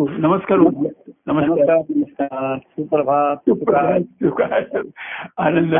नमस्कार 0.00 0.58
नमस्कार. 0.58 1.12
नमस्कार 1.26 2.58
सुप्रभात. 2.58 3.36
आनंद. 5.38 5.74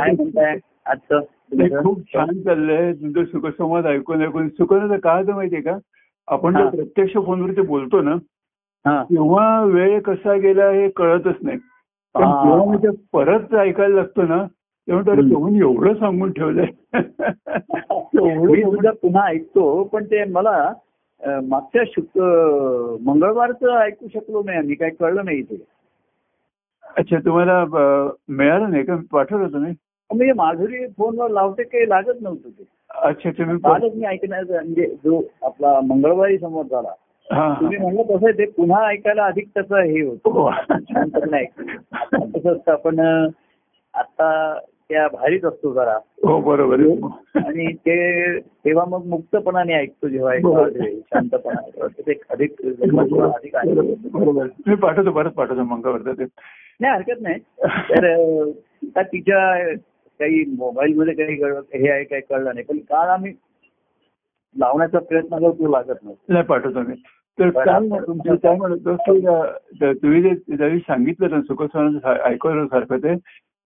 खूप 1.82 2.00
छान 2.00 2.42
चाललंय. 2.42 2.92
तुमचं 2.92 3.24
सुखसंवाद 3.24 3.86
ऐकून 3.86 4.22
ऐकून. 4.22 4.48
सुखनं 4.48 4.96
काय 4.96 5.22
होतं 5.22 5.34
माहितीये 5.34 5.62
का? 5.62 5.78
आपण. 6.28 6.52
जेव्हा 6.52 6.70
प्रत्यक्ष 6.70 7.14
फोनवरती 7.14 7.60
बोलतो 7.60 8.02
ना. 8.02 8.16
तेव्हा 9.02 9.64
वेळ 9.64 10.00
कसा 10.00 10.34
गेला 10.34 10.70
हे 10.70 10.88
कळतच 10.88 11.34
नाही. 11.42 11.58
पण. 12.14 12.20
जेव्हा 12.20 12.70
मी 12.70 12.76
ते 12.76 12.88
परत 13.12 13.54
ऐकायला 13.54 13.94
लागतो 13.94 14.22
ना 14.22 14.46
तेव्हा 14.56 15.06
तर. 15.06 15.20
तेव्हा 15.20 15.56
एवढं 15.56 15.94
सांगून 15.94 16.32
ठेवलंय. 16.32 16.92
पुन्हा 18.92 19.26
ऐकतो 19.26 19.84
पण 19.84 20.04
ते 20.04 20.24
मला 20.24 20.72
मागच्या 21.20 21.82
शुक 21.86 22.18
मंगळवारचं 23.02 23.76
ऐकू 23.76 24.08
शकलो 24.08 24.42
नाही 24.42 24.60
मी 24.60 24.74
काय 24.74 24.90
कळलं 24.90 25.24
नाही 25.24 25.42
ते 25.42 25.56
अच्छा 26.96 27.18
तुम्हाला 27.18 27.64
मिळालं 27.64 28.70
नाही 28.70 28.84
का? 28.84 28.96
पाठवलं 29.12 29.52
तुम्ही? 29.52 29.72
म्हणजे 30.10 30.32
माधुरी 30.32 30.86
फोनवर 30.98 31.30
लावते 31.30 31.62
काही 31.62 31.88
लागत 31.88 32.20
नव्हतं 32.22 32.48
ते. 32.50 32.64
अच्छा 32.90 33.30
तुम्ही 33.30 33.56
कालच 33.58 33.94
मी 33.94 34.04
ऐकण्याचं 34.06 34.52
म्हणजे 34.54 34.86
जो 35.04 35.20
आपला 35.42 35.80
मंगळवारी 35.80 36.38
समोर 36.38 36.64
झाला 36.64 36.88
हा 37.28 37.52
तुम्ही 37.60 37.78
म्हणलं 37.78 38.02
तसं 38.10 38.38
ते 38.38 38.44
पुन्हा 38.50 38.86
ऐकायला 38.88 39.24
अधिक 39.24 39.48
त्याचं 39.54 39.76
हे 39.76 40.00
होतं. 40.02 40.40
हा. 40.40 40.60
असतं 42.12 42.72
आपण 42.72 43.00
आता 43.94 44.30
त्या 44.90 45.06
भारीत 45.08 45.44
असतो 45.44 45.72
जरा. 45.72 45.96
हो 46.22 46.40
बरोबर. 46.40 46.80
आणि 47.46 47.72
ते 47.72 48.38
तेव्हा 48.40 48.84
मग 48.84 49.04
मुक्तपणाने 49.06 49.74
ऐकतो 49.74 50.08
जेव्हा 50.08 50.34
शांतपणा 50.78 51.60
अधिक 52.30 53.56
आहे. 53.56 54.74
पाठवतो 54.74 55.10
परत 55.10 55.30
पाठवतो 55.30 56.12
ते 56.12 56.24
नाही 56.80 56.92
हरकत 56.94 57.20
नाही. 57.20 57.38
तर 57.90 59.02
तिच्या 59.02 59.74
काही 60.20 60.44
मोबाईल 60.58 60.94
मध्ये 60.94 61.14
काही 61.14 61.34
हे 61.82 61.90
आहे 61.90 62.04
काही 62.04 62.22
कळलं 62.22 62.50
नाही. 62.54 62.64
पण 62.64 62.78
काल 62.78 63.08
आम्ही 63.08 63.32
लावण्याचा 64.56 64.98
प्रयत्न 64.98 65.38
करतो 65.38 65.68
लागत 65.68 66.04
नाही 66.28 66.42
पाठवतो 66.42 66.80
मी. 66.80 66.94
तर 67.38 67.78
म्हण- 67.78 68.06
तुमचं 68.06 68.34
काय 68.34 68.56
म्हणत 68.56 68.88
तुम्ही 70.02 70.22
जे 70.22 70.30
ज्यावेळी 70.56 70.78
सांगितलं 70.78 71.30
ना 71.30 71.40
सुखसण 71.40 71.98
ऐकवलं 72.24 72.66
सारखं 72.66 72.98
ते 72.98 73.14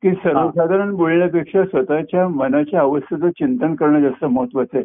की 0.02 0.10
सर्वसाधारण 0.10 0.94
बोलण्यापेक्षा 0.94 1.64
स्वतःच्या 1.64 2.28
मनाच्या 2.28 2.80
अवस्थेचं 2.80 3.28
चिंतन 3.28 3.74
करणं 3.74 4.00
जास्त 4.00 4.24
महत्वाचं 4.24 4.78
आहे. 4.78 4.84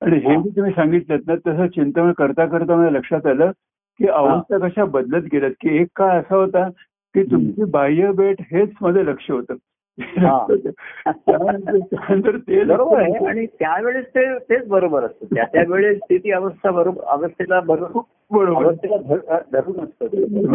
आणि 0.00 0.16
हे. 0.16 0.42
जे 0.42 0.56
तुम्ही 0.56 0.72
सांगितलं 0.72 1.16
ना 1.26 1.34
तसं 1.34 1.66
चिंतन 1.66 2.12
करता 2.12 2.46
करता 2.46 2.76
मला 2.76 2.90
लक्षात 2.90 3.26
आलं 3.26 3.50
की 3.98 4.08
अवस्था 4.08 4.58
कशा 4.58 4.84
बदलत 4.84 5.22
गेल्यात 5.32 5.50
की 5.50 5.76
एक 5.76 5.88
काळ 5.96 6.18
असा 6.20 6.36
होता 6.36 6.68
की 7.14 7.22
तुमची 7.22 7.64
बाह्य 7.64 8.12
भेट 8.12 8.36
हेच 8.40 8.70
मध्ये 8.80 9.06
लक्ष 9.06 9.30
होतं. 9.30 9.54
त्यानंतर 9.98 11.78
त्यानंतर 11.78 12.36
ते 12.36 12.64
बरोबर 12.64 13.00
आहे. 13.00 13.26
आणि 13.26 13.46
त्यावेळेस 13.46 14.06
ते 14.06 14.38
तेच 14.38 14.68
बरोबर 14.68 15.04
असतं. 15.04 15.34
त्या 15.34 15.44
त्यावेळेस 15.44 15.98
ते 16.10 16.18
ती 16.18 16.32
अवस्था 16.32 16.70
बरोबर 16.70 17.04
अवस्थेला 17.04 17.60
बरोबर 17.60 18.00
बरोबर. 18.30 18.64
अवस्थेला 18.64 18.96
धर- 18.96 19.38
धरून 19.52 19.84
असतं. 19.84 20.06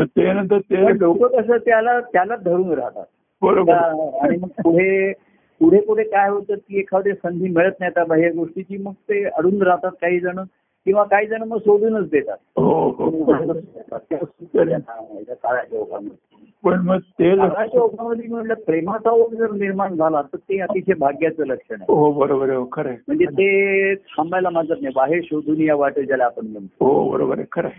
त्यानंतर 0.06 0.60
ते 0.60 1.00
लोक 1.00 1.26
कसं 1.26 1.58
त्याला 1.58 2.00
त्याला 2.00 2.36
धरून 2.36 2.72
राहतात. 2.72 3.06
आणि 3.48 4.38
मग 4.38 4.48
पुढे 4.48 5.12
पुढे 5.62 5.80
पुढे 5.80 6.04
काय 6.04 6.30
होतं 6.30 6.56
की 6.56 6.80
एखादी 6.80 7.14
संधी 7.14 7.50
मिळत 7.50 7.72
नाही. 7.80 7.92
त्या 7.96 8.04
बाह्य 8.04 8.30
गोष्टीची 8.30 8.78
मग 8.78 8.92
ते 8.92 9.24
अडून 9.24 9.62
राहतात 9.62 9.92
काही 10.02 10.20
जण 10.20 10.40
किंवा 10.86 11.04
काही 11.04 11.28
जण 11.28 11.44
मग 11.44 11.58
सोडूनच 11.58 12.10
देतात. 12.10 12.38
हो 12.58 12.90
हो. 12.90 13.10
पण 16.64 16.80
मग 16.80 17.00
ते 17.00 17.32
ओघामध्ये 17.80 18.28
म्हणलं 18.28 18.54
प्रेमाचा 18.54 19.10
ओघ 19.10 19.34
जर 19.34 19.52
निर्माण 19.52 19.96
झाला 19.96 20.22
तर 20.22 20.38
ते 20.38 20.60
अतिशय 20.60 20.94
भाग्याचं 20.94 21.46
लक्षण 21.46 21.76
आहे. 21.76 21.94
हो 21.94 22.12
बरोबर 22.12 22.50
आहे 22.50 22.58
हो 22.58 22.70
खरं. 22.72 22.94
म्हणजे 23.08 23.26
ते 23.26 23.96
थांबायला 23.96 24.50
मागत 24.50 24.82
नाही. 24.82 24.94
बाहेर 24.96 25.22
शोधून 25.24 25.62
या 25.62 25.76
वाटे 25.76 26.04
ज्याला 26.04 26.26
आपण 26.26 26.48
म्हणतो. 26.48 26.86
हो 26.86 27.12
बरोबर 27.12 27.38
आहे 27.38 27.48
खरं. 27.52 27.70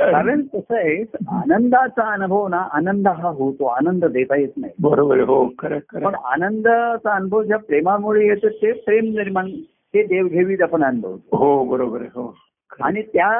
कारण 0.00 0.40
कसं 0.40 0.76
आहे 0.76 1.02
आनंदाचा 1.28 2.12
अनुभव 2.12 2.48
ना 2.48 2.56
आनंद 2.56 3.08
हा 3.08 3.28
होतो 3.28 3.64
आनंद 3.64 4.04
देता 4.04 4.36
येत 4.36 4.48
नाही. 4.56 4.72
बरोबर 4.80 5.20
हो 5.20 5.48
खरं 5.58 5.78
पण. 5.78 6.14
आनंदाचा 6.14 7.14
अनुभव 7.14 7.42
ज्या 7.42 7.56
प्रेमामुळे 7.58 8.26
येतो 8.26 8.48
ते 8.48 8.72
प्रेम 8.72 9.04
निर्माण 9.04 9.50
ते 9.94 10.02
देवघेवीत 10.02 10.62
आपण 10.62 10.84
अनुभवतो. 10.84 11.36
हो 11.36 11.64
बरोबर 11.64 12.02
हो. 12.02 12.34
आणि 12.80 13.02
त्या 13.02 13.30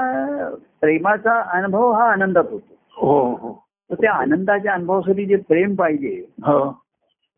प्रेमाचा 0.81 1.41
अनुभव 1.41 1.93
हा 1.93 2.12
आनंदात 2.12 2.44
होतो. 2.50 2.75
हो 2.97 3.34
हो. 3.34 3.65
तर 3.91 3.94
त्या 3.94 4.12
आनंदाच्या 4.12 4.72
अनुभवासाठी 4.72 5.25
जे 5.27 5.37
प्रेम 5.37 5.75
पाहिजे 5.75 6.27
हो. 6.47 6.71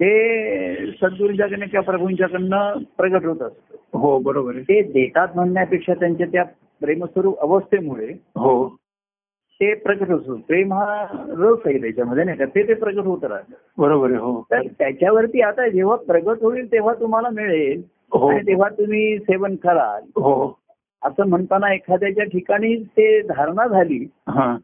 ते 0.01 0.87
सद्गुरूंच्याकडनं 0.91 1.67
किंवा 1.67 1.91
प्रभूंच्याकडनं 1.91 2.79
प्रगट 2.97 3.25
होत 3.25 3.43
असतं. 3.43 3.99
हो 3.99 4.19
बरोबर 4.19 4.53
ते 4.53 4.83
देतात 4.83 5.29
म्हणण्यापेक्षा 5.35 5.95
त्यांच्या 5.95 6.27
त्या 6.27 6.43
प्रेमस्वरूप 6.81 7.41
अवस्थेमुळे 7.41 8.13
हो. 8.37 8.82
ते 9.63 9.75
प्रगट 9.75 10.11
होतो. 10.11 10.37
प्रेम 10.37 10.73
हा 10.73 11.03
रस 11.29 11.59
आहे 11.67 11.81
त्याच्यामध्ये 11.81 12.25
नाही 12.25 12.39
का? 12.39 12.45
ते 12.45 12.69
ते 12.69 12.75
प्रगट 12.75 13.07
होत 13.07 13.25
राहतं. 13.25 13.53
बरोबर 13.79 14.11
आहे 14.11 14.19
हो. 14.19 14.47
तर 14.51 14.61
त्याच्यावरती 14.79 15.41
आता 15.41 15.69
जेव्हा 15.69 15.97
प्रगट 15.97 16.43
होईल 16.43 16.73
तेव्हा 16.73 16.95
तुम्हाला 16.95 17.29
मिळेल. 17.29 17.83
हो. 18.13 18.29
आणि 18.29 18.41
तेव्हा 18.47 18.69
तुम्ही 18.69 19.19
सेवन 19.19 19.57
कराल. 19.57 20.03
हो. 20.03 20.59
असं 21.03 21.29
म्हणताना 21.29 21.75
एखाद्याच्या 21.75 22.25
ठिकाणी 22.25 22.77
ते 22.77 23.21
धारणा 23.23 23.67
झाली 23.67 24.07
हा. 24.29 24.57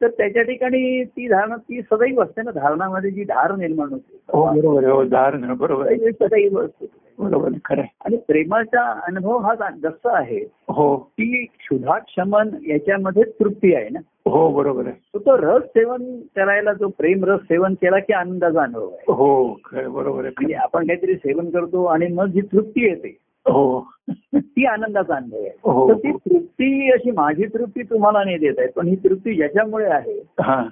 तर 0.00 0.08
त्याच्या 0.08 0.42
ठिकाणी 0.42 1.04
ती 1.04 1.28
धारणा 1.28 1.56
ती 1.56 1.82
सदैव 1.82 2.22
असते 2.22 2.42
ना 2.42 2.50
धारणामध्ये 2.50 3.10
जी 3.10 3.24
धार 3.24 3.56
निर्माण 3.56 3.88
हो 3.92 4.46
होते 4.46 4.60
बरोबर 4.60 4.84
आहे 4.84 4.92
हो 4.92 5.04
दार 5.04 5.34
नाही, 5.34 5.54
बरोबर 5.54 5.86
आहे. 5.86 5.96
ती 5.96 6.10
सदैव 6.12 6.60
असते. 6.64 6.86
बरोबर 7.18 7.48
खरं 7.64 7.80
आहे. 7.80 7.88
आणि 8.04 8.16
प्रेमाचा 8.16 9.00
अनुभव 9.06 9.38
हा 9.38 9.54
जसा 9.82 10.18
आहे 10.18 10.38
हो. 10.68 10.96
की 10.96 11.44
क्षुधा 11.44 11.98
क्षमन 11.98 12.48
याच्यामध्ये 12.66 13.22
तृप्ती 13.22 13.74
आहे 13.74 13.88
ना? 13.88 13.98
हो 14.30 14.48
बरोबर 14.48 14.86
आहे. 14.86 14.94
तो 15.14 15.18
तो 15.18 15.36
रस 15.36 15.62
सेवन 15.62 16.20
करायला 16.36 16.72
जो 16.72 16.88
प्रेम 16.88 17.24
रस 17.24 17.40
सेवन 17.40 17.74
केला 17.74 17.98
की 17.98 18.12
आनंदाचा 18.12 18.62
अनुभव 18.62 18.88
आहे. 18.88 19.12
हो 19.12 19.58
खरं 19.64 19.92
बरोबर 19.92 20.20
आहे. 20.20 20.28
म्हणजे 20.28 20.54
आपण 20.54 20.86
काहीतरी 20.86 21.14
सेवन 21.14 21.50
करतो 21.50 21.84
आणि 21.84 22.06
मग 22.06 22.26
जी 22.26 22.40
तृप्ती 22.40 22.84
येते 22.84 23.18
हो. 23.46 23.80
ती 24.34 24.66
आनंदाचा 24.66 25.14
अनुभव 25.14 25.38
आहे. 25.38 25.50
हो. 25.64 25.88
तर 25.88 25.98
ती 25.98 26.12
तृप्ती 26.12 26.90
अशी 26.90 27.10
माझी 27.10 27.46
तृप्ती 27.46 27.82
तुम्हाला 27.82 28.24
नाही 28.24 28.38
देत 28.38 28.54
आहे 28.58 28.68
पण 28.68 28.86
ही 28.86 28.96
तृप्ती 28.96 29.34
ज्याच्यामुळे 29.34 29.86
आहे 29.86 30.18
हा. 30.40 30.62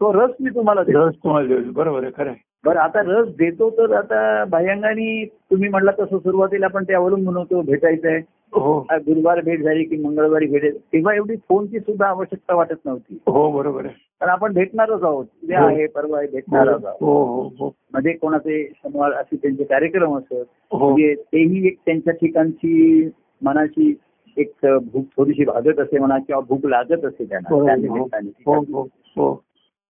तो 0.00 0.12
रस 0.12 0.30
मी 0.40 0.50
तुम्हाला 0.50 0.80
रस 0.80 1.14
तुम्हाला 1.14 1.48
देऊ 1.48 1.72
बरोबर 1.72 2.02
आहे 2.02 2.12
खरं. 2.16 2.32
बरं 2.64 2.80
आता 2.80 3.00
रस 3.06 3.28
देतो 3.36 3.68
तर 3.70 3.92
आता 3.92 4.44
बाह्यांगाने 4.44 5.24
तुम्ही 5.50 5.68
म्हटलं 5.68 5.92
तसं 5.98 6.18
सुरुवातीला 6.18 6.66
आपण 6.66 6.84
ते 6.84 6.94
अवलंबून 6.94 7.36
होतो 7.36 7.62
भेटायचंय 7.62 8.20
हो. 8.52 8.78
गुरुवार 9.06 9.40
भेट 9.40 9.62
झाली 9.62 9.84
की 9.84 9.96
मंगळवारी 9.96 10.46
भेट. 10.46 10.74
तेव्हा 10.92 11.14
एवढी 11.14 11.36
फोनची 11.48 11.78
सुद्धा 11.80 12.06
आवश्यकता 12.06 12.54
वाटत 12.54 12.78
नव्हती. 12.84 13.18
हो 13.26 13.50
बरोबर 13.52 13.86
कारण 13.86 14.30
आपण 14.30 14.52
भेटणारच 14.52 15.02
आहोत. 15.02 15.24
उद्या 15.42 15.60
हो. 15.60 15.66
आहे 15.66 15.86
परवा 15.86 16.18
आहे 16.18 16.26
भेटणारच 16.32 16.84
आहोत. 16.84 16.96
हो 17.00 17.72
मध्ये 17.94 18.12
कोणाचे 18.12 18.62
शनिवार 18.66 19.12
असे 19.12 19.36
त्यांचे 19.36 19.64
कार्यक्रम 19.64 20.16
असत 20.18 20.34
म्हणजे 20.74 21.14
तेही 21.32 21.66
एक 21.66 21.76
त्यांच्या 21.86 22.14
ठिकाणची 22.14 23.08
मनाची 23.42 23.94
एक 24.36 24.52
भूक 24.64 25.04
थोडीशी 25.16 25.44
भागत 25.44 25.80
असे 25.80 25.98
म्हणा 25.98 26.18
किंवा 26.18 26.40
भूक 26.48 26.66
लागत 26.66 27.04
असे 27.04 27.24
त्यांना 27.24 27.64
त्या. 27.66 27.76
निमित्ताने. 27.76 28.30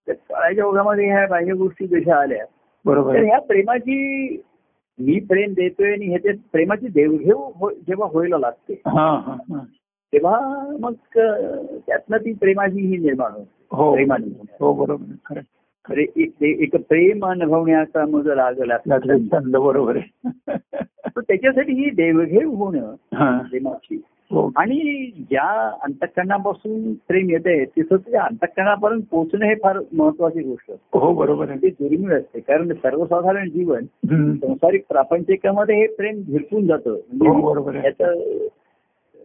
काळाच्या 0.07 0.65
ओघामध्ये 0.65 1.07
ह्या 1.07 1.27
बाह्य 1.27 1.53
गोष्टी 1.53 1.87
जशा 1.87 2.17
आल्या 2.17 2.45
तर 2.87 3.17
आहे 3.17 3.27
ह्या 3.27 3.39
प्रेमाची 3.41 3.97
मी 4.99 5.19
प्रेम 5.21 5.53
देतोय 5.53 5.93
आणि 5.93 6.07
ह्याच्यात 6.07 6.35
प्रेमाची 6.53 6.89
देवघेव 6.89 7.37
हो- 7.37 7.73
जेव्हा 7.73 8.09
व्हायला 8.13 8.39
लागते 8.39 8.73
हा 8.87 9.07
हा 9.27 9.37
हा. 9.51 9.59
तेव्हा 10.13 10.39
मग 10.81 10.93
त्यातनं 11.17 12.17
ती 12.17 12.33
प्रेमाची 12.33 12.87
ही 12.87 12.97
निर्माण 12.97 13.33
होते. 13.33 13.51
हो 13.71 13.95
प्रेमाने 13.95 14.47
हो 14.61 14.73
बरोबर 14.75 15.05
आहे 15.31 15.41
खरं 15.85 16.01
एक 16.01 16.31
ते- 16.41 16.57
एक 16.63 16.77
प्रेम 16.77 17.25
अनुभवण्याचा 17.27 18.05
मग 18.07 18.27
लागला 18.27 18.77
लागलं 18.87 19.27
छंद 19.27 19.57
बरोबर 19.57 19.99
त्याच्यासाठी 21.19 21.73
ही 21.73 21.91
देवघेव 21.91 22.51
होणं 22.51 22.95
हा. 23.15 23.39
प्रेमाची 23.39 23.95
हो 23.95 24.12
आणि 24.57 25.11
ज्या 25.31 25.77
अंतकरणापासून 25.83 26.93
प्रेम 26.93 27.31
येते 27.31 27.65
तिथं 27.65 27.97
ते 27.97 28.17
अंतकरणापर्यंत 28.17 29.03
पोहोचणं 29.11 29.47
हे 29.47 29.55
फार 29.55 29.79
महत्वाची 29.93 30.43
गोष्ट 30.43 30.71
असते. 30.71 30.99
हो 30.99 31.15
बरोबर 31.15 31.51
आहे. 31.51 31.59
ती 31.59 31.69
दुर्मिळ 31.69 32.19
असते 32.19 32.41
कारण 32.41 32.73
सर्वसाधारण 32.73 33.51
जीवन. 33.51 33.85
संसारिक 34.37 34.85
प्रापंचिकामध्ये 34.89 35.77
हे 35.77 35.87
प्रेम 35.87 36.15
झिरपून 36.15 36.67
जातं. 36.67 36.91
हो 36.91 37.01
म्हणजे 37.13 37.47
बरोबर 37.47 37.77
आहे. 37.77 37.83
त्याचं 37.83 38.21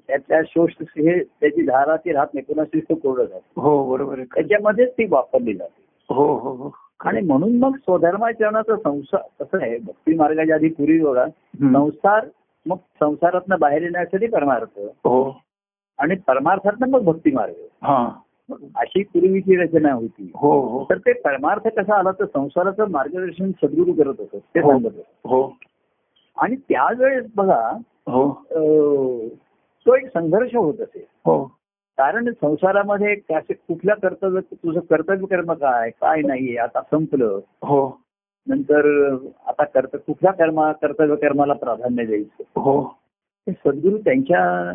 त्यातल्या 0.07 0.41
शोष 0.47 0.71
हे 0.81 1.23
त्याची 1.23 1.61
धारा 1.61 1.95
ती 1.95 2.11
राहत 2.11 2.27
नाही 2.33 2.45
पुन्हा 2.45 2.65
शिस्त 2.65 2.93
कोरडं 3.03 3.25
जातं. 3.25 3.61
हो 3.61 3.89
बरोबर 3.89 4.13
आहे. 4.13 4.23
त्याच्यामध्येच 4.23 4.91
ती 4.91 5.05
वापरली 5.09 5.53
जाते. 5.53 6.13
हो 6.13 6.35
हो 6.37 6.49
हो. 6.49 6.71
आणि 6.99 7.21
म्हणून 7.21 7.57
मग 7.59 7.75
स्वधर्माचरणाचा 7.75 8.75
संसार 8.75 9.43
कसं 9.43 9.61
आहे 9.61 9.77
भक्ती 9.77 10.15
मार्गाच्या 10.15 10.55
आधी 10.55 10.67
पूर्वी 10.67 10.99
बघा. 10.99 11.25
संसार 11.61 12.25
मग 12.67 12.77
संसारातनं 12.77 13.55
बाहेर 13.59 13.81
येण्यासाठी 13.81 14.27
परमार्थ. 14.27 14.79
हो. 14.79 15.41
आणि 15.97 16.15
परमार्थातनं 16.15 16.87
मग 16.89 17.03
भक्ती 17.03 17.31
मार्ग 17.31 17.53
हा 17.83 18.09
अशी 18.75 19.03
पूर्वीची 19.03 19.55
रचना 19.55 19.93
होती. 19.93 20.31
हो 20.35 20.59
हो. 20.61 20.85
तर 20.89 20.97
ते 20.97 21.13
परमार्थ 21.13 21.67
कसा 21.67 21.99
आला 21.99 22.11
तर 22.11 22.25
संसाराचं 22.25 22.89
मार्गदर्शन 22.89 23.51
सद्गुरू 23.51 23.93
करत 23.93 24.15
होतं 24.19 24.37
ते 24.37 24.59
हो. 24.59 24.71
सांगत. 24.71 24.93
हो. 25.25 25.57
आणि 26.37 26.55
त्यावेळेस 26.55 27.25
बघा 27.35 27.77
हो. 28.07 28.31
तो 29.85 29.95
एक 29.95 30.07
संघर्ष 30.07 30.55
होत 30.55 30.79
असे. 30.79 31.07
हो. 31.25 31.43
कारण 31.97 32.31
संसारामध्ये 32.41 33.15
कुठल्या 33.51 33.95
कर्तव्य 33.95 34.55
तुझं 34.55 34.79
कर्तव्य 34.79 35.25
कर्म 35.25 35.53
काय 35.53 35.89
काय 35.89 36.21
नाहीये 36.21 36.57
आता 36.57 36.81
संपलं. 36.81 37.39
हो. 37.63 38.01
नंतर 38.47 39.15
आता 39.47 39.63
कर्त 39.63 39.95
कुठल्या 39.95 40.31
कर्मा 40.31 40.71
कर्तव्य 40.71 41.15
कर्माला 41.15 41.53
प्राधान्य 41.53 42.05
द्यायचं? 42.05 42.43
हो. 42.61 42.97
सद्गुरू 43.49 43.97
त्यांच्या 43.97 44.71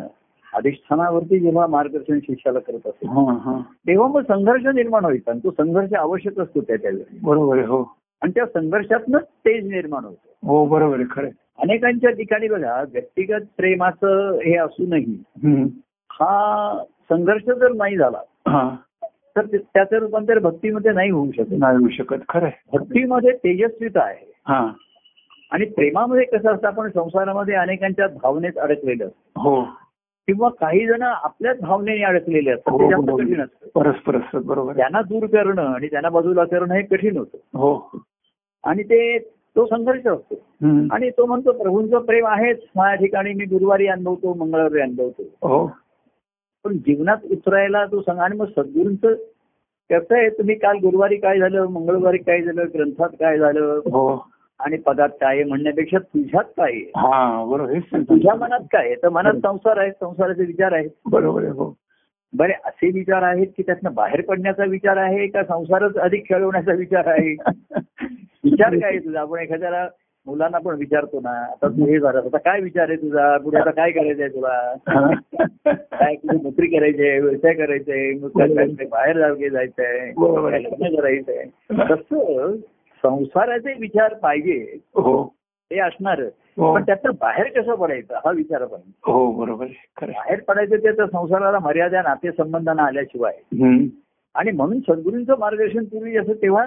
अधिष्ठानावरती 0.53 1.39
जेव्हा 1.39 1.67
मार्गदर्शन 1.67 2.19
शिष्याला 2.19 2.59
करत 2.59 2.87
असते 2.87 3.07
हा 3.07 3.33
हा. 3.33 3.59
तेव्हा 3.59 4.07
मग 4.07 4.21
संघर्ष 4.21 4.65
निर्माण 4.65 5.01
व्हायचा 5.05 5.31
आणि 5.31 5.39
तो 5.43 5.51
संघर्ष 5.51 5.93
आवश्यक 5.93 6.39
असतो 6.39 6.61
त्या 6.61 6.75
त्यावेळी. 6.75 7.19
बरोबर 7.23 7.59
हो. 7.59 7.95
आणि 8.21 8.31
त्या 8.35 8.45
संघर्षातनंच 8.45 9.23
तेज 9.23 9.67
निर्माण 9.67 10.03
होतं. 10.03 10.47
हो 10.47 10.65
बरोबर 10.65 10.95
आहे 10.95 11.05
खरं. 11.11 11.29
अनेकांच्या 11.57 12.09
ठिकाणी 12.09 12.47
बघा 12.47 12.83
व्यक्तिगत 12.91 13.41
प्रेमाचं 13.57 14.31
हे 14.31 14.57
असूनही. 14.57 15.23
हा 16.11 16.79
संघर्ष 17.09 17.45
जर 17.45 17.73
नाही 17.73 17.97
झाला 17.97 18.17
तर 19.37 19.45
त्याचं 19.45 19.95
रूपांतर 19.95 20.39
भक्तीमध्ये 20.39 20.91
नाही 20.91 21.09
होऊ 21.09 21.31
शकत. 21.31 21.53
नाही 21.59 21.77
होऊ 21.77 21.89
शकत 21.89 22.15
खरं. 22.29 22.49
भक्तीमध्ये 22.73 23.31
तेजस्वीता 23.31 24.03
आहे. 24.03 24.33
हा. 24.47 24.71
आणि 25.51 25.65
प्रेमामध्ये 25.65 26.25
कसं 26.25 26.53
असतं 26.53 26.67
आपण 26.67 26.89
संसारामध्ये 26.89 27.55
अनेकांच्या 27.55 28.07
भावनेत 28.07 28.57
अडकलेलं 28.57 29.05
असतं. 29.07 29.41
हो. 29.41 29.61
किंवा 30.27 30.49
काही 30.49 30.87
जण 30.87 31.01
आपल्याच 31.01 31.59
भावनेने 31.59 32.03
अडकलेले 32.03 32.51
असतात 32.51 32.79
ते 32.79 32.83
हो, 32.83 32.91
जास्त 32.91 33.03
बरोबर. 33.03 33.23
कठीण 33.23 33.41
असतं. 33.41 33.67
परस्पर 33.75 34.15
असतात 34.15 34.41
बरोबर. 34.41 34.75
त्यांना 34.75 35.01
दूर 35.01 35.25
करणं 35.25 35.73
आणि 35.73 35.87
त्यांना 35.87 36.09
बाजूला 36.09 36.43
करणं 36.43 36.73
हे 36.73 36.81
कठीण 36.81 37.17
होतं. 37.17 37.37
हो. 37.37 37.91
आणि 38.63 38.83
ते 38.83 39.19
तो 39.55 39.65
संघर्ष 39.65 40.07
असतो. 40.07 40.35
आणि 40.91 41.09
तो 41.09 41.25
म्हणतो 41.25 41.51
प्रभूंचं 41.51 41.99
प्रेम 41.99 42.27
आहेच. 42.27 42.59
माझ्या 42.75 42.95
ठिकाणी 42.95 43.33
मी 43.33 43.45
गुरुवारी 43.45 43.87
अनुभवतो 43.87 44.33
मंगळवारी 44.33 44.81
अनुभवतो. 44.81 45.47
हो. 45.47 45.71
पण 46.65 46.77
जीवनात 46.77 47.25
उतरायला 47.31 47.85
तो 47.85 48.01
सांगा. 48.01 48.23
आणि 48.23 48.35
मग 48.37 48.45
सद्गुरूंचं 48.47 49.13
कसं 49.89 50.15
आहे 50.17 50.29
तुम्ही 50.29 50.55
काल 50.55 50.77
गुरुवारी 50.77 51.15
काय 51.17 51.39
झालं 51.39 51.65
मंगळवारी 51.65 52.17
काय 52.17 52.41
झालं 52.41 52.65
ग्रंथात 52.73 53.09
काय 53.09 53.37
झालं? 53.37 53.79
हो. 53.91 54.29
आणि 54.59 54.77
पदात 54.77 55.09
काय 55.21 55.43
म्हणण्यापेक्षा 55.43 55.97
तुझ्यात 55.97 56.43
काय 56.57 56.73
हा 56.97 57.45
बरोबर. 57.45 57.79
तुझ्या 58.01 58.35
मनात 58.35 58.59
काय 58.71 58.95
तर 58.95 59.09
मनात 59.09 59.33
संसार 59.33 59.77
आहे 59.77 59.91
संसाराचे 59.91 60.45
विचार 60.45 60.71
आहेत. 60.71 60.89
बरोबर 61.05 61.43
आहे 61.43 61.51
हो. 61.51 61.73
बरे 62.33 62.53
असे 62.65 62.89
विचार 62.91 63.21
आहेत 63.23 63.47
की 63.57 63.63
त्यातनं 63.63 63.93
बाहेर 63.93 64.21
पडण्याचा 64.21 64.63
विचार 64.65 64.97
आहे 64.97 65.27
का 65.27 65.43
संसारच 65.43 65.97
अधिक 65.97 66.27
खेळवण्याचा 66.29 66.73
विचार 66.73 67.07
आहे? 67.07 67.33
विचार 68.43 68.75
काय 68.79 68.89
आहे 68.89 68.99
तुझा? 68.99 69.19
आपण 69.21 69.39
एखाद्याला 69.39 69.87
मुलांना 70.27 70.57
पण 70.57 70.75
विचारतो 70.75 71.19
ना 71.19 71.29
आता 71.41 71.67
तू 71.67 71.85
हे 71.85 71.99
झालं 71.99 72.17
आता 72.19 72.37
काय 72.37 72.59
विचार 72.61 72.89
आहे 72.89 72.97
तुझा? 72.97 73.37
पुढे 73.37 73.57
आता 73.57 73.71
काय 73.71 73.91
करायचंय 73.91 74.27
तुला? 74.27 74.73
काय 75.65 76.15
तुझी 76.15 76.37
नोकरी 76.43 76.67
करायची 76.67 77.07
आहे 77.07 77.19
व्यवसाय 77.19 77.53
करायचंय 77.53 78.13
करायचंय, 78.27 78.85
बाहेर 78.85 79.17
जागे 79.19 79.49
जायचंय 79.49 79.85
आहे. 79.87 80.63
लग्न 80.63 80.95
करायचंय 80.95 81.43
तसं 81.91 82.55
संसाराचे 83.03 83.73
विचार 83.79 84.13
पाहिजे. 84.13 84.57
हो. 84.95 85.23
ते 85.71 85.79
असणार. 85.79 86.21
हो. 86.57 86.73
पण 86.75 86.83
त्यातनं 86.83 87.11
बाहेर 87.21 87.47
कसं 87.55 87.75
पडायचं? 87.75 88.15
हा 88.15 88.31
विचार 88.31 88.65
पाहिजे 88.65 88.91
हो 89.05 89.31
बरोबर 89.31 89.65
आहे. 89.65 89.73
आहे. 90.01 90.11
बाहेर 90.11 90.39
पडायचं 90.47 90.83
ते 90.83 90.91
तर 90.97 91.05
संसाराला 91.05 91.59
मर्यादा 91.59 92.01
नातेसंबंधांना 92.01 92.83
आल्याशिवाय 92.83 93.33
हम्म. 93.53 93.85
आणि 94.35 94.51
म्हणून 94.51 94.79
सद्गुरूंचं 94.79 95.39
मार्गदर्शन 95.39 95.83
पूर्वी 95.83 96.17
असं 96.17 96.33
तेव्हा 96.33 96.65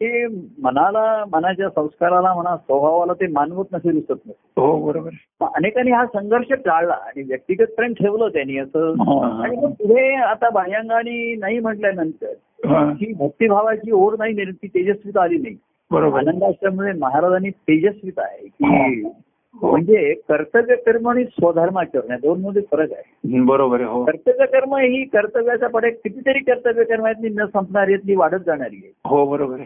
ते 0.00 0.26
मनाला 0.62 1.24
मनाच्या 1.32 1.68
संस्काराला 1.68 2.34
म्हणा 2.34 2.56
स्वभावाला 2.56 3.12
ते 3.12 3.26
मानवत 3.26 3.64
नसे 3.72 3.92
दिसत 3.92 4.12
नसे 4.12 4.60
हो 4.60 4.86
बरोबर 4.86 5.10
अनेकांनी 5.54 5.90
हा 5.90 6.06
संघर्ष 6.06 6.52
टाळला 6.52 6.92
आणि 6.92 7.22
व्यक्तिगत 7.22 7.66
प्रेम 7.76 7.92
ठेवलं 7.92 8.28
त्यांनी 8.28 8.58
असं. 8.58 8.88
आणि. 9.42 9.56
मग 9.56 9.70
पुढे 9.70 10.14
आता 10.14 10.50
बाह्यांगाने 10.50 11.34
नाही 11.34 11.58
म्हटल्यानंतर 11.58 12.32
हा, 12.66 12.92
भक्तिभावाची 13.18 13.90
ओढ 13.90 14.14
नाही 14.18 14.44
ती 14.44 14.66
तेजस्वीता 14.66 15.22
आली 15.22 15.38
नाही. 15.38 15.56
बरोबर. 15.90 16.18
आहे. 16.18 16.28
आनंदाश्रममध्ये 16.28 16.92
महाराजांनी 16.92 17.50
तेजस्वीता 17.50 18.22
आहे. 18.22 18.46
की 18.46 19.02
हो. 19.54 19.70
म्हणजे 19.70 20.14
कर्तव्य 20.28 20.76
कर्म 20.76 21.08
आणि 21.08 21.24
स्वधर्माचरण 21.24 22.10
या 22.10 22.16
दोन 22.16 22.40
मध्ये 22.40 22.62
फरक 22.70 22.92
आहे. 22.92 23.40
बरोबर 23.40 23.80
हो. 23.80 24.04
कर्तव्य 24.04 24.46
कर्म 24.46 24.74
ही 24.74 25.04
कर्तव्याचा 25.04 25.68
पडे 25.68 25.90
कितीतरी 25.90 26.38
कर्तव्य 26.38 26.84
कर्म 26.84 27.04
आहेत 27.04 27.30
न 27.34 27.46
संपणारी 27.46 27.92
आहेत 27.92 28.08
ती 28.08 28.14
वाढत 28.14 28.44
जाणारी 28.46 28.76
आहे. 28.76 28.92
हो 29.04 29.26
बरोबर 29.26 29.56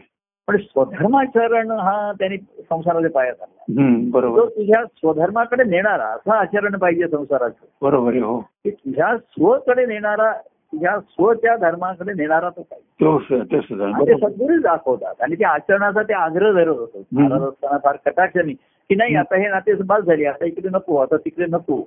पण 0.50 0.56
स्वधर्माचरण 0.56 1.70
हा 1.70 2.12
त्यांनी 2.12 2.36
संसाराच्या 2.38 3.30
हम्म, 3.42 4.04
तो 4.04 4.10
बरोबर 4.10 4.44
तुझ्या 4.44 4.84
स्वधर्माकडे 4.84 5.64
नेणारा 5.64 6.04
असं 6.04 6.30
आचरण 6.30 6.76
पाहिजे 6.76 7.08
संसाराचं. 7.08 7.66
बरोबर 7.82 8.14
हो. 8.14 8.38
की 8.38 8.70
तुझ्या 8.70 9.16
स्वकडे 9.16 9.86
नेणारा 9.86 10.32
तुझ्या 10.32 10.98
स्वच्या 11.00 11.56
धर्माकडे 11.56 12.12
नेणारा 12.12 12.48
तो 12.48 12.62
पाहिजे. 12.62 13.04
तो 13.04 14.60
दाखवतात. 14.60 15.14
आणि 15.20 15.34
ते 15.34 15.44
आचरणाचा 15.44 16.02
ते 16.02 16.12
आग्रह 16.12 16.52
धरत 16.52 16.78
होतो. 16.78 17.02
महाराज 17.12 17.42
असताना 17.42 17.78
फार 17.78 17.96
कटाक्षाने 18.06 18.52
की 18.90 18.94
नाही 18.94 19.14
आता 19.14 19.36
हे 19.36 19.48
नाते 19.48 19.74
बस 19.74 20.00
झाली 20.00 20.24
आता 20.24 20.44
इकडे 20.44 20.68
नको 20.68 20.96
आता 20.96 21.16
तिकडे 21.16 21.46
नको. 21.46 21.80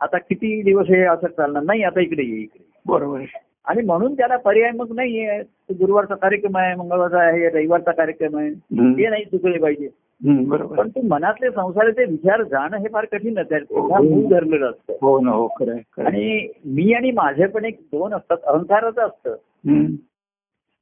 आता 0.00 0.18
किती 0.18 0.62
दिवस 0.62 0.86
हे 0.88 1.02
असं 1.02 1.26
चालणार? 1.26 1.62
नाही 1.62 1.82
आता 1.82 2.00
इकडे 2.00 2.22
ये 2.22 2.36
इकडे 2.36 2.64
बरोबर 2.86 3.20
आणि 3.66 3.82
म्हणून 3.82 4.14
त्याला 4.14 4.36
पर्याय 4.36 4.70
मग 4.70 4.94
नाहीये. 4.94 5.40
गुरुवारचा 5.70 6.14
कार्यक्रम 6.14 6.56
आहे 6.56 6.74
मंगळवारचा 6.74 7.20
आहे 7.22 7.48
रविवारचा 7.48 7.92
कार्यक्रम 7.92 8.36
आहे. 8.38 8.50
ते 8.52 9.08
नाही 9.08 9.24
चुकले 9.24 9.58
पाहिजे. 9.58 9.88
पण 10.76 10.88
ते 10.88 11.00
मनातले 11.00 11.50
संसाराचे 11.50 12.04
विचार 12.04 12.42
जाणं 12.42 12.76
हे 12.76 12.88
फार 12.92 13.04
आहे. 13.14 13.58
तेव्हा 13.60 14.00
मूळ 14.02 14.26
धरलेलं 14.30 14.70
असतं 14.70 14.92
हो 15.02 15.16
हो. 15.18 15.46
आणि 15.98 16.48
मी 16.64 16.92
आणि 16.92 17.10
माझे 17.10 17.46
पण 17.46 17.64
एक 17.64 17.78
दोन 17.92 18.14
असतात 18.14 18.36
अहंकाराचं 18.44 19.06
असतं. 19.06 19.36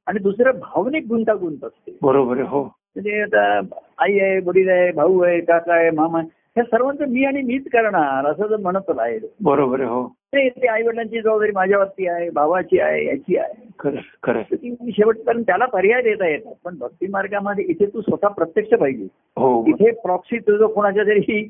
आणि 0.07 0.19
दुसरं 0.19 0.59
भावनिक 0.59 1.05
गुंतागुंत 1.07 1.63
असते. 1.63 1.97
बरोबर 2.01 2.37
आहे 2.37 2.47
हो. 2.47 2.63
म्हणजे 2.63 3.21
आता 3.21 3.59
आई 3.97 4.19
आहे 4.19 4.39
वडील 4.39 4.69
आहे 4.69 4.91
भाऊ 4.91 5.19
आहे 5.19 5.39
काका 5.41 5.73
आहे 5.73 5.89
मामा 5.91 6.19
आहे. 6.19 6.27
ह्या 6.59 6.77
सर्वांचं 6.77 7.05
मी 7.07 7.25
आणि 7.25 7.41
मीच 7.41 7.63
करणार 7.63 8.25
असं 8.25 8.47
जर 8.47 8.55
म्हणत 8.57 8.91
आहे 8.99 9.19
बरोबर 9.41 9.81
हो. 9.81 10.07
ते 10.35 10.67
आई 10.67 10.83
वडिलांची 10.83 11.21
जबाबदारी 11.21 11.51
माझ्यावरती 11.51 12.07
आहे 12.07 12.29
भावाची 12.29 12.79
आहे 12.79 13.05
याची 13.05 13.37
आहे. 13.37 13.67
खरं 13.79 14.41
शेवटपर्यंत 14.89 15.43
त्याला 15.45 15.65
पर्याय 15.65 16.01
देता 16.01 16.27
येतात 16.27 16.53
पण 16.65 16.77
भक्ती 16.77 17.07
मार्गामध्ये 17.07 17.65
इथे 17.67 17.85
तू 17.85 18.01
स्वतः 18.01 18.27
प्रत्यक्ष 18.27 18.73
पाहिजे. 18.73 19.07
हो. 19.37 19.65
इथे 19.67 19.91
प्रॉक्सी 19.91 20.37
तुझं 20.37 20.65
कोणाच्या 20.65 21.03
तरी 21.03 21.47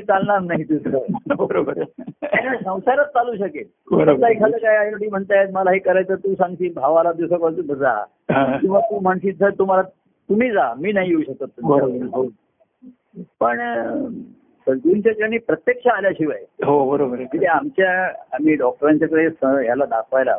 चालणार 0.00 0.40
नाही 0.40 0.64
तुझं. 0.64 0.98
बरोबर 1.38 1.82
संसारच 2.64 3.06
चालू 3.06 3.36
शकेल. 3.36 3.64
एखादं 4.30 4.56
काय 4.58 4.76
आई 4.76 4.92
वडील 4.92 5.08
म्हणतायत 5.10 5.48
मला 5.52 5.70
हे 5.70 5.78
करायचं 5.78 6.14
तू 6.14 6.34
सांगशील 6.34 6.72
भावाला 6.74 7.12
दिवसापासून 7.12 7.74
जा. 7.74 8.04
हा, 8.32 8.56
किंवा 8.56 8.80
तू 8.80 9.00
म्हणशील 9.00 9.44
तुम्हाला 9.58 9.82
तुम्ही 10.28 10.50
जा 10.50 10.74
मी 10.78 10.92
नाही 10.92 11.08
येऊ 11.08 11.22
शकत 11.22 11.44
बरोबर 11.62 11.80
तुमच्याबरोबर." 11.80 12.16
हो. 12.16 12.26
पण 13.40 13.60
सद्गुरूंच्या 14.66 15.12
ठिकाणी 15.12 15.38
प्रत्यक्ष 15.38 15.86
आल्याशिवाय 15.86 16.42
हो 16.64 16.90
बरोबर 16.90 17.16
म्हणजे 17.16 17.46
आमच्या 17.46 17.92
आम्ही 18.32 18.54
डॉक्टरांच्याकडे 18.54 19.24
याला 19.66 19.84
दाखवायला 19.84 20.38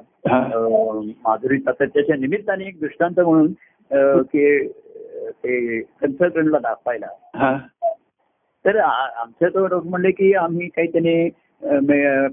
माधुरी 1.25 1.57
त्याच्या 1.57 2.15
निमित्ताने 2.15 2.67
एक 2.67 2.79
दृष्टांत 2.79 3.19
म्हणून 3.19 3.51
की 4.23 4.67
ते 5.43 5.79
कन्सल्टंटला 5.81 6.57
दाखवायला. 6.59 7.07
हा, 7.35 7.57
तर 8.65 8.77
आमच्या 8.79 9.49
तो 9.49 9.65
डॉक्टर 9.65 9.89
म्हणले 9.89 10.11
की 10.11 10.33
आम्ही 10.33 10.67
काही 10.67 10.87
त्याने 10.87 11.29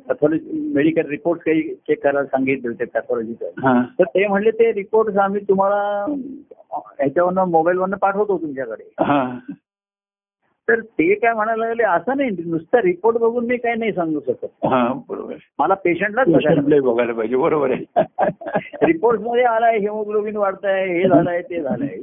पॅथॉलॉजी 0.08 0.70
मेडिकल 0.74 1.08
रिपोर्ट 1.08 1.40
काही 1.40 1.62
चेक 1.62 2.02
करायला 2.02 2.24
सांगितले 2.24 2.68
होते 2.68 2.84
पॅथॉलॉजीचं 2.84 3.50
तर 3.98 4.04
ते 4.04 4.26
म्हणले 4.26 4.50
ते 4.50 4.72
रिपोर्ट 4.72 5.16
आम्ही 5.16 5.40
तुम्हाला 5.48 6.04
ह्याच्यावरनं 6.98 7.44
मोबाईलवरनं 7.44 7.96
पाठवतो 7.96 8.38
तुमच्याकडे. 8.38 8.84
तर 10.70 10.80
ते 10.80 11.14
काय 11.14 11.32
म्हणायला 11.32 11.66
लागले 11.66 11.82
असं 11.82 12.16
नाही 12.16 12.30
नुसता 12.46 12.80
रिपोर्ट 12.82 13.16
बघून 13.16 13.46
मी 13.46 13.56
काही 13.56 13.74
नाही 13.76 13.92
सांगू 13.92 14.20
शकत. 14.20 14.44
हा, 14.44 14.92
बरोबर. 15.08 15.32
आहे. 15.32 15.52
मला 15.58 15.74
पेशंटलाच 15.74 16.26
बघायला 16.82 17.12
पाहिजे. 17.12 17.36
बरोबर 17.36 17.70
आहे. 17.70 17.84
रिपोर्टमध्ये 18.86 19.44
आलाय 19.44 19.78
हिमोग्लोबिन 19.78 20.36
वाढतंय 20.36 20.86
हे 20.86 21.08
झालंय 21.08 21.42
ते 21.42 21.62
झालंय. 21.62 21.96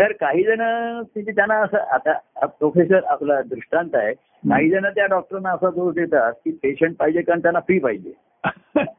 तर 0.00 0.12
काही 0.12 0.42
जण 0.42 0.62
तिथे 1.02 1.30
त्यांना 1.30 1.54
असं 1.54 1.78
आता 1.78 2.46
प्रोफेसर 2.46 3.00
आपला 3.04 3.42
दृष्टांत 3.42 3.94
आहे 3.94 4.12
काही 4.48 4.70
जण 4.70 4.86
त्या 4.86 5.06
डॉक्टरांना 5.06 5.50
असा 5.50 5.70
दोष 5.70 5.94
देतात 5.94 6.32
की 6.32 6.50
पेशंट 6.50 6.96
पाहिजे 6.96 7.22
कारण 7.22 7.40
त्यांना 7.40 7.60
फी 7.60 7.78
पाहिजे. 7.78 8.12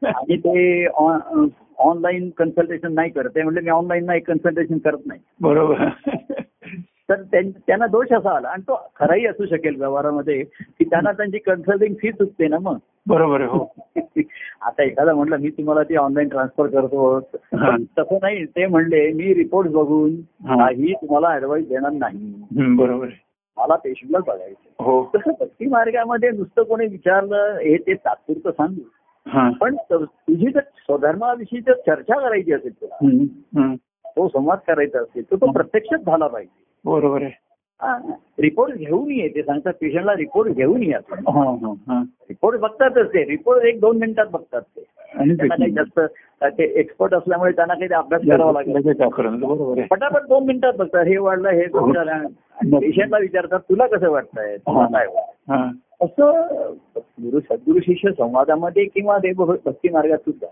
आणि 0.06 0.36
ते 0.36 0.86
ऑनलाईन 1.78 2.30
कन्सल्टेशन 2.30 2.94
नाही 2.94 3.10
करत 3.10 3.30
म्हणजे 3.36 3.60
मी 3.60 3.70
ऑनलाईन 3.70 4.04
नाही 4.04 4.20
कन्सल्टेशन 4.20 4.78
करत 4.78 4.98
नाही. 5.06 5.20
बरोबर. 5.40 5.88
त्यांना 7.42 7.86
दोष 7.86 8.12
असा 8.12 8.36
आला. 8.36 8.48
आणि 8.48 8.62
तो 8.62 8.90
खराही 8.96 9.26
असू 9.26 9.46
शकेल 9.46 9.76
व्यवहारामध्ये 9.76 10.42
की 10.42 10.84
त्यांना 10.84 11.12
त्यांची 11.12 11.38
कन्सल्टिंग 11.38 11.94
फी 11.94 12.12
चुकते 12.12 12.48
ना 12.48 12.58
मग. 12.58 12.76
बरोबर 13.06 13.40
हो. 13.40 13.74
आता 14.62 14.82
एखादा 14.82 15.14
म्हटलं 15.14 15.36
मी 15.36 15.50
तुम्हाला 15.50 15.82
ती 15.82 15.96
ऑनलाईन 15.96 16.28
ट्रान्सफर 16.28 16.66
करतो. 16.66 17.20
तसं 17.20 18.18
नाही 18.22 18.44
ते 18.44 18.66
म्हणले 18.66 19.12
मी 19.12 19.34
रिपोर्ट 19.34 19.68
बघून 19.68 20.10
हा. 20.48 20.56
काही 20.56 20.92
तुम्हाला 20.92 21.34
ऍडवाइस 21.36 21.68
देणार 21.68 21.92
नाही. 21.92 22.34
बरोबर 22.76 23.06
मला 23.58 23.76
पेशंटलाच 23.76 24.22
बघायचं 24.26 24.84
हो. 24.84 25.10
तसं 25.14 25.30
भक्ती 25.40 25.66
मार्गामध्ये 25.66 26.30
नुसतं 26.30 26.62
कोणी 26.62 26.86
विचारलं 26.86 27.56
हे 27.56 27.76
ते 27.76 27.94
तात्पुरतं 27.94 28.50
सांगू. 28.50 28.82
पण 29.60 29.76
तुझी 29.76 30.50
जर 30.52 30.60
स्वधर्माविषयी 30.60 31.60
जर 31.60 31.72
चर्चा 31.72 32.20
करायची 32.20 32.52
असेल 32.52 32.72
तुला. 32.72 32.96
तो 34.06 34.28
संवाद 34.28 34.58
करायचा 34.66 34.98
असेल 35.00 35.22
तर 35.30 35.36
तो 35.36 35.50
प्रत्यक्षच 35.52 36.00
झाला 36.00 36.26
पाहिजे. 36.26 36.64
बरोबर 36.84 37.22
आहे. 37.22 37.42
रिपोर्ट 38.40 38.74
घेऊन 38.74 39.10
ये 39.10 39.28
ते 39.28 39.42
सांगतात 39.42 39.72
पेशंटला 39.80 40.12
रिपोर्ट 40.16 40.52
घेऊन 40.52 40.82
ये 40.82 40.92
हा 40.92 41.42
हा 41.44 41.72
हा. 41.88 42.02
रिपोर्ट 42.28 42.60
बघतातच 42.60 43.08
ते. 43.08 43.24
रिपोर्ट 43.24 43.64
एक 43.64 43.80
दोन 43.80 43.98
मिनिटात 43.98 44.26
बघतात 44.32 44.60
ते. 44.60 44.84
आणि 45.18 45.34
त्यांना 45.36 45.54
काही 45.54 45.70
जास्त 45.70 46.00
ते 46.58 46.64
एक्सपर्ट 46.80 47.14
असल्यामुळे 47.14 47.52
त्यांना 47.52 47.74
काही 47.74 47.94
अभ्यास 47.94 48.22
करावा 48.30 48.52
लागेल. 48.52 49.82
पटापट 49.90 50.22
दोन 50.28 50.46
मिनिटात 50.46 50.72
बघतात. 50.72 51.06
हे 51.06 51.16
वाढलं 51.16 51.48
हे 51.48 51.66
झालं 51.66 52.26
पेशंटला 52.80 53.18
विचारतात 53.18 53.60
तुला 53.60 53.86
कसं 53.86 54.10
वाटतंय? 54.10 54.56
तुला 54.56 54.86
काय? 54.86 55.06
हा. 55.48 55.70
असं 56.00 56.48
गुरु 56.96 57.40
सद्गुरु 57.40 57.80
शिष्य 57.80 58.10
संवादामध्ये 58.10 58.84
किंवा 58.84 59.18
देव 59.18 59.44
भक्ती 59.44 59.88
मार्गात 59.88 60.18
सुद्धा. 60.18 60.46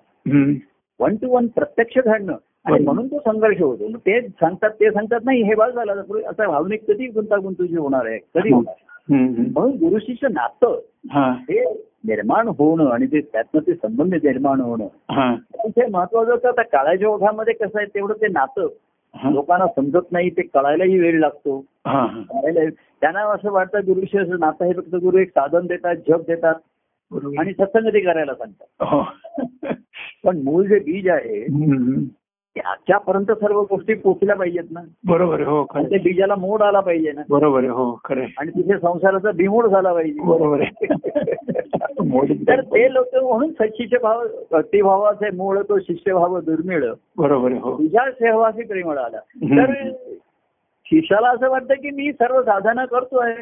वन 1.01 1.17
टू 1.17 1.29
वन 1.29 1.47
प्रत्यक्ष 1.47 1.99
घडणं 1.99 2.37
आणि. 2.66 2.85
म्हणून 2.85 3.07
तो 3.07 3.19
संघर्ष 3.19 3.61
होतो. 3.62 3.97
ते 3.97 4.21
सांगतात 4.28 4.71
ते 4.71 4.90
सांगतात 4.90 5.21
नाही 5.25 5.42
हे 5.42 5.54
बाळ 5.54 5.71
झालं 5.71 6.02
आता 6.28 6.47
भावनिक 6.49 6.85
कधी 6.90 7.07
गुंतागुंतूची 7.07 7.76
होणार 7.76 8.07
आहे? 8.07 8.19
कधी 8.35 8.52
होणार 8.52 8.75
हम्म, 9.11 9.26
हम्म. 9.26 9.42
म्हणून 9.52 9.76
गुरु 9.76 9.99
शिष्य 9.99 10.28
नातं 10.28 10.78
हा. 11.11 11.31
हे 11.50 11.64
निर्माण 12.04 12.49
होणं 12.49 12.90
आणि 12.90 13.07
ते 13.07 13.21
त्यातनं 13.21 13.61
ते 13.66 13.75
संबंध 13.75 14.14
निर्माण 14.14 14.61
होणं. 14.61 14.87
हा. 15.11 15.35
महत्वाचं 15.92 16.49
आता 16.49 16.62
काळाच्या 16.62 17.09
ओघामध्ये 17.09 17.54
कसं 17.54 17.78
आहे 17.78 17.87
तेवढं 17.87 18.14
ते 18.14 18.28
नातं. 18.28 18.69
हा. 19.14 19.31
लोकांना 19.31 19.66
समजत 19.66 20.12
नाही 20.12 20.31
ते 20.31 20.42
कळायलाही 20.42 20.99
वेळ 20.99 21.19
लागतो. 21.21 21.64
हा 21.87 22.00
हा. 22.00 22.23
कळायला 22.23 22.71
त्यांना 23.00 23.21
असं 23.21 23.50
वाटतं 23.50 23.78
गुरुशिष्य 23.78 24.37
नातं 24.38 24.64
हे 24.64 24.73
फक्त 24.73 24.95
गुरु 24.95 25.19
एक 25.19 25.28
साधन 25.28 25.66
देतात 25.66 25.97
जप 26.09 26.26
देतात 26.26 26.54
आणि 27.38 27.52
सत्संगती 27.52 28.00
करायला 28.00 28.35
सांगतात. 28.35 28.87
हो. 28.87 29.02
पण 30.25 30.40
मूळ 30.45 30.64
जे 30.64 30.78
बीज 30.78 31.09
आहे. 31.09 31.45
त्याच्यापर्यंत 32.54 33.32
सर्व 33.32 33.61
गोष्टी 33.62 33.94
पोचल्या 33.94 34.37
पाहिजेत 34.37 34.62
ना. 34.71 34.80
बरोबर 35.04 35.35
आहे 35.35 35.44
हो 35.44 35.64
ते 35.64 35.99
बीजाला 35.99 36.35
मोड 36.35 36.62
आला 36.62 36.80
पाहिजे 36.80 37.12
ना. 37.12 37.23
बरोबर 37.30 37.59
आहे 37.59 37.68
हो 37.68 38.00
खरं 38.04 38.21
आहे. 38.21 38.32
आणि 38.38 38.50
तिथे 38.50 38.78
संसाराचा 38.78 39.30
बिमोड 39.30 39.66
झाला 39.66 39.92
पाहिजे. 39.92 40.21
बरोबर 40.21 40.61
आहे. 40.61 40.87
तर 42.49 42.61
ते 42.61 42.92
लोक 42.94 43.14
म्हणून 43.14 43.50
सच्चिचे 43.52 43.99
भाव 43.99 44.26
भक्तिभावाचे 44.52 45.30
मूळ 45.37 45.59
तो 45.62 45.78
शिष्यभाव 45.78 46.40
दुर्मिळ. 46.40 46.92
बरोबर 47.18 47.50
आहे 47.50 47.61
हो. 47.61 47.78
तुझ्या 47.78 48.11
सहवासी 48.11 48.62
प्रेमळ 48.62 48.99
आला. 48.99 49.18
तर 49.44 49.90
शिष्याला 50.87 51.28
असं 51.28 51.50
वाटतं 51.50 51.75
की 51.75 51.90
मी 51.90 52.12
सर्व 52.12 52.42
साधना 52.42 52.85
करतोय 52.85 53.35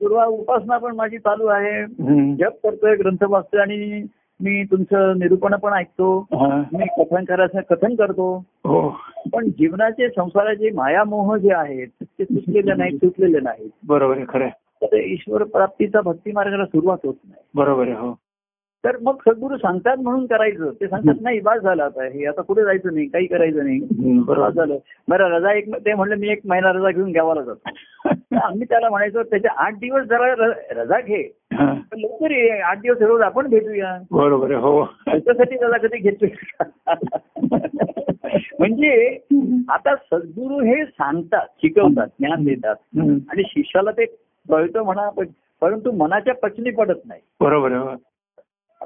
पूर्वा 0.00 0.24
उपासना 0.24 0.78
पण 0.78 0.96
माझी 0.96 1.18
चालू 1.18 1.46
आहे. 1.46 1.86
जप 2.34 2.52
करतोय 2.62 2.94
ग्रंथ 2.96 3.24
वाचतोय 3.28 3.60
आणि 3.60 4.02
मी 4.40 4.64
तुमचं 4.64 5.18
निरूपण 5.18 5.54
पण 5.56 5.72
ऐकतो. 5.72 6.26
मी 6.72 6.84
कथन 6.98 7.24
करायचं 7.24 7.60
कथन 7.60 7.94
करतो. 7.94 8.44
हो. 8.64 8.96
पण 9.32 9.48
जीवनाचे 9.48 10.08
संसाराचे 10.08 10.70
मायामोह 10.70 11.36
जे 11.36 11.52
आहेत 11.52 11.88
ते 12.02 12.24
सुटलेले 12.24 12.74
नाहीत 12.74 12.98
सुटलेले 12.98 13.40
नाहीत. 13.40 13.70
बरोबर 13.86 14.16
आहे 14.16 14.24
खरं. 14.28 14.48
तर 14.82 14.96
ईश्वर 14.96 15.42
प्राप्तीचा 15.42 16.00
भक्ती 16.00 16.32
मार्गाला 16.32 16.64
सुरुवात 16.64 16.98
होत 17.04 17.14
नाही. 17.24 17.42
बरोबर 17.54 17.82
आहे 17.82 17.92
हो. 17.92 18.14
तर 18.84 18.96
मग 19.02 19.16
सद्गुरू 19.28 19.56
सांगतात 19.56 19.96
म्हणून 19.96 20.26
करायचं. 20.26 20.70
ते 20.70 20.88
सांगतात 20.88 21.14
नाही 21.20 21.40
बस 21.40 21.58
झालं 21.58 21.82
आता. 21.82 22.04
हे 22.04 22.26
आता 22.26 22.42
पुढे 22.42 22.64
जायचं 22.64 22.94
नाही? 22.94 23.06
काही 23.06 23.26
करायचं 23.26 23.64
नाही. 23.64 23.80
बरोबर. 24.26 24.50
झालं. 24.50 24.76
बरं 25.08 25.28
रजा 25.28 25.52
एक 25.52 25.74
ते 25.76 25.94
म्हणलं 25.94 26.16
मी 26.16 26.28
एक 26.28 26.40
महिना 26.46 26.72
रजा 26.72 26.90
घेऊन 26.90 27.12
जातो. 27.12 27.54
तर 28.08 28.36
आम्ही 28.36 28.64
त्याला 28.64 28.90
म्हणायचो 28.90 29.22
त्याचे 29.22 29.48
आठ 29.56 29.74
दिवस 29.74 30.06
जरा 30.06 30.52
रजा 30.82 31.00
घे. 31.00 31.22
लवकर 31.52 32.30
ये. 32.30 32.48
आठ 32.60 32.80
दिवस 32.80 33.02
रोज 33.02 33.20
आपण 33.20 33.46
भेटूया. 33.46 33.98
बरोबर 34.10 34.52
हो. 34.54 34.84
त्याच्यासाठी 34.84 35.56
रजा 35.62 35.76
कधी 35.76 35.98
घेतोय? 35.98 36.28
म्हणजे 38.58 39.18
आता 39.68 39.94
सद्गुरू 39.96 40.60
हे 40.60 40.84
सांगतात 40.84 41.46
शिकवतात 41.62 42.06
ज्ञान 42.06 42.44
देतात. 42.44 42.76
आणि 42.98 43.42
शिष्याला 43.46 43.90
ते 43.90 44.04
कळतं 44.50 44.82
म्हणा 44.82 45.08
परंतु 45.60 45.92
मनाच्या 45.92 46.34
पचनी 46.34 46.70
पडत 46.70 46.98
नाही. 47.06 47.20
बरोबर. 47.40 47.94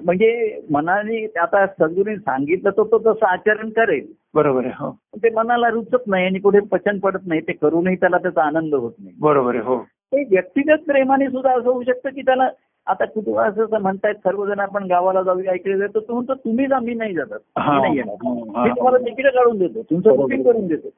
म्हणजे 0.00 0.60
मनाने 0.70 1.24
आता 1.40 1.66
सद्गुरूने 1.68 2.16
सांगितलं 2.16 2.70
तर 2.70 2.82
तो 2.82 2.98
तसं 3.00 3.26
आचरण 3.26 3.68
करेल 3.70 4.06
बरोबर 4.34 4.64
आहे 4.64 4.72
हो 4.78 4.90
ते 5.16 5.30
मनाला 5.30 5.68
रुचत 5.68 6.06
नाही 6.06 6.26
आणि 6.26 6.38
कुठे 6.38 6.60
पचन 6.70 6.98
पडत 6.98 7.26
नाही 7.26 7.40
ते 7.40 7.52
करूनही 7.52 7.96
त्याला 7.96 8.18
त्याचा 8.18 8.42
आनंद 8.42 8.74
होत 8.74 8.92
नाही 8.98 9.14
बरोबर 9.20 9.54
आहे 9.54 9.64
हो 9.64 9.78
ते 10.12 10.24
व्यक्तिगत 10.24 10.84
प्रेमाने 10.86 11.28
सुद्धा 11.28 11.50
असं 11.50 11.68
होऊ 11.70 11.82
शकतं 11.82 12.10
की 12.10 12.22
त्याला 12.22 12.48
आता 12.86 13.04
कुठं 13.04 13.36
असं 13.40 13.64
असं 13.64 13.80
म्हणतायत 13.82 14.14
सर्वजण 14.24 14.60
आपण 14.60 14.84
गावाला 14.84 15.22
जाऊया 15.22 15.54
इकडे 15.54 15.76
जातो 15.78 16.00
तो 16.00 16.14
म्हणतो 16.14 16.34
तुम्ही 16.34 16.66
जा 16.66 16.78
मी 16.78 16.94
नाही 16.94 17.14
जातात. 17.14 17.38
मी 17.58 17.80
नाही 17.80 17.96
येणार. 17.96 18.14
मी 18.24 18.70
तुम्हाला 18.70 18.98
तिकीट 18.98 19.26
काढून 19.26 19.58
देतो 19.58 19.82
तुमचं. 19.82 20.16
बुकिंग 20.16 20.42
करून 20.44 20.66
देतो. 20.66 20.88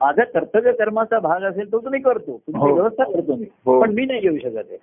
माझा 0.00 0.24
कर्तव्य 0.24 0.72
कर्माचा 0.72 1.18
भाग 1.20 1.42
असेल 1.42 1.70
तो 1.72 1.78
तुम्ही 1.78 2.00
करतो 2.00 2.36
तुमची 2.36 2.58
हो. 2.60 2.74
व्यवस्था 2.74 3.04
करतो 3.04 3.36
मी 3.36 3.46
हो. 3.66 3.80
पण 3.80 3.94
मी 3.94 4.04
नाही 4.04 4.20
येऊ 4.24 4.36
शकत 4.38 4.70
आहे. 4.70 4.78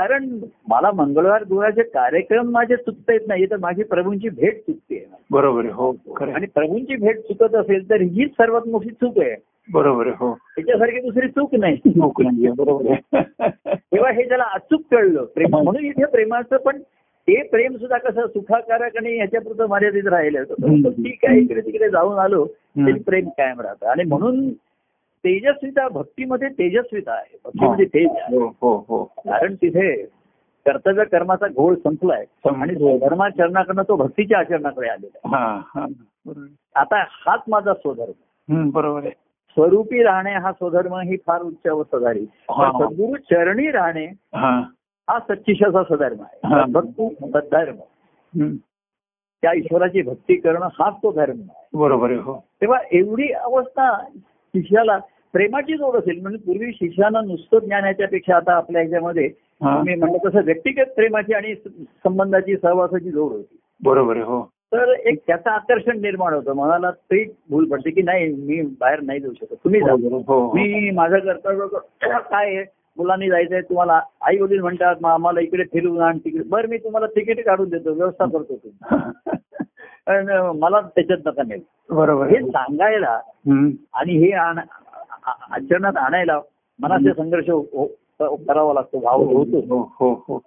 कारण 0.00 0.38
मला 0.68 0.90
मंगळवार 0.94 1.42
गुरुवारचे 1.42 1.82
कार्यक्रम 1.82 2.50
माझे 2.50 2.76
चुकता 2.76 3.12
येत 3.12 3.20
नाही 3.28 3.46
तर 3.46 3.56
माझी 3.56 3.82
प्रभूंची 3.82 4.28
भेट 4.28 4.58
चुकते. 4.58 5.06
बरोबर 5.30 5.64
आहे 5.64 5.72
हो 5.72 5.92
आहे. 6.20 6.32
आणि 6.32 6.46
प्रभूंची 6.46 6.96
भेट 6.96 7.18
चुकत 7.18 7.54
असेल 7.54 7.90
तर 7.90 8.00
हीच 8.00 8.30
सर्वात 8.30 8.68
मोठी 8.68 8.90
चूक 8.90 9.18
आहे. 9.18 9.36
बरोबर 9.72 10.06
हो. 10.06 10.34
त्याच्यासारखी 10.34 11.00
दुसरी 11.00 11.28
चूक 11.28 11.54
नाही. 11.54 11.76
चूक 11.76 12.22
नाहीये 12.22 12.50
बरोबर 12.50 12.94
तेव्हा 13.74 14.10
हे 14.10 14.28
त्याला 14.28 14.44
अचूक 14.54 14.80
कळलं 14.90 15.24
प्रेम 15.24 15.56
म्हणून 15.56 15.84
इथे 15.84 16.04
प्रेमाचं 16.04 16.56
पण 16.56 16.78
ते 17.28 17.42
प्रेम 17.42 17.76
सुद्धा 17.76 17.98
कसं 17.98 18.26
सुखाकारक 18.26 18.96
आणि 18.96 19.16
ह्याच्यापुरतं 19.16 19.66
मर्यादित 19.66 20.06
राहिलं. 20.06 20.40
हम्म. 20.40 20.88
ठीक 20.88 21.18
आहे 21.24 21.40
इकडे 21.40 21.60
तिकडे 21.60 21.90
जाऊन 21.90 22.18
आलो. 22.18 22.46
तरी 22.78 22.98
प्रेम 22.98 23.28
कायम 23.28 23.60
राहतं. 23.60 23.86
आणि 23.86 24.04
म्हणून 24.04 24.48
तेजस्विता 25.24 25.88
भक्तीमध्ये 25.88 26.48
तेजस्विता 26.48 27.12
आहे. 27.12 27.36
भक्तीमध्ये 27.44 27.84
तेज 27.84 28.08
आहे. 28.16 28.36
हो 28.36 28.46
हो 28.60 28.84
हो. 28.88 29.04
कारण 29.04 29.54
तिथे 29.54 29.94
कर्तव्य 30.66 31.04
कर्माचा 31.04 31.48
घोळ 31.48 31.74
संपलाय. 31.74 32.24
आणि 32.48 32.98
धर्माचरणाकडनं 32.98 33.82
तो 33.82 33.96
भक्तीच्या 33.96 34.38
आचरणाकडे 34.38 34.88
आलेला 34.88 35.18
आहे. 35.24 35.34
हा 35.36 35.60
हा. 35.74 35.86
आता 36.74 37.04
हाच 37.08 37.40
माझा 37.48 37.74
स्वधर्म. 37.74 38.70
बरोबर 38.70 39.00
आहे. 39.02 39.10
स्वरूपी 39.50 40.02
राहणे 40.02 40.34
हा 40.34 40.52
स्वधर्म 40.52 40.94
ही 40.94 41.16
फार 41.26 41.42
उच्च 41.42 41.68
अवस्था 41.70 41.98
झाली. 41.98 42.24
हा. 42.50 42.70
सद्गुरु 42.72 43.16
चरणी 43.30 43.70
राहणे 43.70 44.04
हा. 44.34 44.50
हा 45.10 45.18
सच्चिशाचा 45.18 45.82
सधर्म 45.82 46.20
हा. 46.20 46.56
आहे 46.60 46.72
भक्ती 46.72 47.08
सद्धर्म. 47.14 47.76
त्या 49.42 49.52
ईश्वराची 49.52 50.02
भक्ती 50.02 50.34
करणं 50.36 50.68
हाच 50.78 50.94
तो 51.02 51.12
धर्म 51.12 51.40
आहे. 51.40 51.68
बरोबर 51.74 52.10
आहे 52.10 52.18
हो. 52.18 52.34
तेव्हा 52.60 52.78
एवढी 52.92 53.32
अवस्था 53.32 53.90
शिष्याला 54.54 54.98
प्रेमाची 55.32 55.74
जोड 55.74 55.96
असेल 55.96 56.20
म्हणजे 56.20 56.38
पूर्वी 56.46 56.72
शिष्यानं 56.72 57.26
नुसतं 57.26 57.58
ज्ञान 57.58 57.84
याच्यापेक्षा 57.84 58.36
आता 58.36 58.52
आपल्या 58.52 58.80
ह्याच्यामध्ये 58.82 59.26
हा. 59.62 59.82
मी 59.82 59.94
म्हणलं 59.94 60.28
तसं 60.28 60.44
व्यक्तिगत 60.44 60.94
प्रेमाची 60.96 61.34
आणि 61.34 61.54
संबंधाची 62.04 62.56
सहवासाची 62.56 63.10
जोड 63.10 63.32
होती. 63.32 63.56
बरोबर 63.82 64.16
हो. 64.16 64.42
तर 64.72 64.92
एक 65.04 65.18
त्याचं 65.26 65.50
आकर्षण 65.50 66.00
निर्माण 66.00 66.34
होतं. 66.34 66.52
मनाला 66.52 66.90
ते 66.90 67.24
भूल 67.50 67.68
पडते 67.68 67.90
की 67.90 68.02
नाही 68.02 68.32
मी 68.34 68.60
बाहेर 68.80 69.00
नाही 69.00 69.20
जाऊ 69.20 69.32
शकत. 69.32 69.54
तुम्ही 69.64 69.80
जा. 69.80 69.92
आहे. 69.92 70.08
हो 70.08 70.18
हो. 70.18 70.52
मी 70.52 70.90
माझं 70.90 71.18
कर्तव्य 71.18 71.56
करतो. 71.58 71.78
काय 72.18 72.54
आहे? 72.56 72.64
मुलांनी 72.98 73.28
जायचंय 73.28 73.60
तुम्हाला 73.60 74.00
आई 74.20 74.38
वडील 74.38 74.60
म्हणतात 74.60 74.94
"मग 75.00 75.10
आम्हाला 75.10 75.40
इकडे 75.40 75.64
फिरवून 75.64 76.00
आण 76.00 76.18
तिकडे. 76.18 76.42
बरं 76.42 76.68
मी 76.68 76.78
तुम्हाला 76.78 77.06
तिकीट 77.06 77.44
काढून 77.44 77.68
देतो 77.68 77.92
व्यवस्था 77.92 78.24
करतो 78.24 78.56
तुम्ही. 78.56 78.80
मला 80.58 80.80
त्याच्यात 80.80 81.18
नका 81.26 81.42
नाही 81.48 81.60
बरोबर. 81.90 82.26
हे 82.26 82.46
सांगायला 82.46 83.20
आणि 83.94 84.12
हे 84.12 84.32
आचरणात 85.50 85.96
आणायला 85.96 86.40
मनाचे 86.80 87.12
संघर्ष 87.14 87.50
हो- 87.50 87.64
हो- 87.72 88.36
करावा 88.36 88.74
लागतो 88.74 88.98
भाव 88.98 89.22
होतो. 89.22 89.58
हो 89.58 89.92
हो 89.94 90.24
हो. 90.28 90.40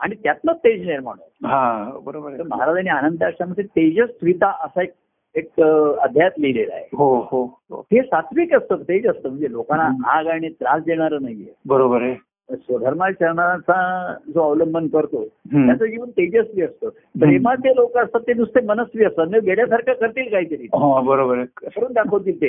आणि 0.00 0.14
त्यातलं 0.14 0.52
तेज 0.52 0.86
निर्माण 0.86 1.14
होतं. 1.18 1.46
हा 1.46 1.90
बरोबर 2.02 2.30
महाराजांनी 2.30 2.90
आनंद 2.90 3.22
आश्रमामध्ये 3.22 3.64
तेजस्विता 3.64 4.64
असा 4.64 4.82
एक 4.82 4.92
एक 5.34 5.60
अध्यायात 6.00 6.30
लिहिलेला 6.38 6.74
आहे. 6.74 6.84
हो 6.96 7.16
हो. 7.16 7.44
हो 7.44 7.80
हे 7.92 8.02
सात्विक 8.02 8.54
असतं 8.54 8.76
तेज 8.76 9.06
असतं. 9.06 9.28
म्हणजे 9.28 9.52
लोकांना 9.52 10.10
आग 10.10 10.26
आणि 10.26 10.48
त्रास 10.48 10.82
देणारं 10.82 11.18
नाहीये. 11.22 11.54
बरोबर 11.66 12.02
आहे. 12.02 12.16
स्वधर्माचरणाचा 12.52 14.14
जो 14.34 14.40
अवलंबन 14.40 14.86
करतो. 14.86 15.24
त्याचं 15.52 15.84
जीवन 15.84 16.10
तेजस्वी 16.10 16.62
असतं. 16.62 16.88
प्रेमाचे 17.20 17.68
लोक 17.68 17.98
असतात 17.98 18.20
ते 18.20 18.34
नुसते 18.34 18.60
मनस्वी 18.60 19.04
असतात. 19.04 19.26
म्हणजे 19.26 19.48
वेड्यासारखं 19.48 19.92
करतील 19.92 20.30
काहीतरी. 20.30 20.64
हो 20.64 21.00
बरोबर 21.02 21.44
करून 21.44 21.92
दाखवतील 21.92 22.40
ते. 22.40 22.48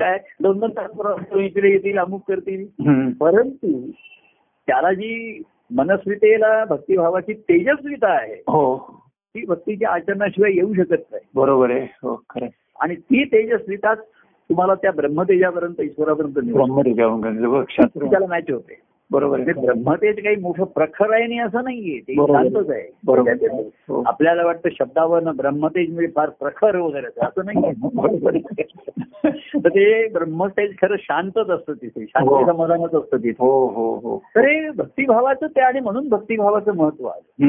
काय 0.00 0.18
दोन 0.42 0.58
दोन 0.58 0.70
तास 0.70 0.90
इकडे 1.36 1.70
येतील 1.70 1.98
अमुक 1.98 2.22
करतील. 2.28 2.66
परंतु 3.12 3.90
त्याला 4.66 4.92
जी 4.92 5.42
मनस्वितेला 5.76 6.64
भक्तिभावाची 6.64 7.32
तेजस्विता 7.32 8.08
आहे 8.08 8.34
हो. 8.34 8.76
ती 9.34 9.46
भक्तीच्या 9.46 9.90
आचरणाशिवाय 9.90 10.50
येऊ 10.54 10.74
शकत 10.74 11.02
नाही. 11.10 11.24
बरोबर 11.34 11.70
आहे. 11.70 11.80
हो 11.80 12.22
खरं. 12.30 12.46
आणि 12.80 12.94
ती 12.94 13.24
तेजस्विताच 13.24 13.98
तुम्हाला 14.50 14.74
त्या 14.74 14.90
ब्रह्मतेजापर्यंत 14.92 15.80
ईश्वरापर्यंत 15.80 16.38
त्याला 18.10 18.26
मॅच 18.26 18.50
होते. 18.50 18.80
बरोबर 19.10 19.38
ते 19.38 19.50
आहे 19.50 19.66
ब्रह्मतेज 19.66 20.24
काही 20.24 20.36
मोठं 20.36 20.64
प्रखर 20.64 21.12
आहे 21.12 21.26
नाही 21.26 21.40
असं 21.40 21.64
नाहीये. 21.64 21.98
ते. 21.98 22.14
शांतच 22.14 22.70
आहे. 22.70 23.62
हो. 23.88 24.02
आपल्याला 24.06 24.44
वाटतं 24.44 24.68
शब्दावर 24.78 25.32
ब्रह्मतेज 25.32 25.92
म्हणजे 25.92 26.12
फार 26.16 26.28
प्रखर 26.28 26.76
वगैरे 26.76 27.06
असं. 27.06 27.26
असं 27.26 27.44
नाही 27.44 27.58
बरोबर 27.94 28.34
आहे. 28.34 28.62
तर 29.64 29.68
ते 29.68 30.08
ब्रह्मतेज 30.08 30.76
खरं 30.82 30.96
शांतच 30.98 31.50
असतं 31.50 31.72
तिथे. 31.72 32.04
शांती 32.08 32.28
हो. 32.28 32.46
समाधानच 32.46 32.94
असतं 32.94 33.16
तिथे. 33.16 33.34
हो 33.38 33.66
हो 33.68 33.96
हो. 33.96 34.22
तर 34.34 34.40
हे 34.40 34.70
भक्तिभावाचं 34.70 35.46
ते 35.46 35.60
आणि 35.60 35.80
म्हणून 35.80 36.08
भक्तिभावाचं 36.08 36.74
महत्त्व 36.74 37.06
आहे. 37.06 37.44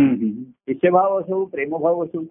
इच्छेभाव 0.67 1.19
असो 1.19 1.45
प्रेमभाव 1.45 2.03
असो 2.03 2.23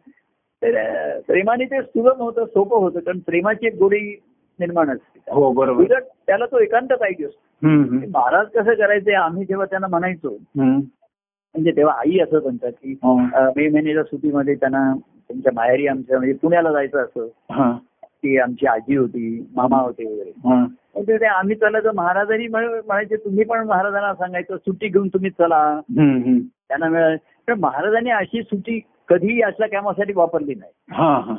तर 0.63 0.73
प्रेमाने 1.21 1.65
ते 1.65 1.83
सुलभ 1.83 2.21
होतं 2.21 2.45
सोपं 2.45 2.77
होतं. 2.77 3.01
कारण 3.01 3.19
प्रेमाची 3.19 3.67
एक 3.67 3.75
गोडी 3.75 4.21
निर्माण 4.59 4.91
असते 4.91 5.33
हो 5.33 5.51
बरोबर 5.53 5.99
त्याला 6.27 6.47
तो 6.47 6.59
एकांत 6.59 6.89
पाहिजे 6.91 7.25
असतो. 7.25 7.67
महाराज 8.09 8.47
कसं 8.55 8.75
करायचे 8.75 9.15
आम्ही 9.15 9.45
जेव्हा 9.45 9.67
त्यांना 9.67 9.87
म्हणायचो. 9.87 10.37
म्हणजे 10.57 11.71
तेव्हा 11.77 11.95
आई 11.99 12.19
असं 12.19 12.43
म्हणतात 12.43 12.73
की 12.73 12.93
हो. 13.03 13.17
मे 13.17 13.69
महिन्याच्या 13.69 14.03
सुट्टीमध्ये 14.05 14.55
त्यांना 14.55 14.93
त्यांच्या 15.29 15.53
माहेरी 15.55 15.87
आमच्या 15.87 16.19
म्हणजे 16.19 16.35
पुण्याला 16.43 16.73
जायचं 16.73 17.05
असं 17.05 17.77
की 18.23 18.37
आमची 18.39 18.67
आजी 18.67 18.97
होती 18.97 19.47
मामा 19.57 19.81
होते 19.81 20.05
वगैरे 20.05 21.03
ते 21.03 21.17
ते 21.19 21.27
आम्ही 21.27 21.55
चला 21.57 21.81
तर 21.81 21.91
महाराजांनी 21.91 22.47
म्हण- 22.47 22.81
म्हणायचे 22.87 23.17
तुम्ही 23.17 23.45
पण 23.45 23.67
महाराजांना 23.67 24.13
सांगायचं 24.15 24.57
सुट्टी 24.57 24.89
घेऊन 24.89 25.09
तुम्ही 25.09 25.31
चला. 25.31 25.81
त्यांना 25.91 26.89
मिळाल 26.89 27.17
पण 27.49 27.59
महाराजांनी 27.61 28.11
अशी 28.11 28.43
सुट्टी 28.43 28.79
कधीही 29.09 29.43
असल्या 29.43 29.69
कामासाठी 29.69 30.13
वापरली 30.17 30.55
नाही. 30.55 31.37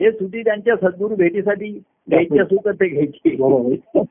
हे 0.00 0.10
सुट्टी 0.10 0.42
त्यांच्या 0.42 0.74
सद्गुरू 0.76 1.16
भेटीसाठी 1.16 1.70
घ्यायची 2.10 2.38
असू 2.38 2.56
तर 2.64 2.72
ते 2.72 2.88
घ्यायची. 2.88 3.36
बरोबर 3.36 4.02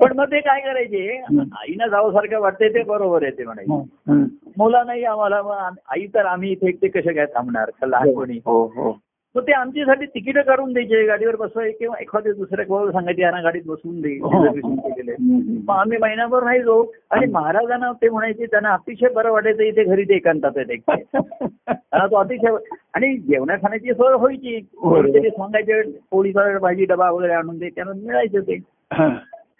पण 0.00 0.16
मग 0.16 0.24
ते 0.24 0.40
काय 0.40 0.60
करायचे? 0.60 1.08
आईना 1.40 1.86
जावंसारखं 1.86 2.40
वाटते 2.40 2.68
ते 2.68 2.82
बरोबर 2.82 3.22
आहे 3.22 3.38
ते 3.38 3.44
म्हणायचे. 3.44 4.22
मुलांनाही 4.58 5.04
आम्हाला 5.04 5.70
आई 5.88 6.06
तर 6.06 6.26
आम्ही 6.26 6.50
इथे 6.52 6.68
एकटे 6.68 6.88
कसे 6.88 7.12
काय 7.12 7.26
थांबणार? 7.26 7.70
लहानपणी? 7.86 8.38
हो 8.44 8.64
हो. 8.76 8.98
मग 9.34 9.42
ते 9.42 9.52
आमच्यासाठी 9.52 10.06
तिकीट 10.06 10.38
काढून 10.38 10.72
द्यायचे 10.72 11.04
गाडीवर 11.06 11.36
बसवाय 11.36 11.70
किंवा 11.70 11.96
एखाद्या 12.00 12.32
दुसऱ्या 12.32 12.64
कोणाला 12.66 12.90
सांगायचे 12.92 13.22
यांना 13.22 13.40
गाडीत 13.40 13.62
बसवून 13.66 14.00
दे 14.00 14.08
हो. 14.18 14.28
हम्म. 14.28 15.56
मग 15.64 15.74
आम्ही 15.74 15.98
महिनाभर 15.98 16.42
राहिलो 16.42 16.82
आणि 17.10 17.26
महाराजांना 17.26 17.90
ते 17.92 18.08
म्हणायचे 18.08 18.46
त्यांना 18.46 18.72
अतिशय 18.72 19.08
बरं 19.14 19.30
वाटायचं 19.30 19.62
इथे 19.62 19.84
घरी 19.84 20.04
ते 20.04 20.14
एकांतात 20.14 20.52
त्यांना 20.56 22.06
तो 22.06 22.16
अतिशय 22.16 22.56
आणि 22.94 23.16
जेवणा 23.18 23.56
खाण्याची 23.56 23.92
सोय 23.92 24.14
व्हायची. 24.14 24.60
कोणीतरी 24.76 25.30
सांगायचे 25.30 25.82
पोळीचा 26.10 26.58
भाजी 26.58 26.84
डबा 26.84 27.10
वगैरे 27.10 27.32
आणून 27.32 27.58
दे 27.58 27.68
त्यांना 27.68 27.92
मिळायचं 27.96 28.40
ते 28.40 28.58
हा. 28.90 29.08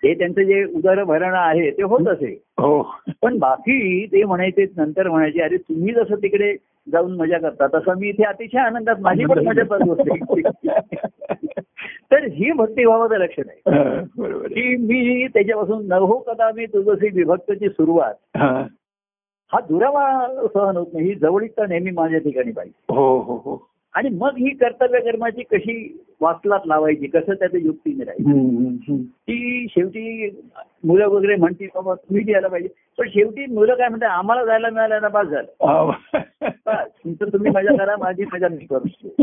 त्यांचं 0.02 0.42
जे 0.42 0.62
उदरभरण 0.64 1.34
आहे 1.34 1.70
ते 1.70 1.82
होत 1.82 2.08
असे 2.08 2.32
हो 2.58 2.80
पण 3.22 3.38
बाकी 3.38 4.04
ते 4.06 4.22
म्हणायचे 4.24 4.64
नंतर 4.76 5.08
म्हणायचे 5.08 5.40
अरे 5.40 5.56
तुम्ही 5.58 5.94
जसं 5.94 6.14
तिकडे 6.14 6.52
जाऊन 6.92 7.16
मजा 7.16 7.38
करता 7.38 7.66
तसं 7.66 7.98
मी 7.98 8.08
इथे 8.08 8.24
अतिशय 8.24 8.58
आनंदात 8.58 8.96
माझी 9.00 9.24
पण 9.24 9.46
मजा 9.46 9.62
चालू 9.64 9.92
असते 9.92 10.42
तर 12.12 12.24
ही 12.24 12.52
भक्तिभावाचं 12.52 13.14
लक्षण 13.14 13.42
आहे. 13.48 13.76
हा. 13.76 14.04
की 14.38 14.76
मी 14.76 15.26
त्याच्यापासून 15.26 15.88
न 15.88 15.92
हो 15.92 16.18
कदा 16.18 16.50
मी 16.56 16.66
तुझशी 16.66 17.08
विभक्तची 17.08 17.68
सुरुवात. 17.68 18.14
हा. 18.36 18.66
हा 19.52 19.60
दुरावा 19.60 20.26
सहन 20.54 20.76
होत 20.76 20.86
नाही. 20.92 21.06
ही 21.06 21.14
जवळीकता 21.14 21.66
नेहमी 21.66 21.90
माझ्या 21.90 22.18
ठिकाणी 22.18 22.52
पाहिजे. 22.52 22.94
हो 22.94 23.18
हो 23.18 23.34
हो. 23.36 23.73
आणि 23.94 24.08
मग 24.08 24.36
ही 24.36 24.50
कर्तव्य 24.50 25.00
कर्माची 25.00 25.42
कशी 25.42 26.00
वाचलात 26.20 26.60
लावायची? 26.66 27.06
कसं 27.06 27.34
त्याचं 27.34 27.58
हम्म, 28.26 28.66
हम्म. 28.66 29.02
ती 29.02 29.66
शेवटी 29.70 30.30
मुलं 30.84 31.06
वगैरे 31.06 31.36
म्हणतील 31.36 31.68
बाबा 31.74 31.94
तुम्ही 31.94 32.32
यायला 32.32 32.48
पाहिजे. 32.48 32.68
पण 32.98 33.08
शेवटी 33.08 33.46
मुलं 33.46 33.74
काय 33.74 33.88
म्हणतात 33.88 34.10
आम्हाला 34.10 34.44
जायला 34.44 34.70
मिळालं 34.70 35.00
ना 35.00 35.08
पास 35.08 35.26
झालं. 35.26 35.46
तुमचं 36.76 37.24
तुम्ही 37.32 37.50
मजा 37.50 37.76
करा 37.76 37.96
माझी 37.96 38.24
मजा 38.32 38.48
मी 38.48 38.66
करतो 38.66 39.22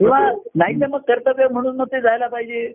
किंवा 0.00 0.32
नाही 0.56 0.80
तर 0.80 0.86
मग 0.86 0.98
कर्तव्य 0.98 1.48
म्हणून 1.48 1.76
मग 1.76 1.86
ते 1.86 2.00
जायला 2.00 2.26
पाहिजे. 2.26 2.72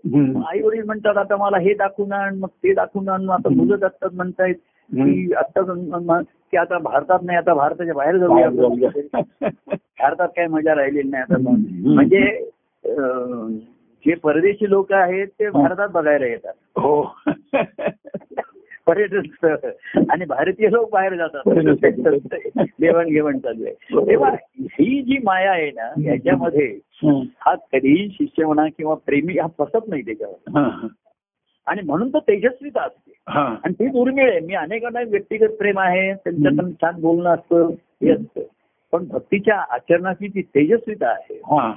आई 0.48 0.62
वडील 0.62 0.84
म्हणतात 0.84 1.18
आता 1.18 1.36
मला 1.38 1.58
हे 1.58 1.74
दाखवून 1.74 2.12
आण 2.12 2.38
मग 2.40 2.48
ते 2.48 2.74
दाखवून 2.74 3.10
आण 3.10 3.24
मग 3.24 3.34
आता 3.34 3.50
मुलं 3.50 3.76
जातात 3.76 4.10
म्हणतायत. 4.14 4.56
की 4.94 5.34
आता 5.34 6.22
की 6.22 6.58
आता 6.58 6.78
भारतात 6.78 7.20
नाही 7.22 7.38
आता 7.38 7.54
भारताच्या 7.54 7.94
बाहेर 7.94 8.18
जाऊया. 8.18 8.50
भारतात 9.76 10.28
काही 10.28 10.48
मजा 10.48 10.76
राहिलेली 10.76 11.10
नाही 11.10 11.24
आता. 11.24 11.38
म्हणजे 11.94 12.50
जे 14.06 14.16
परदेशी 14.16 14.70
लोक 14.70 14.94
आहेत 14.94 15.28
ते 15.28 15.50
भारतात 15.50 15.90
बघायला 15.90 16.26
येतात. 16.26 16.54
हो. 16.76 17.16
पर्यटन 18.88 19.22
स्थळ 19.22 19.56
आणि 20.10 20.26
भारतीय 20.26 20.70
लोक 20.72 20.92
बाहेर 20.92 21.16
जातात. 21.16 21.42
देवाणघेवाण 22.80 23.40
चालू 23.40 23.64
आहे. 23.64 24.08
तेव्हा 24.10 24.30
ही 24.60 25.02
जी 25.02 25.18
माया 25.24 25.52
आहे 25.52 25.72
ना 25.72 26.12
याच्यामध्ये. 26.12 26.80
हा 27.38 27.56
कधीही 27.56 28.10
शिष्य 28.10 28.46
म्हणा 28.46 28.66
किंवा 28.78 28.96
प्रेमी 28.96 29.34
हा 29.34 29.48
फसत 29.48 29.88
नाही 29.88 30.02
त्याच्यावर. 30.02 30.88
आणि 31.70 31.82
म्हणून 31.82 32.10
तो 32.10 32.20
तेजस्वीता 32.20 32.82
असते. 32.82 33.14
हा. 33.30 33.56
आणि 33.64 33.74
ती 33.74 33.88
दुर्मिळ 33.88 34.32
आहे 34.32 34.40
मी 34.40 34.54
अनेकांना 34.54 35.00
व्यक्तिगत 35.02 35.50
प्रेम 35.50 35.80
आहे 35.80 36.14
त्यांच्याकडून 36.14 36.72
छान 36.72 37.02
बोलणं 37.02 37.30
असतं 37.30 37.70
हे 37.72 38.12
असतं. 38.12 38.42
पण 38.92 39.06
भक्तीच्या 39.08 39.56
आचरणाची 39.74 40.28
जी 40.28 40.42
तेजस्विता 40.42 41.08
आहे 41.08 41.36
हा. 41.36 41.74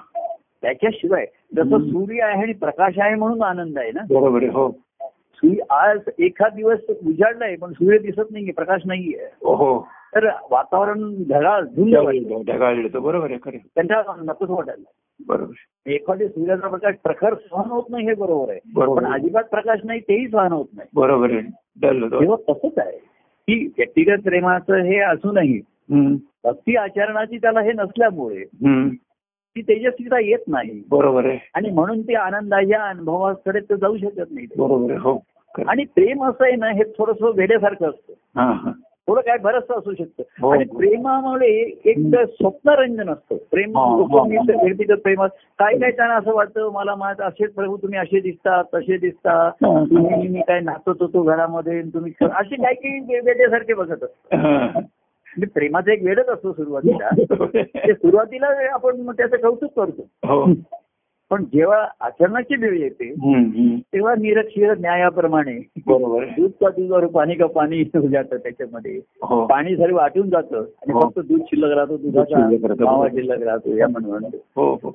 त्याच्याशिवाय 0.63 1.27
जसं 1.57 1.79
सूर्य 1.79 2.23
आहे 2.23 2.43
आणि 2.43 2.53
प्रकाश 2.53 2.95
आहे 2.99 3.15
म्हणून 3.15 3.43
आनंद 3.43 3.79
आहे 3.79 3.93
ना? 3.93 4.01
बरोबर 4.01 4.43
हो. 4.43 4.69
सूर्य 5.45 5.63
आज 5.71 6.01
एखाद 6.19 6.53
दिवस 6.55 6.79
उजाडलाय 7.07 7.57
पण 7.57 7.73
सूर्य 7.73 7.99
दिसत 7.99 8.31
नाहीये 8.31 8.53
प्रकाश 8.53 8.83
नाहीये. 8.87 9.25
हो 9.43 9.87
तर 10.15 10.29
वातावरण 10.51 11.15
ढगाळ 11.29 11.63
वाटतं. 12.05 12.43
ढगाळ 12.47 12.75
येतो. 12.77 13.01
बरोबर 13.01 13.31
आहे 13.31 13.39
खरे 13.45 13.59
त्यांच्या 13.59 14.03
नकोच 14.23 14.51
वाटायला. 14.51 14.91
बरोबर. 15.27 15.91
एखाद्या 15.91 16.29
सूर्याचा 16.29 16.69
प्रकाश 16.69 16.95
प्रखर 17.05 17.35
सहन 17.35 17.71
होत 17.71 17.83
नाही 17.91 18.07
हे 18.07 18.15
बरोबर 18.15 18.51
आहे. 18.51 18.61
बरोबर 18.75 19.03
पण. 19.03 19.13
अजिबात 19.13 19.45
प्रकाश 19.45 19.81
नाही 19.85 20.01
तेही 20.01 20.29
सहन 20.29 20.53
होत 20.53 20.67
नाही. 20.77 20.89
बरोबर 20.95 21.31
आहे. 21.31 21.41
तेव्हा 22.21 22.53
तसंच 22.53 22.79
आहे. 22.79 22.99
की 23.49 23.67
व्यक्तिगत 23.79 24.23
प्रेमाचं 24.25 24.75
हे 24.75 24.99
असूनही. 24.99 25.61
भक्ती 26.45 26.77
आचरणाची 26.77 27.37
त्याला 27.37 27.61
हे 27.61 27.73
नसल्यामुळे. 27.73 28.45
ती 29.57 29.63
तेजस्वीता 29.63 30.19
येत 30.19 30.39
नाही. 30.49 30.83
बरोबर 30.91 31.25
आहे. 31.25 31.39
आणि 31.55 31.71
म्हणून 31.71 32.03
ते 32.03 32.15
आनंदाच्या 32.15 32.83
अनुभवाकडे 32.83 33.61
ते 33.61 33.77
जाऊ 33.77 33.97
शकत 33.97 34.31
नाही. 34.31 34.47
बरोबर 34.59 34.97
हो. 34.97 35.23
आणि 35.67 35.85
प्रेम 35.85 36.25
असं 36.25 36.45
आहे 36.45 36.57
ना 36.57 36.71
हे 36.71 36.85
थोडस 36.99 37.23
वेड्यासारखं 37.35 37.89
असतं. 37.89 38.13
हा 38.37 38.53
हा. 38.53 38.71
थोडं 39.09 39.21
काय 39.21 39.39
बरंच 39.39 39.63
असू 39.63 39.91
हो. 39.91 39.95
शकतं 39.95 40.53
आणि 40.53 40.65
प्रेमामुळे 40.65 41.51
एक 41.85 41.99
स्वप्नरंजन 42.15 43.11
असतं. 43.11 43.37
प्रेम 43.51 43.79
हा, 43.79 43.85
हा, 43.85 44.19
हा. 44.19 44.63
व्यक्तिगत 44.63 45.01
प्रेमात 45.03 45.29
काय 45.59 45.79
काय 45.79 45.91
त्यांना 45.91 46.15
असं 46.15 46.35
वाटतं 46.35 46.71
मला 46.73 46.95
माझं 46.95 47.25
असेच 47.25 47.55
प्रभू 47.55 47.77
तुम्ही 47.77 47.99
असे 47.99 48.21
दिसता 48.21 48.63
तसे 48.63 48.97
दिसता. 48.97 49.33
हा. 49.49 49.85
तुम्ही 49.85 50.29
मी 50.29 50.41
काय 50.41 50.61
नाचत 50.61 51.03
होतो 51.03 51.23
घरामध्ये 51.23 51.83
तुम्ही 51.83 52.13
असे 52.21 52.57
काय 52.57 52.75
काही 52.75 53.21
वेड्यासारखे 53.21 53.75
बघत 53.75 54.05
असतात. 54.05 54.39
हा. 54.39 54.81
म्हणजे 55.37 55.53
प्रेमाचं 55.55 55.91
एक 55.91 56.03
वेडच 56.03 56.29
असतो 56.29 56.53
सुरुवातीला. 56.53 57.09
ते 57.63 57.95
सुरुवातीला 57.95 58.47
आपण 58.73 59.11
त्याचं 59.11 59.37
कौतुक 59.37 59.73
करतो. 59.77 60.09
हो. 60.25 60.53
पण 61.31 61.45
जेव्हा 61.45 61.89
आचरणाची 62.01 62.57
वेळ 62.57 62.79
येते. 62.79 63.13
तेव्हा 63.93 64.15
निरक्षीर 64.15 64.75
न्यायाप्रमाणे 64.79 65.69
बरोबर. 65.87 66.25
दूध 66.25 66.51
का 66.51 66.69
दूध 66.69 67.05
पाणी 67.05 67.35
का 67.35 67.47
पाणी 67.47 67.85
जातं 67.85 68.37
त्याच्यामध्ये. 68.37 69.01
हो. 69.23 69.47
पाणी 69.47 69.77
सर्व 69.77 69.97
आटून 69.97 70.31
जातं 70.31 70.57
आणि 70.57 70.93
हो. 70.93 71.01
फक्त 71.01 71.19
दूध 71.19 71.41
शिल्लक 71.43 71.77
राहतो 71.77 71.97
दुधाचा 71.97 72.49
शिल्लक 72.49 72.67
राहतं. 72.67 72.85
मावा 72.85 73.09
शिल्लक 73.09 73.43
राहतो 73.43 73.77
या 73.77 73.89
म्हणून. 73.89 74.25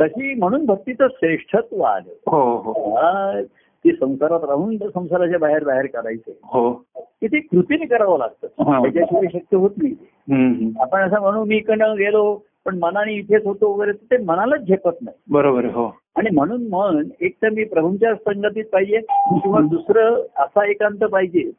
तशी 0.02 0.34
म्हणून 0.36 0.66
भक्तीचं 0.66 1.08
श्रेष्ठत्व 1.08 1.82
आलं. 1.82 3.42
ती 3.88 3.96
संसारात 3.96 4.40
राहून 4.44 4.78
संसाराच्या 4.78 5.40
बाहेर 5.40 5.64
बाहेर 5.64 5.86
काढायचं 5.86 6.32
हो. 6.44 6.72
की 6.98 7.28
ते 7.28 7.40
कृतीने 7.40 7.86
करावं 7.86 8.18
लागतं. 8.18 8.48
हा. 8.64 8.82
त्याच्याशिवाय 8.82 9.28
शक्य 9.34 9.58
होत 9.58 9.70
नाही. 9.78 10.74
आपण 10.82 11.02
असं 11.02 11.22
म्हणू 11.22 11.46
मी 11.46 11.56
इकडनं 11.56 11.96
गेलो 11.98 12.42
पण 12.66 12.78
मनाने 12.80 13.14
इथेच 13.14 13.46
होतो 13.46 13.74
वगैरे 13.74 13.92
ते 13.92 14.18
मनालाच 14.18 14.62
झेपत 14.62 15.02
नाही. 15.02 15.18
बरोबर 15.30 15.64
आहे 15.66 15.74
हो. 15.74 15.98
आणि 16.16 16.30
म्हणून 16.30 16.68
मन 16.70 17.10
एक 17.22 17.36
तर 17.42 17.50
मी 17.50 17.64
प्रभूंच्या 17.64 18.16
संगतीत 18.16 18.66
पाहिजे 18.66 19.00
किंवा 19.42 19.62
दुसरं 19.62 20.24
असा 20.38 20.70
एकांत 20.70 20.98
पाहिजे. 20.98 21.52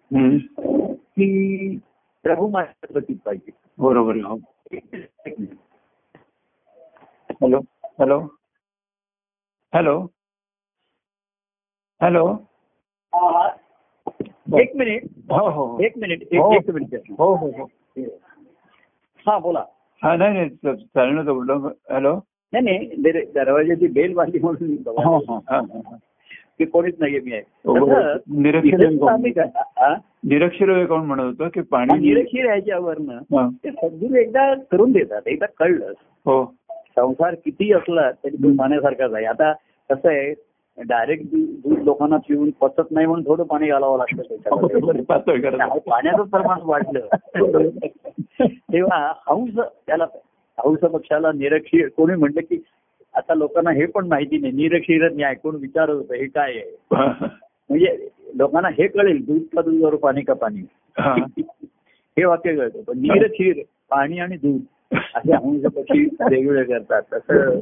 की 0.88 1.78
प्रभू 2.22 2.48
माझ्या 2.48 2.86
संगतीत 2.86 3.16
पाहिजे. 3.24 3.50
बरोबर 3.78 4.16
हो. 4.16 4.36
Hello 7.30 7.60
hello. 8.00 8.18
हॅलो. 9.74 10.06
हॅलो. 12.02 12.24
एक 14.58 14.76
मिनिट. 14.76 15.02
हो 15.32 15.48
हो 15.50 15.64
हो. 15.64 15.78
एक 15.84 15.92
मिनिट 15.98 16.22
हो. 16.22 16.52
एक 16.52 16.62
एक 16.62 16.70
मिनिट. 16.74 17.00
हो 17.18 17.34
हो 17.34 17.46
हो. 17.58 17.64
हा 19.26 19.38
बोला. 19.38 19.64
हा 20.02 20.16
नाही 20.16 20.32
नाही 20.32 20.48
च- 20.48 20.84
चालेल 20.94 21.14
ना 21.14 21.22
बोललो 21.22 21.54
हॅलो. 21.92 22.12
नाही 22.52 22.64
नाही 22.64 23.02
दर- 23.02 23.24
दरवाजाची 23.34 23.86
बेल 23.86 24.14
वाजली 24.14 24.38
म्हणून 24.38 24.68
मी 24.70 24.76
हो. 24.88 25.18
की 26.58 26.64
कोणीच 26.64 26.94
नाहीये 26.98 27.20
मी 27.20 27.32
आहे. 27.32 27.42
निरक्षर 28.42 28.96
कोण? 28.96 29.30
का-? 29.30 29.94
निरक्षर 30.24 30.86
कोण 30.86 31.00
म्हणत 31.00 31.22
होतं 31.22 31.48
की 31.48 31.60
पाणी 31.60 31.98
निरक्षीर 31.98 32.46
ह्याच्यावरनं 32.46 33.14
हा. 33.14 33.48
ते 33.64 33.70
सद्गुरू 33.70 34.14
एकदा 34.14 34.54
करून 34.54 34.92
देतात. 34.92 35.22
एकदा 35.26 35.46
कळलं. 35.58 35.92
हो. 36.26 36.54
संसार 36.70 37.34
किती 37.34 37.72
असला 37.72 38.10
तरी 38.10 38.36
तो 38.36 38.56
पाण्यासारखाच 38.56 39.12
आहे. 39.14 39.24
आता 39.24 39.52
कसं 39.90 40.08
आहे 40.08 40.34
डायरेक्ट 40.86 41.24
दूध 41.32 41.78
लोकांना 41.78 42.16
पिऊन 42.16 42.50
पचत 42.50 42.90
नाही 42.90 43.06
म्हणून 43.06 43.26
थोडं 43.26 43.42
पाणी 43.42 43.68
घालावं 43.68 43.98
लागतं 43.98 44.36
त्यामुळे 44.36 45.78
पाण्याचं 45.78 46.22
प्रमाण 46.22 46.58
वाढलं. 46.62 47.06
तेव्हा 48.72 49.12
हंस 49.28 49.54
त्याला 49.86 50.06
हंस 50.66 50.78
पक्षाला 50.78 51.32
निरक्षीर 51.32 51.88
कोणी 51.88 52.14
म्हणलं 52.14 52.40
की 52.40 52.62
आता 53.14 53.34
लोकांना 53.34 53.70
हे 53.70 53.86
पण 53.86 54.06
माहिती 54.06 54.38
नाही 54.38 54.52
निरक्षीर 54.52 55.12
न्याय 55.12 55.34
कोण 55.34 55.56
विचारत 55.56 55.94
होतं 55.94 56.14
हे 56.14 56.26
काय 56.26 56.52
आहे? 56.52 56.76
म्हणजे 57.70 58.08
लोकांना 58.34 58.68
हे 58.68 58.86
कळेल 58.86 59.24
दूध 59.24 59.42
का 59.42 59.62
दूध 59.62 59.94
पाणी 59.94 60.20
का 60.20 60.34
पाणी. 60.34 60.60
हा. 60.98 61.14
हे 62.18 62.24
वाक्य 62.24 62.56
कळतं. 62.56 62.82
पण 62.82 62.98
निरक्षीर 62.98 63.62
पाणी 63.90 64.18
आणि 64.18 64.36
दूध. 64.36 64.60
असे 64.94 65.32
हंस 65.32 65.62
पक्षी 65.62 66.02
वेगवेगळे 66.30 66.64
करतात. 66.64 67.02
तसं 67.12 67.58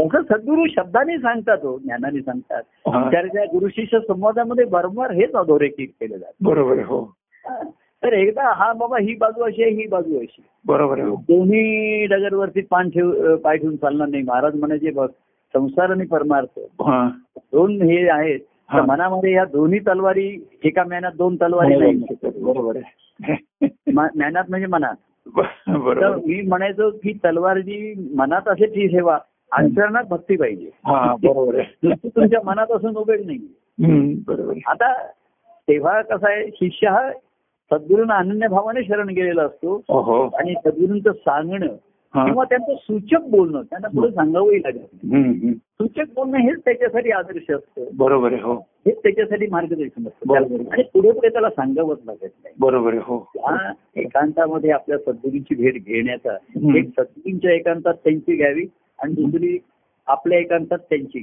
तसं 0.00 0.22
सद्गुरू 0.22 0.66
शब्दाने 0.66 1.18
सांगतात 1.18 1.58
हो 1.62 1.78
ज्ञानाने 1.78 2.20
सांगतात. 2.20 2.62
हा. 2.88 3.10
त्या 3.10 3.44
गुरु 3.44 3.68
शिष्य 3.68 3.98
संवादामध्ये 4.00 4.64
वारंवार 4.70 5.10
हेच 5.10 5.32
अधोरेखित 5.32 5.88
केले 5.88 6.18
जातात 6.18 6.46
बरोबर 6.46 6.78
हो. 6.78 7.14
तर 8.02 8.12
एकदा 8.12 8.52
हा 8.54 8.72
बाबा 8.72 8.98
ही 8.98 9.14
बाजू 9.14 9.42
अशी 9.42 9.62
आहे 9.62 9.72
ही 9.72 9.86
बाजू 9.86 10.18
अशी 10.18 10.42
बरोबर 10.66 10.98
आहे, 10.98 11.08
हो. 11.08 11.16
दोन्ही 11.16 12.06
डगरवरती 12.06 12.60
पान 12.60 12.88
ठेव 12.90 13.36
पाय 13.36 13.56
ठेवून 13.56 13.76
चालणार 13.76 14.08
नाही. 14.08 14.22
महाराज 14.22 14.54
म्हणायचे 14.54 14.90
बघ 14.90 15.08
संसार 15.52 15.90
आणि 15.90 16.06
परमार्थ 16.06 16.58
हा. 16.58 17.08
दोन 17.36 17.82
हे 17.82 18.08
आहेत. 18.08 18.38
तर 18.40 18.78
हा. 18.78 18.86
मनामध्ये 18.86 19.32
या 19.32 19.44
दोन्ही 19.44 19.78
तलवारी 19.78 20.44
एका 20.64 20.84
म्यानात 20.84 21.12
दोन 21.18 21.36
तलवारी 21.36 21.76
नाही. 21.76 22.04
बरोबर 22.24 22.76
आहे. 22.76 23.66
म- 23.92 24.14
म्यानात 24.16 24.44
म्हणजे 24.48 24.66
मनात. 24.66 24.94
तर 24.94 25.13
बरोबर. 25.26 26.16
मी 26.16 26.40
म्हणायचो 26.42 26.90
की 26.90 27.12
तलवार 27.12 27.58
जी 27.58 28.08
मनात 28.16 28.48
असेल 28.48 28.70
ती 28.70 28.86
ठेवा. 28.86 29.18
आचरणात 29.52 30.04
भक्ती 30.04 30.36
पाहिजे. 30.36 30.70
हा 30.84 31.14
बरोबर 31.22 31.60
तुमच्या 32.04 32.40
मनात 32.44 32.66
असून 32.72 32.96
उपयोग 32.96 33.26
नाही 33.26 33.38
बरोबर. 34.26 34.52
आता 34.66 35.06
तेव्हा 35.68 36.02
कसा 36.02 36.30
आहे 36.30 36.46
शिष्य 36.46 36.88
हा 36.88 37.10
सद्गुरूंना 37.70 38.14
अनन्य 38.14 38.48
भावाने 38.48 38.84
शरण 38.84 39.08
गेलेला 39.08 39.42
असतो. 39.42 39.76
आणि 40.36 40.54
सद्गुरूंचं 40.64 41.12
सांगणं. 41.12 41.66
किंवा 42.16 42.44
त्यांचं 42.44 42.74
सूचक 42.74 43.22
बोलणं 43.30 43.62
त्यांना 43.62 43.88
पुढे 43.88 44.10
सांगावंही 44.10 44.60
हम्म. 44.68 45.52
सूचक 45.52 46.04
बोलणं 46.14 46.38
हेच 46.38 46.58
त्याच्यासाठी 46.64 47.10
आदर्श 47.10 47.50
असतं. 47.50 47.84
बरोबर 47.96 48.32
आहे 48.32 48.42
हो. 48.42 48.54
हेच 48.54 48.98
त्याच्यासाठी 48.98 49.46
मार्गदर्शन 49.50 50.06
असतं. 50.06 50.26
बरोबर. 50.26 50.60
आणि 50.72 50.82
पुढे 50.82 51.10
पुढे 51.10 51.28
त्याला 51.28 51.50
सांगावंच 51.50 51.98
लागत 52.06 52.18
नाही. 52.22 52.54
बरोबर 52.58 52.90
आहे 52.90 53.00
हो. 53.02 53.18
त्या 53.34 53.72
एकांतामध्ये 53.96 54.70
आपल्या 54.70 54.98
सद्गुरूंची 54.98 55.54
भेट 55.54 55.84
घेण्याचा. 55.84 56.32
एक 56.76 56.84
सद्गुरूंच्या 56.84 57.52
एकांतात 57.52 57.94
त्यांची 57.94 58.36
घ्यावी 58.36 58.66
आणि 59.02 59.14
दुसरी 59.14 59.58
आपल्या 60.06 60.38
एकांतात 60.38 60.78
त्यांची 60.78 61.22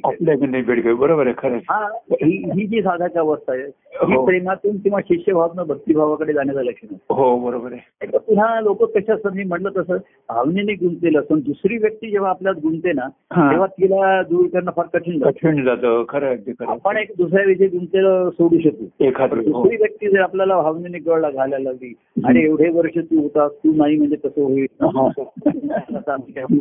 बरोबर 0.94 1.26
आहे 1.26 1.34
खरं. 1.38 1.58
हा 1.70 1.88
ही 2.12 2.65
जी 2.67 2.82
साधक 2.82 3.17
अवस्था 3.17 3.54
आहे 3.54 3.63
ही. 3.63 4.26
प्रेमातून 4.26 4.78
किंवा 4.78 5.00
शिष्यभावनं 5.02 5.63
भक्तिभावाकडे 5.63 6.34
जाण्याचं 6.34 6.62
लक्षण 6.62 6.96
हो 7.10 7.39
बरोबर 7.39 7.74
आहे. 7.74 8.17
पुन्हा 8.17 8.62
लोक 8.62 8.84
कशा 8.84 9.13
असतात? 9.13 9.32
मी 9.36 9.44
म्हटलं 9.44 9.70
तसं 9.78 9.98
भावनेने 10.30 10.74
गुंतलेलं 10.74 11.20
असतं. 11.20 11.39
दुसरी 11.39 11.78
व्यक्ती 11.78 12.12
जेव्हा 12.12 12.30
आपल्यात 12.30 12.56
गुंतते 12.56 12.91
ना. 12.91 13.08
तेव्हा 13.52 13.67
तिला 13.67 14.22
दूर 14.22 14.46
करणं 14.48 14.72
फार 14.76 14.86
कठीण 14.94 15.20
कठीण 15.20 15.63
जातं. 15.63 16.04
खरं 16.10 16.36
आपण 16.67 16.98
एक 16.98 17.12
दुसऱ्या 17.17 17.46
विषयी 17.46 17.67
गुंतलेलं 17.67 18.30
सोडू 18.30 18.60
शकतो. 18.60 19.06
एखादी 19.06 19.52
हो. 19.52 19.62
दुसरी 19.62 19.78
व्यक्ती 19.78 20.10
जर 20.10 20.20
आपल्याला 20.20 20.62
भावनेने 20.62 20.98
गळला 20.98 21.30
घालायला 21.30 21.70
लागली 21.70 21.94
आणि 22.26 22.44
एवढे 22.44 22.70
वर्ष 22.70 22.98
तू 22.98 23.22
होता 23.22 23.48
तू 23.48 23.74
नाही 23.76 23.98
म्हणजे 23.98 24.15
कसं 24.15 24.41
होईल? 24.41 24.65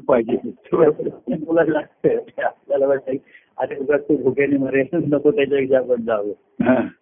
पाहिजे. 0.08 0.36
लागतं. 1.66 2.08
आपल्याला 2.16 2.86
वाटतं 2.86 3.12
अरे 3.58 3.76
उगाच 3.80 4.02
तू 4.02 4.16
भुकेने 4.16 4.56
मरेल 4.56 4.86
नको 4.92 5.30
त्याच्यापेक्षा 5.30 5.78
आपण 5.78 6.02
जावं. 6.02 6.32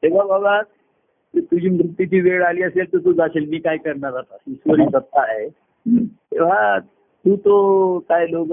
तेव्हा 0.02 0.24
बाबा 0.24 0.60
तु- 0.62 1.40
तुझी 1.40 1.68
मृत्यूची 1.68 2.20
वेळ 2.20 2.42
आली 2.42 2.62
असेल 2.62 2.92
तर 2.92 2.98
तू 2.98 3.12
जाशील. 3.12 3.48
मी 3.48 3.58
काय 3.58 3.76
करणार 3.76 4.12
आता? 4.12 4.36
ईश्वरी 4.48 4.84
सत्ता 4.84 5.20
आहे. 5.20 5.48
तेव्हा 6.10 6.78
तू 7.26 7.36
तो 7.36 7.98
काय 7.98 8.26
लोक 8.30 8.48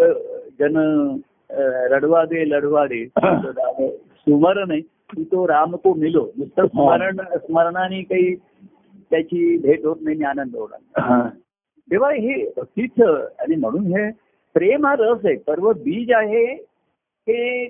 जन 0.59 1.17
रडवा 1.91 2.25
दे 2.25 2.49
लढवा 2.49 2.87
दे 2.87 3.05
सुमर 3.95 4.65
नाही. 4.65 4.81
तू 4.81 5.23
तो 5.23 5.47
राम 5.47 5.75
को 5.75 5.93
मिलो. 5.93 6.29
नुसतं 6.37 6.67
स्मरण 6.67 7.15
स्मरणाने 7.17 8.01
काही 8.01 8.35
त्याची 9.11 9.57
भेट 9.57 9.85
होत 9.85 9.95
नाही 10.01 10.23
आनंद 10.23 10.55
होणार. 10.55 11.29
तेव्हा 11.91 12.11
हे 12.11 12.49
भक्तीच 12.57 13.01
आणि 13.39 13.55
म्हणून 13.55 13.85
हे 13.85 14.24
प्रेम 14.55 14.85
हा 14.85 14.93
रस 14.99 15.25
आहे 15.25 15.35
सर्व 15.35 15.71
बीज 15.73 16.11
आहे 16.13 16.45
हे 17.27 17.67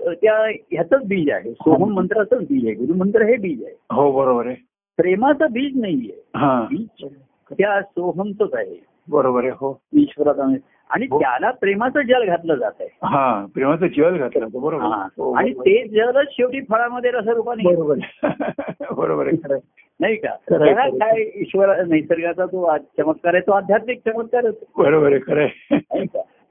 त्या 0.00 0.36
ह्याचंच 0.44 1.06
बीज 1.06 1.30
आहे 1.30 1.52
सोहम 1.52 1.92
मंत्राचंच 1.92 2.46
बीज 2.48 2.64
आहे 2.66 2.74
गुरुमंत्र 2.74 3.22
हे 3.22 3.36
बीज 3.36 3.64
आहे 3.64 3.74
हो 3.92 4.10
बरोबर 4.12 4.46
आहे 4.46 4.54
प्रेमाचं 4.98 5.52
बीज 5.52 5.80
नाहीये 5.80 6.20
हा 6.36 6.60
बीज 6.70 7.04
त्या 7.50 7.80
सोहमचंच 7.82 8.54
आहे 8.54 8.78
बरोबर 9.08 9.44
आहे 9.44 9.52
हो 9.56 9.72
ईश्वराचा 9.92 10.44
आणि 10.90 11.06
हो. 11.10 11.18
त्याला 11.20 11.50
प्रेमाचं 11.50 12.02
जल 12.02 12.24
घातलं 12.24 12.54
जात 12.54 12.80
आहे 12.80 12.88
हा 13.04 13.44
प्रेमाचं 13.54 13.86
जेवण 13.86 14.16
घातलं 14.18 14.46
बरोबर 14.52 14.84
हा. 14.84 15.02
हो, 15.18 15.32
आणि. 15.32 15.52
ते 15.52 15.86
जलच 15.88 16.28
शेवटी 16.30 16.60
फळामध्ये 16.60 17.10
रसरूपाने. 17.10 17.62
बरोबर 17.64 17.98
आहे. 18.02 18.22
बरोबर 18.94 19.26
आहे. 19.26 19.58
नाही 20.00 20.16
का? 20.16 20.34
त्याला. 20.48 20.88
काय 20.88 21.22
ईश्वर 21.40 21.82
निसर्गाचा 21.86 22.72
आज 22.72 22.80
चमत्कार 22.98 23.34
आहे 23.34 23.46
तो 23.46 23.52
आध्यात्मिक 23.52 23.98
चमत्कारच 24.08 24.54
बरोबर 24.78 25.12
आहे 25.36 26.04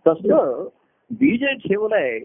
तसं 0.05 0.67
बीज 1.11 1.43
ठेवलंय. 1.63 2.19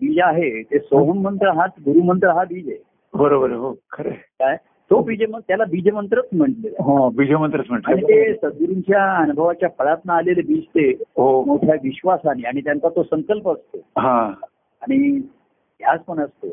बीज 0.00 0.18
आहे 0.24 0.50
ते 0.62 0.78
सोहम 0.78 1.20
मंत्र 1.22 1.50
हा 1.56 1.66
गुरुमंत्र 1.84 2.28
हा 2.28 2.44
बीज 2.44 2.68
आहे. 2.68 2.78
बरोबर 3.14 3.50
हो 3.52 3.72
खरं. 3.92 4.10
काय? 4.10 4.56
तो 4.90 5.00
बीज 5.02 5.22
त्याला 5.22 5.64
बीजमंत्रच 5.70 6.24
म्हटले 6.32 6.68
हो 6.80 7.08
बीजमंत्रच 7.10 7.64
आणि 7.70 7.80
म्हटलं 7.82 8.06
ते 8.08 8.32
सद्गुरूंच्या 8.34 9.04
अनुभवाच्या 9.16 9.68
फळातनं 9.78 10.12
आलेले 10.12 10.42
बीज 10.42 10.62
ते 10.74 10.88
हो. 10.90 11.42
मोठ्या 11.44 11.74
विश्वासाने 11.82 12.46
आणि 12.48 12.60
त्यांचा 12.60 12.88
तो 12.88 13.02
संकल्प 13.02 13.48
असतो. 13.48 13.78
आणि 14.00 15.18
ध्यास 15.18 16.00
पण 16.00 16.20
असतो. 16.20 16.50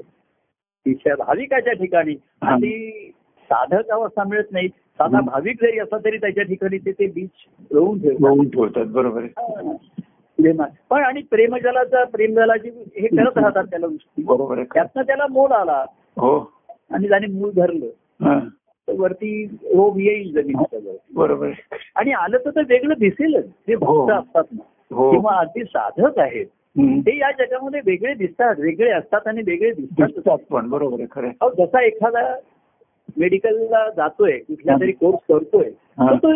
तिच्या 0.86 1.15
भाविकाच्या 1.15 1.73
ठिकाणी. 1.73 2.15
आणि 2.41 2.71
साधक 3.54 3.89
अवस्था 3.92 4.24
मिळत 4.24 4.52
नाही. 4.52 4.68
साधा. 5.00 5.20
भाविक 5.22 5.62
जरी 5.62 5.80
असला 5.80 5.98
तरी 5.98 6.18
त्याच्या 6.18 6.44
ठिकाणी 6.44 6.78
ते 6.78 6.92
ते 6.92 7.06
बीज 7.08 7.30
रोवून 7.72 8.00
ठेवतात. 8.02 8.22
लावून 8.22 8.50
ठेवतात 8.50 8.86
बरोबर 8.86 9.26
पण 10.89 11.04
आणि 11.04 11.22
प्रेमजलाचा 11.22 12.04
प्रेमजलाची 12.04 12.70
हे 12.96 13.08
करत 13.08 13.38
राहतात 13.38 13.63
त्याला 13.63 13.88
गोष्टी 13.88 14.24
बरोबर. 14.24 14.63
त्यातनं 14.63 15.02
त्याला 15.02 15.28
मोल 15.30 15.52
आला. 15.52 15.86
हो. 16.18 16.38
आणि 16.92 17.10
त्याने 17.10 17.28
मूळ 17.28 17.52
धरलं. 17.56 17.86
हा. 18.26 18.39
वरती 18.88 19.46
रोग 19.63 20.00
येईल 20.00 20.32
जमिनीच्या 20.34 20.80
वर 20.86 20.96
बरोबर 21.13 21.52
आणि 21.96 22.12
आलं 22.12 22.38
तर 22.46 22.50
ते 22.50 22.62
वेगळं 22.70 22.94
दिसेलच. 23.00 23.46
जे 23.68 23.76
भक्त 23.76 23.88
हो. 23.88 24.12
असतात 24.12 24.44
ना. 24.52 24.63
हो. 24.96 25.12
किंवा 25.12 25.36
अगदी 25.36 25.63
साधक 25.63 26.20
आहेत. 26.20 26.46
ते 27.08 27.18
या 27.18 27.32
जगामध्ये 27.32 27.82
वेगळे 27.86 28.13
दिसतात. 28.13 28.56
वेगळे 28.60 28.92
असतात 28.92 29.28
आणि 29.28 29.42
वेगळे 29.46 29.72
दिसतात. 29.72 30.38
पण. 30.50 30.70
बरोबर 30.70 31.00
आहे. 31.00 31.08
खरं 31.12 31.50
जसा 31.58 31.84
एखादा 31.84 32.36
मेडिकलला 33.17 33.89
जातोय 33.89 34.38
कुठल्या 34.38 34.76
तरी 34.82 34.91
कोर्स 34.91 35.19
करतोय. 35.30 35.69
तर 35.99 36.15
तो 36.15 36.32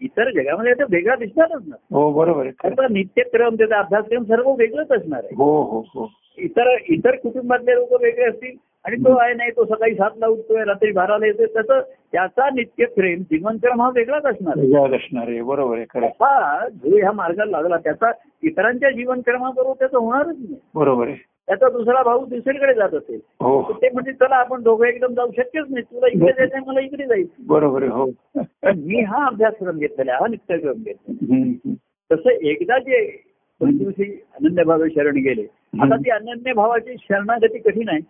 इतर 0.00 0.30
जगामध्ये 0.30 0.72
आता 0.72 0.84
वेगळा 0.90 1.16
दिसणारच 1.16 1.62
ना. 1.66 1.76
हो 1.92 2.12
बरोबर 2.12 2.46
नित्यक्रम 2.90 3.54
त्याचा 3.54 3.78
अभ्यासक्रम 3.78 4.22
सर्व 4.22 4.52
वेगळंच 4.52 4.92
असणार 4.92 5.20
आहे. 5.24 5.34
हो 5.36 5.62
हो 5.62 5.84
हो. 5.94 6.10
इतर 6.38 6.76
इतर 6.88 7.16
कुटुंबातले 7.16 7.74
लोक 7.74 8.02
वेगळे 8.02 8.24
असतील 8.24 8.56
आणि 8.84 8.96
तो 8.96 9.16
आहे 9.16 9.34
नाही 9.34 9.50
तो 9.50 9.64
सकाळी 9.64 9.94
सातला 9.94 10.26
उठतोय 10.26 10.64
रात्री 10.64 10.92
बाराला 10.92 11.26
येतोय 11.26 11.46
त्याचं 11.46 11.80
त्याचा 12.12 12.48
नित्यप्रेम 12.50 13.22
जीवनक्रम 13.22 13.82
हा 13.82 13.90
वेगळाच 13.94 14.24
असणार 14.24 14.58
असणार 14.94 15.28
आहे. 15.28 15.42
बरोबर 15.42 15.76
आहे. 15.76 16.06
हा 16.06 16.68
जो 16.68 16.96
ह्या 16.96 17.12
मार्गाला 17.12 17.50
लागला 17.50 17.76
त्याचा 17.76 18.10
इतरांच्या 18.42 18.90
जीवनक्रमाबरोबर 18.90 19.74
त्याचं 19.78 19.98
होणारच 19.98 20.26
नाही. 20.26 20.56
बरोबर 20.74 21.08
आहे. 21.08 21.16
त्याचा 21.48 21.68
दुसरा 21.68 22.02
भाऊ 22.02 22.24
दुसरीकडे 22.24 22.74
जात 22.74 22.94
असेल. 22.94 23.20
हो. 23.40 23.72
ते 23.82 23.88
म्हणजे 23.90 24.12
चला 24.12 24.36
आपण 24.36 24.62
दोघं 24.62 24.84
एकदम 24.84 25.14
जाऊ 25.14 25.30
शक्यच 25.36 25.64
नाही. 25.70 25.82
तुला 25.82 26.06
इकडे 26.06 26.32
जायचं 26.32 26.58
मला 26.66 26.80
इकडे 26.80 27.06
जाईल 27.06 27.26
बरोबर 27.46 27.82
आहे 27.82 27.90
हो. 27.90 28.06
मी 28.64 29.02
हा 29.02 29.26
अभ्यासक्रम 29.26 29.78
घेतलेला 29.78 30.14
हा 30.14 30.26
नित्यक्रम 30.30 30.72
घेतला. 30.72 31.74
तसं 32.12 32.30
एकदा 32.30 32.78
जे 32.78 33.06
दोन 33.60 33.76
दिवशी 33.76 34.22
अनन्य 34.40 34.64
भावे 34.64 34.88
शरण 34.90 35.16
गेले 35.16 35.42
आता 35.82 35.96
ती 35.96 36.10
अनन्य 36.10 36.52
भावाची 36.52 36.94
शरणागती 37.00 37.58
कठीण 37.58 37.88
आहे 37.88 38.00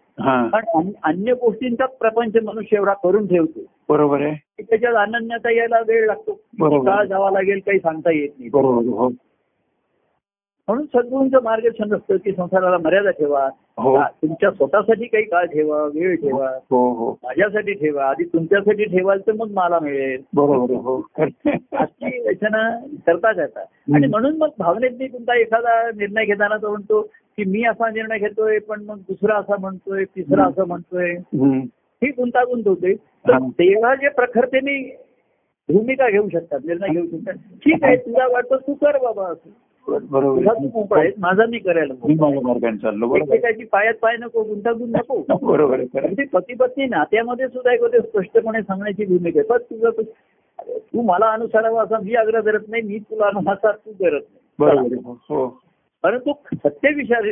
पण 0.49 0.61
अन- 0.75 0.93
अन्य 1.05 1.33
गोष्टींचा 1.35 1.87
प्रपंच 1.87 2.37
मनुष्य 2.45 2.77
एवढा 2.77 2.93
करून 2.93 3.27
ठेवतो. 3.27 3.61
बरोबर 3.89 4.21
आहे. 4.21 4.35
की 4.35 4.63
त्याच्यात 4.63 4.95
अनन्यता 4.95 5.51
यायला 5.51 5.81
वेळ 5.87 6.07
लागतो. 6.07 6.33
काळ 6.85 7.05
जावा 7.07 7.31
लागेल 7.31 7.59
काही 7.59 7.79
सांगता 7.79 8.11
येत 8.11 8.29
नाही. 8.39 8.51
बरोबर 8.51 8.83
हो. 8.85 9.09
म्हणून 10.69 10.87
सद्गुरूंचं 10.87 11.39
मार्गदर्शन 11.43 11.95
असतं 11.95 12.17
की 12.17 12.33
संसाराला 12.33 12.79
मर्यादा 12.79 13.11
ठेवा. 13.11 13.49
हो. 13.79 14.03
तुमच्या 14.03 14.51
स्वतःसाठी 14.51 15.05
काही 15.05 15.25
काळ 15.25 15.45
ठेवा 15.45 15.83
वेळ 15.83 16.17
ठेवा. 16.17 16.51
हो 16.71 16.93
हो. 16.93 17.19
माझ्यासाठी 17.23 17.73
ठेवा. 17.73 18.05
आधी 18.05 18.25
तुमच्यासाठी 18.25 18.85
ठेवाल 18.85 19.21
तर 19.27 19.33
मग 19.33 19.51
मला 19.51 19.79
मिळेल. 19.83 20.23
अशी 21.77 22.29
रचना 22.29 22.79
करता 23.07 23.43
येतात 23.43 23.67
आणि 23.95 24.07
म्हणून 24.07 24.37
मग 24.37 24.49
भावनेतनी 24.59 25.07
तुमचा 25.07 25.41
एखादा 25.41 25.91
निर्णय 25.97 26.25
घेताना 26.25 26.57
तो 26.57 26.71
म्हणतो 26.71 27.03
की 27.37 27.45
मी 27.45 27.65
असा 27.65 27.91
निर्णय 27.91 28.19
घेतोय 28.19 28.59
पण 28.59 28.85
मग 28.85 28.99
दुसरा 28.99 29.35
असा 29.35 29.57
म्हणतोय 29.61 30.05
तिसरा 30.05 30.45
असं 30.45 30.67
म्हणतोय. 30.67 31.11
ही 32.03 32.11
गुंतागुंत 32.11 32.69
होते. 32.69 32.95
तर. 32.95 33.39
तेव्हा 33.39 33.95
जे 33.95 34.09
प्रखरतेने 34.09 35.05
भूमिका 35.69 36.11
घेऊ 36.11 36.29
शकतात 36.33 36.61
निर्णय 36.65 36.89
घेऊ 36.89 37.07
शकतात. 37.07 37.35
ठीक 37.35 37.85
आहे 37.85 37.97
तुला 37.97 38.27
वाटतं 38.27 38.57
तू 38.57 38.75
कर 38.75 38.99
बाबा 38.99 39.29
असं. 39.29 39.51
बरोबर. 39.97 40.43
आहे. 40.99 41.11
माझा 41.19 41.47
मी 41.47 41.59
करायला 41.59 41.95
पायात 43.73 43.95
पाय 43.95 44.17
नको 44.21 44.43
गुंतागुंत 44.43 44.93
नको. 44.93 45.25
बरोबर 45.47 45.81
आहे. 45.81 46.25
पती 46.25 46.55
पत्नी 46.55 46.85
नात्यामध्ये 46.85 47.49
सुद्धा 47.49 47.75
एक 47.75 47.81
होते 47.81 47.99
स्पष्टपणे 47.99 48.63
सांगण्याची 48.63 49.05
भूमिका 49.05 49.41
आहे. 49.41 49.49
पण 49.49 49.59
तुझं 49.59 49.91
तू- 49.91 51.09
मला 51.09 51.27
अनुसरावा 51.27 51.83
असा 51.83 51.97
मी 51.99 52.15
आग्रह 52.15 52.41
धरत 52.41 52.61
नाही. 52.69 52.83
मी 52.83 52.99
तुला 52.99 53.27
अनुसार 53.27 53.73
तू 53.73 53.91
करत 53.91 54.21
नाही. 54.21 54.39
बरोबर 54.59 55.13
हो. 55.15 55.63
परंतु 56.03 56.33
सत्य 56.55 56.89
विचार 56.97 57.23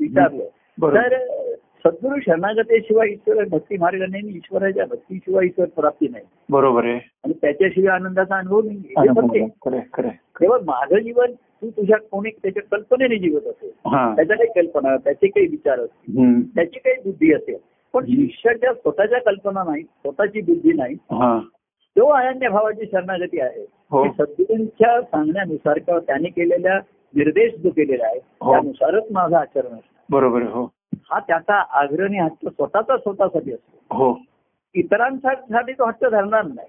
विचारलं. 0.00 0.44
तर 0.94 1.24
सद्गुरु 1.86 2.20
शरणागतीशिवाय 2.20 3.08
ईश्वर 3.10 3.44
भक्ती 3.50 3.76
मार्गाने 3.76 4.18
ईश्वराच्या 4.18 4.86
भक्तीशिवाय 4.86 5.44
ईश्वर 5.44 5.66
प्राप्ती 5.66 6.08
नाही. 6.08 6.24
बरोबर 6.50 6.84
आहे. 6.84 6.94
आणि 6.94 7.32
त्याच्याशिवाय 7.32 7.94
आनंदाचा 7.94 8.36
अनुभव 8.36 8.60
नाही. 8.64 8.78
तेव्हा 10.40 10.58
माझं 10.64 10.98
जीवन 10.98 11.32
तू 11.64 11.70
तुझ्या 11.70 11.98
कोणी 11.98 12.30
त्याच्या 12.30 12.62
कल्पनेने 12.62 13.16
जीवत 13.16 13.46
असेल. 13.46 13.70
हा. 13.86 14.16
त्याच्या 14.16 14.36
काही 14.36 14.62
कल्पना 14.62 14.96
त्याचे 14.96 15.26
काही 15.26 15.46
विचार 15.46 15.80
असतील. 15.80 16.14
त्याची 16.54 16.78
काही 16.78 16.96
बुद्धी 17.04 17.32
असेल. 17.32 17.56
पण. 17.92 18.04
शिष्याच्या 18.04 18.74
स्वतःच्या 18.74 19.20
कल्पना 19.20 19.62
नाही 19.64 19.82
स्वतःची 19.82 20.40
बुद्धी 20.40 20.72
नाही. 20.72 20.94
हा. 20.94 21.40
तो 21.98 22.08
अनन्य 22.08 22.48
भावाची 22.48 22.86
शरणागती 22.86 23.40
आहे 23.40 23.66
हो. 23.90 24.04
सद्गुरूंच्या 24.04 25.02
सांगण्यानुसार 25.02 25.78
किंवा 25.78 26.00
त्यांनी 26.00 26.28
केलेल्या 26.28 26.78
निर्देश 27.14 27.54
जो 27.54 27.70
केलेला 27.70 28.06
आहे 28.06 28.20
हो. 28.40 28.52
त्यानुसारच 28.52 29.04
माझं 29.10 29.36
आचरण 29.36 29.72
असतं. 29.72 30.02
बरोबर 30.10 30.42
हो. 30.42 30.64
हा 30.94 31.20
त्याचा 31.20 31.64
आग्रही 31.80 32.18
हट्ट 32.18 32.48
स्वतःचा 32.48 32.96
स्वतःसाठी 32.96 33.52
असतो. 33.52 33.96
हो. 33.96 34.18
इतरांसाठी 34.74 35.72
तो 35.72 35.86
हट्ट 35.86 36.06
धरणार 36.06 36.44
नाही. 36.44 36.68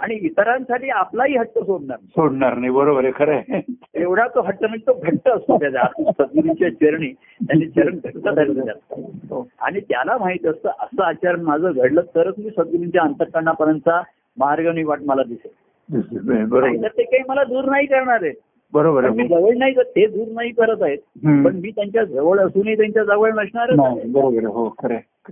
आणि 0.00 0.14
इतरांसाठी 0.22 0.90
आपलाही 0.90 1.36
हट्ट 1.36 1.58
सोडणार 1.58 1.96
सोडणार 2.08 2.54
नाही 2.54 2.70
बरोबर 2.72 3.04
आहे 3.04 3.12
खरं 3.16 3.32
आहे. 3.32 3.60
एवढा 3.94 4.26
तो 4.34 4.40
हट्ट 4.40 4.64
म्हणजे 4.64 4.86
तो 4.86 4.92
घट्ट 4.94 5.28
असतो 5.28 5.56
त्याच्या. 5.58 5.86
सद्गुरूंच्या 6.12 6.70
चरणी 6.74 7.12
त्यांनी 7.40 7.66
चरण 7.68 7.98
घट्ट 8.04 8.18
धरलेले 8.18 8.70
असतात 8.70 8.98
हो. 9.30 9.46
आणि 9.60 9.80
त्याला 9.80 10.16
माहीत 10.20 10.46
असतं 10.46 10.68
असं 10.78 11.02
आचरण 11.02 11.40
माझं 11.40 11.70
घडलं 11.72 12.02
तरच 12.14 12.34
मी 12.38 12.50
सद्गुरूंच्या 12.50 13.02
अंतकरणापर्यंतचा 13.02 14.00
मार्ग 14.36 14.66
आणि 14.68 14.82
वाट 14.82 15.02
मला 15.02 15.22
दिसेल. 15.22 15.50
बरोबर. 15.88 16.86
ते 16.88 17.02
काही 17.02 17.22
मला 17.28 17.44
दूर 17.44 17.64
नाही 17.64 17.86
करणार 17.86 18.22
आहेत 18.22 18.34
बरोबर 18.72 19.08
मी 19.10 19.26
जवळ 19.28 19.56
नाही 19.58 19.72
करत, 19.72 19.84
ते 19.84 20.06
दूर 20.06 20.26
नाही 20.34 20.50
करत 20.50 20.82
आहेत. 20.82 20.98
पण 21.44 21.56
मी 21.56 21.70
त्यांच्या 21.70 22.04
जवळ 22.04 22.38
असूनही 22.38 22.76
त्यांच्या 22.76 23.04
जवळ 23.04 23.38
आहे 23.38 24.44
हो. 24.46 24.74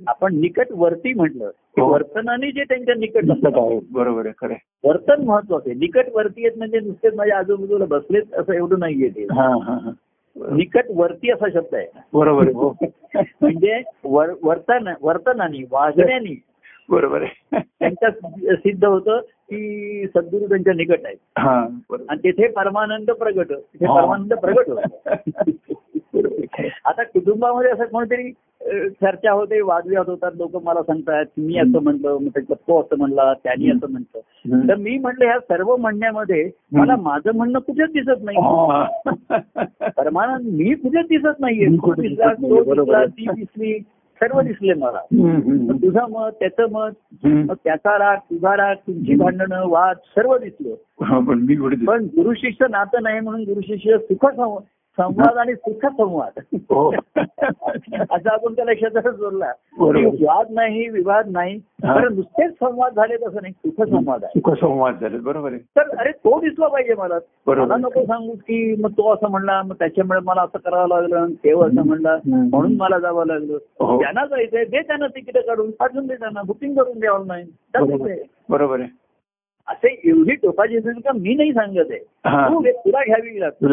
आपण 0.06 0.34
निकट 0.34 0.66
वर्ती 0.70 1.12
म्हटलं 1.14 1.48
की 1.48 1.80
हो. 1.80 1.88
वर्तनाने 1.92 2.50
जे 2.50 2.64
त्यांच्या 2.64 2.94
निकट. 2.94 3.24
बरोबर 3.92 4.26
आहे. 4.26 4.54
वर्तन 4.84 5.24
महत्वाचं 5.24 5.70
आहे 5.70 5.78
निकट 5.78 6.06
वर्ती 6.14 6.46
आहेत 6.46 6.58
म्हणजे 6.58 6.80
नुसतेच 6.80 7.14
माझ्या 7.14 7.38
आजूबाजूला 7.38 7.84
बसलेत 7.84 8.34
असं 8.34 8.52
एवढं 8.52 8.78
नाहीये 8.78 9.08
ते 9.08 9.26
निकट 10.36 10.84
वर्ती 10.90 11.30
असा 11.30 11.48
शब्द 11.54 11.74
आहे 11.74 11.86
बरोबर 12.12 12.42
आहे 12.42 12.52
हो 12.52 12.74
म्हणजे 13.40 13.80
वर- 14.04 14.34
वर्तन 14.42 14.88
वर्तनाने 15.00 15.62
वागण्याने 15.70 16.34
बरोबर 16.90 17.22
आहे. 17.22 17.58
त्यांच्या 17.60 18.10
सिद्ध 18.56 18.84
होतं 18.84 19.20
की 19.20 20.06
सद्गुरू 20.06 20.46
त्यांच्या 20.46 20.72
निकट 20.74 21.04
आहेत. 21.04 21.16
हा 21.38 21.58
आणि 22.08 22.18
तिथे 22.24 22.48
परमानंद 22.48 23.10
प्रगट 23.10 23.52
तिथे 23.52 23.86
हा. 23.86 23.94
परमानंद 24.00 24.34
प्रगट 24.34 24.68
होत. 24.68 24.78
आता 26.84 27.02
कुटुंबामध्ये 27.02 27.70
असं 27.70 27.84
कोणतरी 27.84 28.30
चर्चा 29.00 29.32
होते 29.32 29.60
वादविवाद 29.60 30.08
होतात 30.08 30.32
लोक 30.34 30.56
मला 30.64 30.82
सांगतात 30.82 31.24
मी 31.38 31.58
असं 31.58 31.82
म्हणलं 31.82 32.18
तो 32.50 32.80
असं 32.80 32.98
म्हणला 32.98 33.32
त्यांनी 33.44 33.70
असं 33.70 33.90
म्हटलं. 33.90 34.68
तर 34.68 34.74
मी 34.74 34.98
म्हटलं 34.98 35.24
ह्या 35.24 35.38
सर्व 35.38 35.76
म्हणण्यामध्ये 35.76 36.50
मला 36.72 36.96
माझं 36.96 37.36
म्हणणं 37.36 37.58
कुठेच 37.58 37.92
दिसत 37.92 38.24
नाही. 38.24 38.36
परमानंद 39.96 40.46
मी 40.46 40.74
कुठेच 40.74 41.06
दिसत 41.06 41.40
नाहीये. 41.40 41.66
तू 41.66 41.92
दिसला. 41.92 43.04
ती 43.04 43.26
दिसली 43.34 43.78
सर्व 44.22 44.40
दिसले 44.40 44.74
मला. 44.74 44.98
तुझं 45.72 46.06
मत 46.10 46.30
त्याचं 46.40 46.66
मत. 46.70 46.90
मग 47.24 47.54
त्याचा 47.64 47.98
राग 47.98 48.16
तुझा 48.16 48.56
राग 48.56 48.74
तुमची 48.74 49.14
भांडणं 49.14 49.68
वाद 49.68 49.96
सर्व 49.96 50.38
दिसलं. 50.38 50.74
पण 51.86 52.04
गुरु 52.04 52.34
शिष्य 52.34 52.66
नातं 52.70 53.02
नाही 53.02 53.20
म्हणून 53.20 53.40
गुरु 53.40 53.60
शिष्य 53.60 53.98
सुख 53.98 54.26
संवाद 54.98 55.36
आणि 55.38 55.54
सुख 55.54 55.86
संवाद 55.86 56.38
हो. 56.70 56.90
असं 58.10 58.28
आपण 58.30 58.52
त्या 58.52 58.64
लक्षात 58.64 59.08
जोडला. 59.08 59.50
वाद 59.78 60.46
नाही 60.50 60.88
विवाद 60.88 61.28
नाही. 61.30 61.58
तर 61.58 62.08
नुसतेच 62.08 62.52
संवाद 62.52 62.92
झाले 62.96 63.16
तसं 63.16 63.38
नाही 63.42 63.52
सुख 63.52 63.82
संवाद 63.86 64.24
आहे. 64.24 64.40
सुखसंवाद 64.40 64.94
झाले 65.00 65.18
बरोबर 65.18 65.50
आहे. 65.52 65.58
तर 65.58 65.96
अरे 65.98 66.10
तो 66.12 66.40
दिसला 66.40 66.68
पाहिजे 66.68 66.94
मला. 66.94 67.18
मला 67.46 67.76
नको 67.76 68.04
सांगू 68.04 68.32
की 68.32 68.74
मग 68.80 68.90
तो 68.90 69.12
असं 69.14 69.30
म्हणला 69.30 69.62
मग 69.62 69.74
त्याच्यामुळे 69.74 70.20
मला 70.24 70.42
असं 70.42 70.58
करावं 70.58 70.88
लागलं 70.88 71.32
तेव्हा 71.44 71.66
असं 71.66 71.86
म्हणला. 71.86 72.16
म्हणून 72.26 72.76
मला 72.76 72.98
जावं 72.98 73.26
लागलं. 73.26 73.58
हो. 73.80 74.02
त्यांना 74.02 74.26
जायचंय 74.26 74.64
दे 74.64 74.80
त्यांना 74.80 75.06
तिकीट 75.06 75.38
काढून 75.38 75.70
पाठवून 75.70 76.06
दे 76.06 76.14
त्यांना 76.14 76.42
बुकिंग 76.42 76.74
करून 76.74 76.98
द्यावं 77.00 77.26
नाही. 77.26 77.44
बरोबर 78.48 78.80
आहे. 78.80 79.05
असे 79.68 79.88
एवढी 80.04 80.34
टोकाची 80.34 80.78
भूमिका 80.78 81.12
मी 81.12 81.34
नाही 81.34 81.52
सांगत 81.52 81.90
आहे. 81.90 81.98
तुला 82.84 83.02
घ्यावी 83.04 83.40
लागते. 83.40 83.66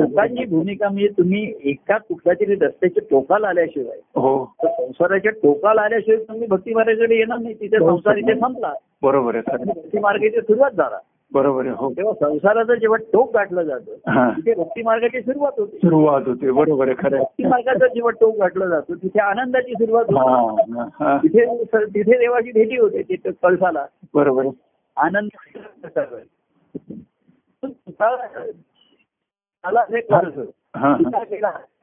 टोकाची 0.00 0.44
भूमिका 0.44 0.88
म्हणजे 0.88 1.08
तुम्ही 1.18 1.42
एका 1.64 1.96
कुठल्या 1.98 2.34
तरी 2.40 2.54
रस्त्याच्या 2.60 3.02
टोकाला 3.10 3.48
आल्याशिवाय. 3.48 3.98
हो. 4.16 4.44
संसाराच्या 4.64 5.32
टोकाला 5.42 5.82
आल्याशिवाय 5.82 6.22
तुम्ही 6.28 6.46
भक्ती 6.50 6.74
मार्गाकडे 6.74 7.16
येणार 7.16 7.38
नाही. 7.38 7.54
तिथे 7.60 7.76
हो. 7.76 7.90
संसार 7.90 8.16
इथे 8.16 8.34
संपला 8.40 8.72
बरोबर 9.02 9.36
आहे 9.36 9.64
भक्ती 9.64 9.98
मार्गाची 9.98 10.40
सुरुवात 10.40 10.70
झाला. 10.70 10.98
बरोबर 11.32 11.66
आहे 11.66 11.74
हो. 11.78 11.90
तेव्हा 11.90 12.12
संसाराचं 12.20 12.74
जेव्हा 12.74 12.98
टोक 13.12 13.32
गाठलं 13.34 13.62
जातं 13.62 14.30
तिथे 14.36 14.54
भक्ती 14.54 14.82
मार्गाची 14.82 15.20
सुरुवात 15.20 15.58
होते. 15.58 15.76
सुरुवात 15.76 16.22
होते. 16.26 16.50
बरोबर 16.50 16.86
आहे 16.88 16.94
खरं 16.98 17.18
भक्ती. 17.18 17.44
मार्गाचं 17.44 17.94
जेव्हा 17.94 18.10
टोक 18.20 18.38
गाठलं 18.38 18.68
जातं 18.68 19.02
तिथे 19.02 19.20
आनंदाची 19.20 19.72
सुरुवात 19.72 20.04
होते. 20.08 21.18
तिथे 21.22 21.84
तिथे 21.84 22.18
देवाची 22.18 22.52
भेटी 22.52 22.78
होते 22.78 23.02
तिथे 23.02 23.30
कळसाला. 23.42 23.84
बरोबर 24.14 24.44
आनंद 24.98 25.28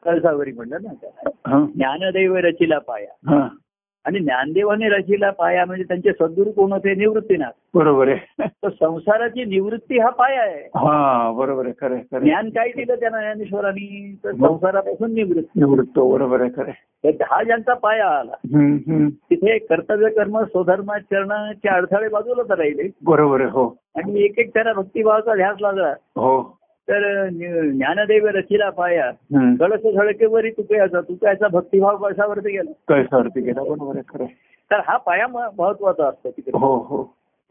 कळसावरी 0.04 0.52
म्हणलं 0.52 0.78
ना. 0.84 0.94
ज्ञानदेव 1.76 2.36
रचिला 2.36 2.80
पाया. 2.80 3.36
हा. 3.36 3.48
आणि 4.06 4.20
ज्ञानदेवाने 4.20 4.90
रचिला 4.90 5.30
पाया 5.30 5.66
म्हणजे 5.66 5.84
त्यांचे 5.84 6.12
सद्गुरू 6.12 6.52
कोण 6.52 6.72
होते? 6.74 6.96
निवृत्तीनाथ. 6.96 7.52
बरोबर 7.74 8.08
आहे. 8.08 8.48
तर 8.48 8.70
संसाराची 8.70 9.46
निवृत्ती 9.46 10.00
हा 10.00 10.10
पाया 10.10 10.42
आहे. 10.42 10.62
हा 10.76 11.32
बरोबर 11.38 11.66
आहे. 11.66 11.74
खरं. 11.82 12.20
ज्ञान 12.20 12.50
काय 12.50 12.70
दिलं 12.70 12.96
त्यांना 12.96 13.20
ज्ञानेश्वरांनी? 13.22 14.16
तर 14.24 14.32
संसारापासून 14.32 15.14
निवृत्ती. 15.14 15.60
निवृत्त 15.60 16.00
बरोबर 16.00 16.42
आहे 16.42 16.50
खरं. 16.56 16.72
तर 17.06 17.24
हा 17.32 17.44
ज्यांचा 17.44 17.74
पाया 17.74 18.08
आला. 18.08 18.34
तिथे 19.30 19.58
कर्तव्य 19.58 20.10
कर्म 20.10 20.44
स्वधर्माचरणाचे 20.44 21.70
अडथळे 21.70 22.10
बाजूलाच 22.10 22.52
राहिले. 22.52 22.90
बरोबर 23.04 23.42
आहे 23.42 23.50
हो. 23.50 23.78
आणि 23.96 24.24
एक 24.24 24.40
एक 24.40 24.54
त्यांना 24.54 24.74
भक्तिभावाचा 24.74 25.36
ध्यास 25.36 25.56
लागला. 25.62 25.88
हो. 26.16 26.58
तर 26.90 27.28
ज्ञ- 27.30 27.72
ज्ञानदेव 27.72 28.28
रचिला 28.28 28.70
पाया. 28.70 29.12
कळस 29.60 29.82
झळकेवरी 29.94 30.52
तुकयाचा 30.52 31.02
तुकयाचा 31.02 31.48
भक्तिभाव 31.48 31.98
कशावरती 31.98 32.52
गेला. 32.52 32.72
कैसावरती 32.72 33.42
गेला 33.42 33.62
बरोबर 33.62 34.00
खरं. 34.10 34.26
तर 34.72 34.80
हा 34.88 34.98
पाया 34.98 35.28
महत्त्वाचा 35.28 36.08
असतो 36.08 36.32
तिकडे. 36.32 36.58
हो 36.58 36.78
हो. 36.78 37.04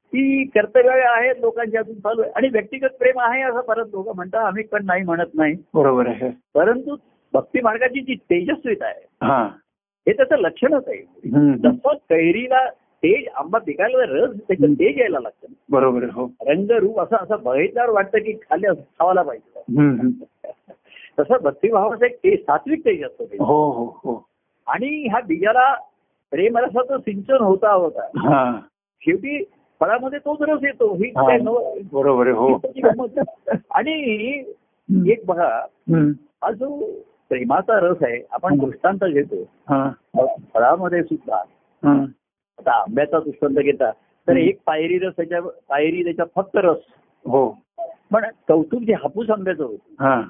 ती 0.06 0.44
कर्तव्य 0.44 0.90
आहेत 0.90 1.34
लोकांच्या 1.40 1.80
हातून 1.80 1.94
चालू 1.94 2.22
आहे. 2.22 2.30
आणि 2.36 2.48
व्यक्तिगत 2.48 2.88
प्रेम 2.98 3.20
आहे 3.20 3.42
असं 3.42 3.60
परत 3.60 3.86
लोक 3.92 4.08
म्हणतात 4.16 4.44
आम्ही 4.44 4.64
पण 4.64 4.86
नाही 4.86 5.02
म्हणत 5.02 5.34
नाही. 5.34 5.54
बरोबर 5.74 6.06
आहे. 6.06 6.30
परंतु 6.54 6.96
भक्ती 7.32 7.60
मार्गाची 7.60 8.00
जी 8.00 8.14
तेजस्विता 8.14 8.86
आहे 8.86 9.06
हा. 9.22 9.48
हे 10.08 10.12
त्याचं 10.12 10.36
लक्षणच 10.36 10.84
आहे. 10.88 11.02
जसं 11.52 11.94
कैरीला 11.94 12.66
तेज 13.04 13.26
आंबा 13.34 13.58
पिकायला 13.58 14.04
रस 14.08 14.36
त्याचं 14.48 14.72
तेज 14.72 14.98
यायला 14.98 15.18
लागतं. 15.20 15.52
बरोबर 15.70 16.04
हो. 16.04 16.26
रंग 16.46 16.70
रूप 16.70 17.00
असं 17.00 17.16
असं 17.16 17.42
बघितल्यावर 17.42 17.90
वाटतं 17.90 18.18
की 18.18 18.32
खाली 18.32 18.66
खावायला 18.66 19.22
पाहिजे. 19.22 19.52
तसं 21.18 21.36
भक्तिभावाचं 21.42 22.04
एक 22.04 22.16
तेज 22.16 22.38
सात्विक 22.40 22.84
तेज 22.84 23.04
असतं 23.04 23.44
हो 23.44 23.70
हो 23.70 23.84
हो. 24.04 24.28
आणि 24.66 25.08
ह्या 25.08 25.20
बीजाला 25.26 25.74
प्रेमरसाचं 26.32 26.98
सिंचन 26.98 27.42
होता 27.42 27.72
होता. 27.72 28.06
हा. 28.16 28.60
शेवटी 29.02 29.42
फळामध्ये 29.80 30.18
तोच 30.18 30.38
रस 30.40 30.64
येतो. 30.64 30.94
ही 30.94 31.10
बरोबर 31.92 32.26
आहे 32.26 32.36
हो. 32.36 32.58
आणि 33.70 33.92
एक 35.10 35.22
बघा. 35.26 35.48
हा 35.94 36.50
जो 36.50 36.90
प्रेमाचा 37.28 37.78
रस 37.80 37.96
आहे 38.02 38.22
आपण 38.30 38.58
दृष्टांत 38.58 39.04
घेतो 39.04 39.44
फळामध्ये 40.54 41.02
सुद्धा 41.02 41.42
आता 42.58 42.72
आंब्याचा 42.72 43.18
दृष्टांत 43.18 43.58
घेता 43.58 43.90
तर 44.28 44.36
एक 44.36 44.58
पायरी 44.66 44.98
रस 44.98 45.12
त्याच्या 45.16 45.40
पायरी 45.68 46.04
त्याच्यात 46.04 46.26
फक्त 46.36 46.50
रस. 46.54 46.78
हो. 47.26 47.58
पण 48.12 48.24
कौतुक 48.48 48.82
जे 48.82 48.92
हापूस 48.92 49.30
आंब्याचं 49.30 49.64
होतं. 49.64 50.04
हा. 50.04 50.22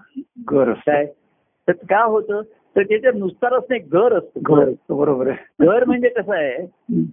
काय? 0.74 1.06
तर 1.68 1.72
का 1.72 2.02
होतं? 2.02 2.42
तर 2.76 2.82
त्याच्यात 2.82 3.12
नुसता 3.16 3.48
रस 3.48 3.62
नाही 3.70 3.80
गर 3.92 4.18
असतो. 4.18 4.56
गर 4.56 4.68
असतं, 4.68 4.96
बरोबर 4.96 5.28
आहे. 5.28 5.66
गर 5.66 5.84
म्हणजे 5.84 6.08
कसं 6.08 6.34
आहे. 6.34 6.66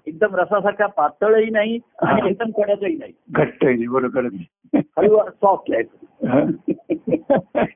एकदम 0.07 0.35
रसासारखा 0.35 0.85
पातळही 0.85 1.49
नाही 1.49 1.79
आणि 2.01 2.29
एकदम 2.29 2.61
कडकही 2.61 2.95
नाही. 2.95 3.11
घट्ट 3.31 3.65
आहे 3.65 3.87
बरोबर. 3.87 4.27
हळू 4.77 5.17
सॉफ्ट 5.41 5.73
आहे. 5.73 5.83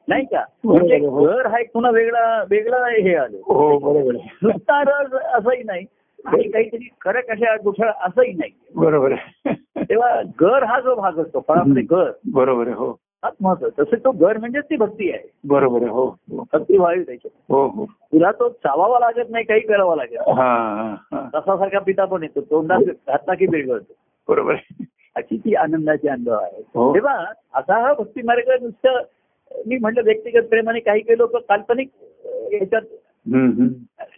नाही 0.08 0.26
का? 0.26 0.44
म्हणजे 0.64 0.98
हो. 0.98 1.26
घर 1.26 1.46
हा 1.46 1.60
एक 1.60 1.74
पुन्हा 1.74 1.92
वेगळा 1.92 2.44
वेगळा 2.50 2.78
हे 2.78 3.16
आलं. 3.16 3.38
हो 3.38 4.12
नुसता 4.12 4.82
रस 4.82 5.14
असंही 5.14 5.64
नाही. 5.64 5.86
आणि 6.26 6.50
काहीतरी 6.50 6.88
खरं 7.02 7.22
कशा 7.22 7.56
गुठळ 7.56 7.90
असंही 8.00 8.34
नाही. 8.34 8.52
बरोबर. 8.76 9.12
आहे 9.12 9.54
तेव्हा 9.84 10.22
घर 10.40 10.64
हा 10.64 10.80
जो 10.80 10.96
भाग 10.96 11.20
असतो 11.20 11.40
फळामध्ये 11.48 11.84
घर 11.84 12.12
बरोबर 12.34 12.68
आहे 12.68 12.76
हो. 12.76 12.92
हाच 13.24 13.34
महत्त्व 13.42 13.70
तसं 13.80 13.98
तो 13.98 14.12
घर 14.12 14.38
म्हणजेच 14.38 14.64
ती 14.64 14.76
भक्ती 14.76 15.12
आहे. 15.12 15.28
बरोबर 15.48 15.82
आहे 15.82 15.92
हो 15.92 16.06
हो. 16.06 16.44
भक्ती 16.54 16.78
व्हावी 16.78 17.04
त्याच्यात. 17.04 17.42
हो 17.50 17.66
हो. 17.68 17.86
तुला 17.86 18.32
तो 18.32 18.50
चावावा 18.50 19.00
लागत 19.00 19.30
नाही 19.30 19.46
काही 19.46 19.60
करावं 19.60 19.96
लागत 19.98 21.34
तसासारखा 21.36 21.80
पिता 21.80 22.06
पण 22.06 22.24
येतो 22.24 22.42
तोंडात 22.42 22.80
घातला 23.08 23.34
की 23.34 23.48
बिळगळतो 23.48 23.94
बरोबर 24.28 24.54
आहे. 24.54 24.84
अशी 25.16 25.38
ती 25.38 25.56
आनंदाची 25.56 26.08
अनुभव 26.08 26.34
आहे. 26.34 26.62
हो. 26.76 26.94
तेव्हा 26.96 27.16
असा 27.54 27.82
हा 27.82 27.94
भक्ती 27.94 28.22
मार्ग 28.22 28.52
नुसतं 28.62 29.02
मी 29.68 29.78
म्हटलं 29.78 30.02
व्यक्तिगत 30.04 30.48
प्रेमाने 30.50 30.80
काही 30.80 31.02
काही 31.02 31.18
लोक 31.18 31.36
काल्पनिक 31.38 31.90
याच्यात. 32.54 32.82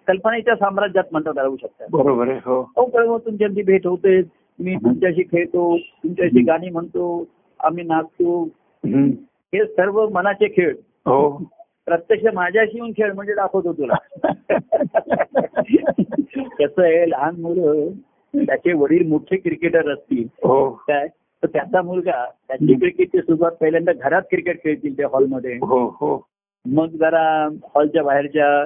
कल्पनेच्या 0.07 0.55
साम्राज्यात 0.55 1.03
म्हणतात 1.11 1.37
राहू 1.37 1.55
शकतात. 1.55 1.87
बरोबर 1.91 2.27
आहे 2.27 2.39
हो. 2.45 2.73
हो 2.77 2.85
कळव 2.85 3.17
तुमच्याशी 3.17 3.61
भेट 3.61 3.87
होते 3.87 4.21
मी 4.59 4.75
तुमच्याशी 4.75 5.23
खेळतो 5.23 5.77
तुमच्याशी 5.77 6.41
गाणी 6.41 6.69
म्हणतो 6.69 7.25
आम्ही 7.59 7.83
नाचतो. 7.83 8.49
हे 8.83 9.65
सर्व 9.65 10.09
मनाचे 10.09 10.47
खेळ. 10.47 10.75
हो. 11.05 11.43
प्रत्यक्ष 11.85 12.33
माझ्याशी 12.33 12.75
येऊन 12.75 12.91
खेळ 12.91 13.13
म्हणजे 13.13 13.33
दाखवतो 13.33 13.73
तुला. 13.73 13.95
कसं 16.59 16.83
आहे 16.83 17.09
लहान 17.09 17.41
मुलं 17.41 17.89
त्याचे 18.33 18.73
वडील 18.73 19.07
मोठे 19.07 19.37
क्रिकेटर 19.37 19.93
असतील. 19.93 20.27
हो. 20.43 20.69
काय? 20.69 21.07
तर 21.43 21.47
त्याचा 21.47 21.81
मुलगा 21.81 22.25
त्याची 22.47 22.73
क्रिकेटची 22.73 23.17
सुरुवात 23.17 23.51
पहिल्यांदा 23.51 23.93
घरात 23.93 24.21
क्रिकेट 24.21 24.63
खेळतील 24.63 24.97
त्या 24.97 25.07
हॉलमध्ये 25.13 25.53
हो 25.53 25.87
हो. 25.87 26.27
मग 26.65 26.87
जरा 26.87 27.49
हॉलच्या 27.75 28.03
बाहेरच्या 28.03 28.65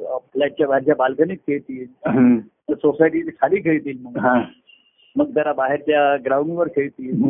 फ्लॅटच्या 0.00 0.66
बाहेरच्या 0.66 0.94
बाल्कनीत 0.94 1.36
खेळतील. 1.36 2.40
सोसायटीच्या 2.74 3.32
खाली 3.40 3.60
खेळतील 3.60 3.98
मग. 4.02 4.18
हा. 4.18 4.42
मग 5.16 5.26
जरा 5.26 5.52
बाहेरच्या 5.52 6.16
ग्राउंडवर 6.24 6.68
खेळतील. 6.68 7.22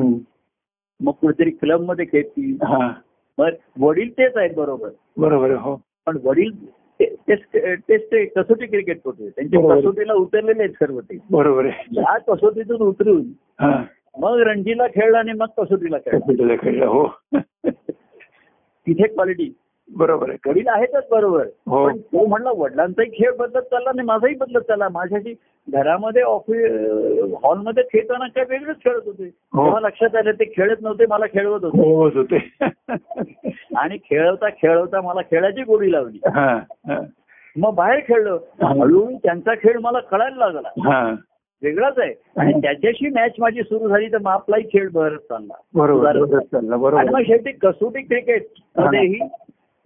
मग 1.01 1.13
कुठेतरी 1.13 1.51
क्लबमध्ये 1.51 2.05
खेळतील. 2.05 2.65
हा. 2.65 2.93
मग 3.39 3.49
वडील 3.81 4.11
तेच 4.13 4.37
आहेत 4.37 4.51
बरोबर. 4.57 4.89
बरोबर 5.17 5.51
हो. 5.51 5.81
पण 6.07 6.19
वडील 6.25 6.51
टेस्ट 7.01 7.57
टेस्ट 7.89 8.15
कसोटी 8.39 8.67
क्रिकेटपटू 8.67 9.23
आहेत. 9.23 9.31
त्यांच्या. 9.31 9.77
कसोटीला 9.77 10.15
उतरलेले 10.15 10.63
आहेत 10.63 10.75
सर्व 10.75 11.01
ते. 11.01 11.19
बरोबर 11.31 11.65
आहे. 11.67 11.85
या 11.93 12.19
कसोटीतून 12.19 12.81
उतरून 12.81 13.23
हा. 13.61 13.85
मग 14.19 14.39
रणजीला 14.39 14.87
खेळला 14.87 15.19
आणि 15.19 15.33
मग 15.33 15.47
कसोटीला 15.59 15.99
खेळला. 15.99 16.55
खेळला 16.63 16.87
हो. 16.87 17.07
तिथे 18.87 19.07
क्वालिटी 19.07 19.53
बरोबर 19.97 20.29
आहे. 20.29 20.51
वडील 20.51 20.69
आहेतच 20.69 21.09
बरोबर. 21.11 21.47
हो. 21.67 21.87
पण 21.87 21.97
तो 21.97 22.27
म्हणला 22.27 22.51
वडिलांचाही 22.57 23.11
खेळ 23.11 23.33
बदलत 23.37 23.63
चालला 23.63 23.91
आणि 23.91 24.03
माझाही 24.03 24.35
बदलत 24.35 24.61
चालला. 24.61 24.89
माझ्याशी 24.89 25.35
घरामध्ये 25.69 26.23
ऑफिस 26.23 26.71
हॉलमध्ये 27.45 27.83
खेळताना 27.83 28.27
काय 28.27 28.45
वेगळंच 28.49 28.77
खेळत 28.85 29.01
होते. 29.07 29.25
हो. 29.25 29.65
तेव्हा 29.65 29.81
लक्षात 29.81 30.17
आलं 30.17 30.31
ते 30.31 30.45
खेळत 30.45 30.77
नव्हते 30.81 31.05
मला 31.09 31.27
खेळवत 31.27 31.65
होते. 31.65 32.39
आणि 33.77 33.97
खेळवता 33.97 34.49
खेळवता 34.49 35.01
मला 35.01 35.21
खेळाची 35.21 35.63
गोडी 35.63 35.93
लावली. 35.93 36.19
मग 37.57 37.75
बाहेर 37.75 37.99
खेळलो. 37.99 38.39
हळूहळू 38.63 39.11
त्यांचा 39.23 39.55
खेळ 39.55 39.79
मला 39.81 40.01
कळायला 40.01 40.47
लागला. 40.47 41.15
वेगळाच 41.63 41.99
आहे. 41.99 42.15
आणि 42.37 42.53
त्याच्याशी 42.53 43.09
मॅच 43.09 43.33
माझी 43.39 43.63
सुरू 43.63 43.89
झाली 43.89 44.13
तर 44.13 44.19
मग 44.19 44.31
आपलाही 44.31 44.65
खेळ 44.65 44.89
भरत 44.93 45.19
चालला. 45.19 45.55
बरोबर 45.75 46.95
आणि 46.95 47.11
मग 47.11 47.21
शेवटी 47.21 47.53
कसोटी 47.53 48.03
क्रिकेट 48.03 48.47
मध्येही 48.77 49.19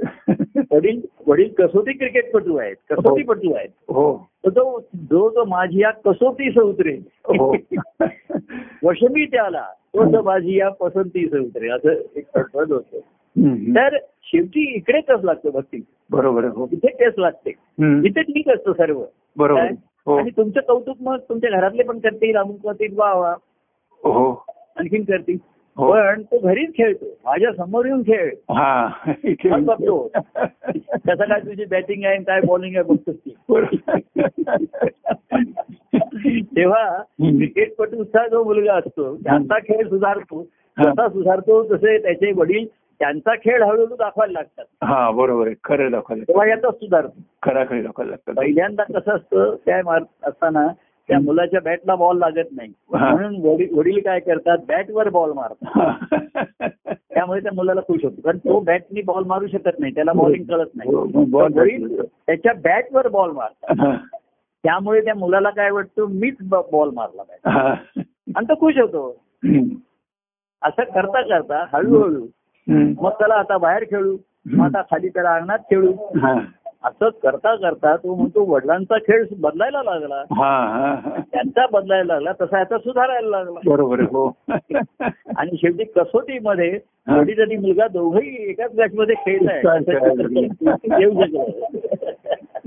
वडील 0.73 1.01
वडील 1.27 1.53
कसोटी 1.53 1.93
क्रिकेटपटू 1.93 2.57
आहेत 2.57 2.77
कसोटीपटू 2.91 3.53
आहेत. 3.55 3.69
हो. 3.89 4.29
तो 4.47 4.81
जो 4.95 5.31
तो 5.31 5.45
माझी 5.45 5.81
या 5.83 5.91
कसोटीस 5.91 6.57
उतरेल 6.59 7.03
हो. 7.25 7.57
वशमी 8.85 9.27
त्याला 9.27 9.63
तो 9.63 10.13
तो 10.13 10.23
माझी 10.23 10.59
या 10.59 10.69
पसंतीस 10.69 11.33
उतरेल 11.33 11.71
असं 11.71 11.91
एक 12.17 12.39
पद 12.39 12.73
होतं. 12.73 12.99
तर 13.77 13.97
शेवटी 14.23 14.75
इकडे 14.75 15.01
कस 15.01 15.25
लागतं 15.25 15.51
भक्ती. 15.51 15.81
बरोबर 16.11 16.45
हो. 16.45 16.69
इथे 16.73 16.89
टेस्ट 16.89 17.19
लागते. 17.19 17.51
इथे 18.07 18.23
ठीक 18.23 18.49
असतं 18.49 18.73
सर्व. 18.73 19.03
बरोबर? 19.37 19.67
हो. 20.07 20.17
आणि 20.17 20.31
तुमचं 20.31 20.61
कौतुक 20.61 20.97
मग 21.01 21.17
तुमच्या 21.19 21.51
घरातले 21.51 21.83
पण 21.83 21.99
करतील 21.99 22.37
अमुक 22.37 22.57
करतील 22.65 22.95
वा 22.97 23.15
वा. 23.15 23.35
हो. 24.05 24.45
आणखीन 24.77 25.03
करतील. 25.03 25.37
हो. 25.37 25.56
पण 25.77 26.23
तो 26.23 26.39
घरीच 26.39 26.71
खेळतो 26.77 27.07
माझ्यासमोर 27.25 27.87
येऊन 27.87 28.03
खेळ 28.03 28.29
हा. 28.51 28.89
बघतो 29.59 29.99
कसं 30.09 31.25
काय 31.25 31.41
तुझी 31.41 31.65
बॅटिंग 31.65 32.05
आहे 32.05 32.15
आणि 32.15 32.25
काय 32.25 32.41
बॉलिंग 32.47 32.77
आहे 32.77 32.85
बघतोस 32.85 33.17
ती 33.17 33.35
तेव्हा. 36.57 36.97
क्रिकेटपटूचा 37.19 38.27
जो 38.29 38.43
मुलगा 38.45 38.75
असतो 38.75 39.15
त्यांचा 39.17 39.59
खेळ 39.59 39.89
सुधारतो. 39.89 40.43
कसा 40.77 41.09
सुधारतो 41.09 41.63
तसे 41.65 41.97
त्याचे 41.99 42.33
वडील 42.37 42.67
त्यांचा 43.01 43.35
खेळ 43.35 43.63
हळूहळू 43.63 43.97
दाखवायला 43.97 44.33
लागतात. 44.33 44.65
हा 44.85 45.11
बरोबर 45.11 45.47
आहे. 45.47 45.55
खरं 45.65 45.91
दाखवायला 45.91 46.25
तेव्हा 46.29 46.47
याचा 46.49 46.71
सुधारतो. 46.71 47.21
खरा 47.43 47.65
खरी 47.65 47.81
दाखवायला 47.83 48.11
लागतात 48.11 48.35
पहिल्यांदा 48.35 48.83
कसं 48.85 49.15
असतं 49.17 49.55
त्या 49.67 49.81
मार 49.85 50.03
असताना 50.23 50.67
त्या 51.09 51.19
मुलाच्या 51.21 51.61
बॅटला 51.61 51.95
बॉल 51.95 52.19
लागत 52.19 52.49
नाही 52.53 52.69
हा. 52.95 53.11
म्हणून 53.11 53.37
वडील 53.75 53.99
काय 54.01 54.21
करतात 54.21 54.59
बॅटवर 54.69 55.09
बॉल 55.09 55.33
मारतात 55.33 56.65
त्यामुळे 57.11 57.41
त्या 57.41 57.53
मुलाला 57.55 57.81
खुश 57.81 58.05
होतो 58.05 58.21
कारण 58.21 58.39
तो 58.39 58.59
बॅटनी 58.61 59.03
बॉल 59.03 59.25
मारू 59.25 59.47
शकत 59.47 59.79
नाही 59.79 59.95
त्याला 59.95 60.13
बॉलिंग 60.13 60.45
कळत 60.45 60.75
नाही 60.75 60.95
हो, 60.95 61.05
तर 61.25 61.59
वडील 61.61 62.01
त्याच्या 62.03 62.53
बॅटवर 62.65 63.09
बॉल 63.09 63.31
मारतात 63.31 63.81
हा. 63.81 63.95
त्यामुळे 64.65 65.01
त्या 65.01 65.15
मुलाला 65.15 65.51
काय 65.51 65.71
वाटतं 65.71 66.07
मीच 66.11 66.37
बॉल 66.43 66.91
मारला 66.95 67.23
बॅट 67.23 67.49
हा. 67.49 67.75
आणि 68.37 68.47
तो 68.49 68.55
खुश 68.55 68.79
होतो. 68.79 69.09
असं 70.63 70.83
करता 70.85 71.21
करता 71.23 71.65
हळूहळू. 71.73 72.27
मग 73.01 73.11
त्याला 73.11 73.35
आता 73.35 73.57
बाहेर 73.59 73.85
खेळू 73.85 74.17
आता 74.63 74.83
खाली 74.83 75.09
त्याला 75.09 75.35
अंगणात 75.35 75.59
खेळू 75.71 75.93
हा. 76.21 76.35
असं 76.85 77.09
करता 77.23 77.55
करता 77.57 77.97
तो 77.97 78.15
म्हणतो 78.15 78.45
वडिलांचा 78.45 78.99
खेळ 78.99 79.25
बदलायला 79.39 79.83
लागला 79.83 80.15
हा, 80.15 80.51
हा, 80.67 80.95
हा. 80.95 81.21
त्यांचा 81.33 81.67
बदलायला 81.73 82.13
लागला 82.15 82.33
तसा 82.41 82.59
याचा 82.59 82.79
सुधारायला 82.79 83.29
लागला 83.29 83.61
बरोबर 83.67 84.01
आहे 84.01 84.09
हो 84.13 84.27
आणि 85.37 85.57
शेवटी 85.57 85.85
कसोटीमध्ये 85.85 86.71
हा. 87.09 87.19
वडील 87.19 87.41
आणि 87.41 87.57
मुलगा 87.57 87.87
दोघंही 87.89 88.51
एकाच 88.51 88.71
काय 88.71 88.89
खेळायला 89.87 90.99
येऊ 91.01 91.13
शकलं 91.13 91.45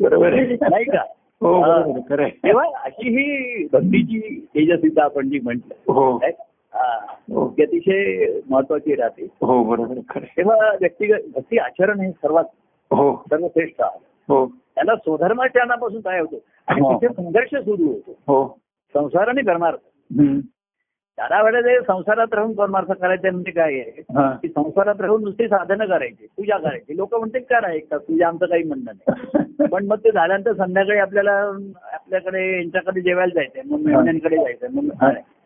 बरोबर 0.01 0.33
आहे. 0.33 0.55
नाही 0.61 0.83
का 0.83 1.01
हो 1.41 1.61
खरं 2.09 2.21
आहे. 2.21 2.31
तेव्हा 2.31 2.63
अशी 2.85 3.09
ही 3.09 3.67
भक्तीची 3.73 4.45
तेजस्विता 4.55 5.03
आपण 5.03 5.29
जी 5.29 5.39
म्हटलं 5.43 5.93
हो? 5.93 6.11
हा. 6.73 6.97
अतिशय 7.61 8.25
महत्वाची 8.49 8.95
राहते 8.95 9.27
हो 9.41 9.63
बरोबर. 9.63 9.97
तेव्हा 10.17 10.69
व्यक्तिगत 10.79 11.19
भक्ती 11.35 11.57
आचरण 11.57 11.99
हे 11.99 12.11
सर्वात 12.11 12.43
हो. 12.91 13.23
सर्वश्रेष्ठ 13.29 13.81
आहे. 13.81 13.99
हो. 14.29 14.45
त्याला 14.47 14.95
स्वधर्माचरणापासून 14.95 16.01
काय 16.01 16.19
होतं. 16.19 16.37
आणि 16.67 16.81
हो. 16.81 16.97
तिथे 16.97 17.13
संघर्ष 17.13 17.55
सुरू 17.55 17.87
होतो. 17.87 18.11
हो. 18.27 18.59
संसार 18.93 19.27
आणि 19.27 19.41
धर्मार्थ 19.41 19.79
हम्म. 20.19 20.39
त्याला 21.17 21.41
वेळेला 21.43 21.81
संसारात 21.81 22.33
राहून 22.33 22.53
परमार्थ 22.53 22.91
करायचं 22.91 23.31
म्हणजे 23.31 23.51
काय 23.51 23.73
आहे. 23.73 24.01
की 24.41 24.47
संसारात 24.47 25.01
राहून 25.01 25.23
नुसती 25.23 25.47
साधनं 25.47 25.85
करायची 25.85 26.27
पूजा 26.37 26.57
करायची. 26.57 26.97
लोक 26.97 27.15
म्हणते 27.15 27.39
करा 27.39 27.71
एक 27.71 27.91
तास 27.91 28.01
तुझ्या 28.01 28.27
आमचं 28.27 28.45
काही 28.45 28.63
म्हणणं 28.63 28.91
नाही. 28.95 29.67
पण 29.71 29.85
मग 29.85 29.95
ते 29.95 30.11
झाल्यानंतर 30.11 30.53
संध्याकाळी 30.53 30.99
आपल्याला 30.99 31.31
आपल्याकडे 31.93 32.57
यांच्याकडे 32.57 33.01
जेवायला 33.01 33.33
जायचंय. 33.35 33.61
मग 33.65 33.79
मेहण्यांकडे 33.79 34.35
जायचंय. 34.35 34.69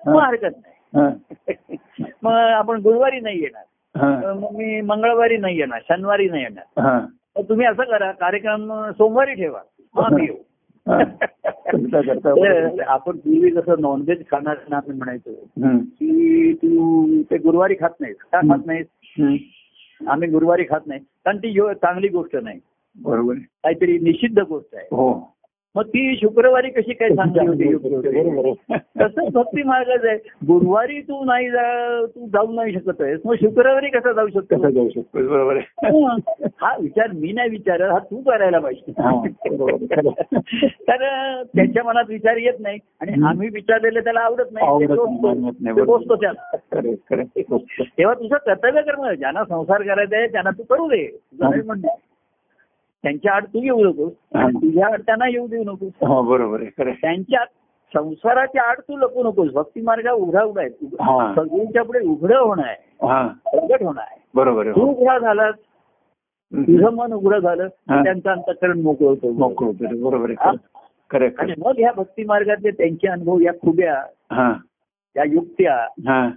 मग 0.08 0.20
हरकत 0.20 0.56
नाही. 0.58 0.74
मग 2.24 2.32
आपण 2.32 2.82
गुरुवारी 2.82 3.20
नाही 3.20 3.42
येणार. 3.42 4.34
मग 4.34 4.52
मी 4.52 4.82
मंगळवारी 4.82 5.38
नाही 5.38 5.58
येणार. 5.58 5.80
शनिवारी 5.90 6.30
नाही 6.30 6.44
येणार. 6.44 7.00
तुम्ही 7.40 7.66
असं 7.66 7.84
करा 7.84 8.12
कार्यक्रम 8.12 8.92
सोमवारी 8.92 9.34
ठेवा. 9.34 9.60
आम्ही 10.06 10.26
येऊ. 10.26 10.36
आपण 12.88 13.18
पूर्वी 13.18 13.52
जसं 13.52 13.76
नॉनव्हेज 13.80 14.22
खाणाऱ्यांना 14.32 14.78
आम्ही 14.78 14.98
म्हणायचो. 14.98 15.32
की 15.82 16.54
तू 16.54 17.06
ते 17.22 17.38
गुरुवारी 17.38 17.76
खात 17.80 17.90
नाहीस. 18.00 18.16
का 18.18 18.40
खात 18.40 18.66
नाहीस. 18.66 18.88
आम्ही 20.08 20.28
गुरुवारी 20.28 20.64
खात 20.64 20.82
नाही. 20.86 21.00
कारण 21.00 21.38
ती 21.38 21.60
चांगली 21.60 22.08
गोष्ट 22.08 22.36
नाही. 22.36 22.60
बरोबर. 23.04 23.34
काहीतरी 23.34 24.00
निषिद्ध 24.00 24.40
गोष्ट 24.40 24.76
आहे. 24.76 24.86
हो. 24.86 25.33
मग 25.76 25.84
ती 25.84 26.16
शुक्रवारी 26.16 26.70
कशी 26.70 26.94
काय 26.94 27.10
चांगली 27.10 27.74
होती. 27.74 28.54
तसंच 29.00 29.32
भक्ती 29.34 29.64
मार्गाच 29.64 30.06
आहे 30.06 30.18
गुरुवारी 30.48 31.00
तू 31.02 31.24
नाही 31.26 31.50
तू 32.06 32.28
जाऊ 32.28 32.52
नाही 32.52 32.74
शकत 32.74 33.02
आहेस 33.02 33.20
मग 33.26 33.36
शुक्रवारी 33.36 33.90
कसा 33.90 34.12
जाऊ 34.12 34.28
कसं 34.28 34.40
शकतो 34.40 34.70
जाऊ 34.70 34.90
शकतो 34.90 35.28
बरोबर 35.30 35.58
हं. 35.58 36.18
विचार 36.82 37.12
मी 37.14 37.32
नाही 37.32 37.50
विचारत 37.50 37.92
हा 37.92 37.98
तू 38.12 38.22
करायला 38.22 38.60
पाहिजे. 38.60 38.92
तर 40.88 41.04
त्यांच्या 41.44 41.84
मनात 41.84 42.04
विचार 42.10 42.38
येत 42.38 42.60
नाही 42.60 42.80
आणि 43.02 43.12
हं. 43.12 43.28
आम्ही 43.28 43.50
विचारलेले 43.54 44.00
त्याला 44.00 44.20
आवडत 44.20 44.52
नाही 44.52 44.68
आवडत 44.68 44.82
ते 44.82 44.88
नाही, 44.88 44.98
टोचतो. 44.98 45.28
मानत 45.28 45.62
नाही, 45.62 45.76
ते 45.76 45.82
बरोबर. 45.82 45.98
टोचतो 45.98 46.16
त्याला 46.16 47.24
तेव्हा 47.98 48.14
तुझं 48.14 48.36
कर्तव्य 48.36 48.82
कर्म. 48.82 49.10
ज्यांना 49.14 49.44
संसार 49.44 49.82
करायचा 49.82 50.18
आहे 50.18 50.28
त्यांना 50.28 50.50
तू 50.50 50.64
करू 50.64 50.88
दे 50.88 51.08
म्हणणं. 51.42 51.88
त्यांच्या 53.04 53.34
आड 53.34 53.46
तू 53.46 53.64
येऊ 53.64 53.84
नकोस 53.84 54.14
हा. 54.36 54.48
तुझ्या 54.48 54.88
आड 54.88 55.02
त्यांना 55.02 55.28
येऊ 55.28 55.48
देऊ 55.48 55.64
नकोस 55.64 55.92
हो 56.08 56.22
बरोबर 56.22 56.62
आहे. 56.62 56.92
त्यांच्या 56.92 57.40
संसाराच्या 57.94 58.64
आड 58.64 58.80
तू 58.80 58.98
लपू 58.98 59.24
नकोस. 59.24 59.52
भक्ती 59.52 59.82
मार्ग 59.82 60.10
उघडा 60.12 60.44
उघडा 60.44 60.62
आहे. 60.62 60.70
हा. 60.86 61.34
सगळ्यांच्या 61.36 61.84
पुढे 61.84 62.00
उघडं 62.00 62.38
होणं 62.38 62.64
आहे. 62.64 63.08
हा. 63.08 63.28
प्रगट 63.28 63.84
होणं 63.84 64.02
आहे. 64.02 64.22
बरोबर 64.36 64.66
आहे. 64.66 64.76
तू. 64.76 64.82
उघडा 64.82 65.20
झालास. 65.20 65.56
तुझं 66.54 66.90
मन 66.90 67.14
उघडं 67.14 67.40
झालं. 67.40 67.68
त्यांचं 67.90 68.30
अंतकरण 68.30 68.82
मोकळं 68.82 69.08
होतं. 69.08 69.32
मोकळं 69.32 69.68
होतं. 69.68 70.02
बरोबर 70.04 70.32
आणि 71.40 71.54
मग 71.58 71.72
ह्या 71.78 71.92
भक्ती 71.92 72.24
मार्गातले 72.24 72.72
त्यांचे 72.72 73.08
अनुभव 73.08 73.40
या 73.40 73.54
खुब्या 73.54 74.04
आहे. 75.18 75.30
हा 75.30 75.34
या 75.34 75.34
युक्त्या 75.34 75.76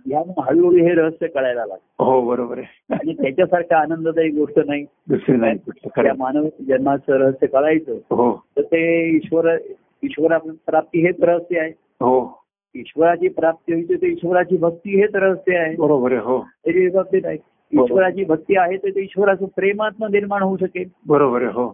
ह्या 0.06 0.18
हळूहळू 0.18 0.76
हे 0.76 0.94
रहस्य 0.94 1.26
कळायला 1.26 1.66
लागतं 1.66 2.04
हो 2.04 2.20
बरोबर 2.20 2.58
आहे. 2.58 2.94
आणि 2.94 3.14
त्याच्यासारखं 3.14 3.74
आनंददायी 3.74 4.28
गोष्ट 4.28 4.60
नाही. 4.66 4.86
दुसरी 5.08 5.36
नाही 5.36 5.58
त्या. 5.68 6.14
मानव 6.18 6.44
जन्माचं 6.68 7.12
रहस्य 7.12 7.46
कळायचं. 7.46 7.92
हो. 7.92 8.44
तर 8.56 8.62
ते 8.62 9.08
ईश्वर 9.16 9.56
ईश्वरा 10.02 10.38
प्राप्ती 10.38 11.06
हेच 11.06 11.20
रहस्य 11.20 11.58
आहे. 11.58 11.70
हो. 11.78 12.42
ईश्वराची 12.76 13.28
प्राप्ती 13.28 13.72
होईल 13.72 14.02
ते 14.02 14.06
ईश्वराची 14.06 14.56
भक्ती 14.56 15.00
हेच 15.00 15.14
रहस्य 15.14 15.56
आहे. 15.56 15.76
बरोबर 15.76 16.12
आहे 16.12 16.20
हो. 16.20 16.40
त्याची 16.64 16.88
बाबतीत 16.88 17.22
आहे 17.24 17.38
ईश्वराची 17.72 18.24
भक्ती 18.24 18.56
आहे 18.56 18.76
तर 18.76 18.88
ते 18.88 19.00
ईश्वराचं 19.00 19.46
प्रेमात्म 19.56 20.06
निर्माण 20.06 20.42
होऊ 20.42 20.56
शकेल. 20.56 20.88
बरोबर 21.06 21.42
आहे 21.42 21.50
हो. 21.52 21.68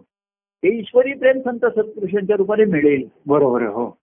हे 0.63 0.79
ईश्वरी 0.79 1.13
प्रेम 1.13 1.39
संत 1.39 1.59
सत्पुरुषांच्या 1.59 2.35
रूपाने 2.35 2.65
मिळेल. 2.65 3.07
बरोबर 3.27 3.61
आहे 3.61 3.69
हो. 3.69 3.97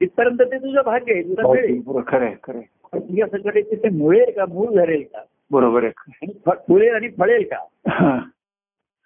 तिथपर्यंत 0.00 0.42
ते 0.42 0.58
तुझं 0.58 0.82
भाग्य 0.86 1.12
आहे 1.12 1.22
तुला 1.22 1.48
मिळेल 1.48 1.80
बरोबर 1.80 2.02
खरं 2.06 2.24
आहे 2.24 2.34
खरं 2.44 2.58
आहे. 2.58 2.66
पण 2.92 3.00
तुझ्या 3.00 3.26
सगळे 3.26 3.62
तिथे 3.62 3.88
मुळेल 3.88 4.30
का? 4.36 4.44
मूळ 4.48 4.74
धरेल 4.74 5.02
का? 5.02 5.22
बरोबर 5.50 5.84
आहे. 5.84 6.26
फुलेल 6.46 6.94
आणि 6.94 7.08
फळेल 7.08 7.44
का. 7.44 7.56
हा. 7.88 8.18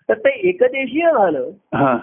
तर 0.09 0.14
ते 0.14 0.30
एकदेशीय 0.49 1.11
झालं 1.12 1.51
हा. 1.74 1.97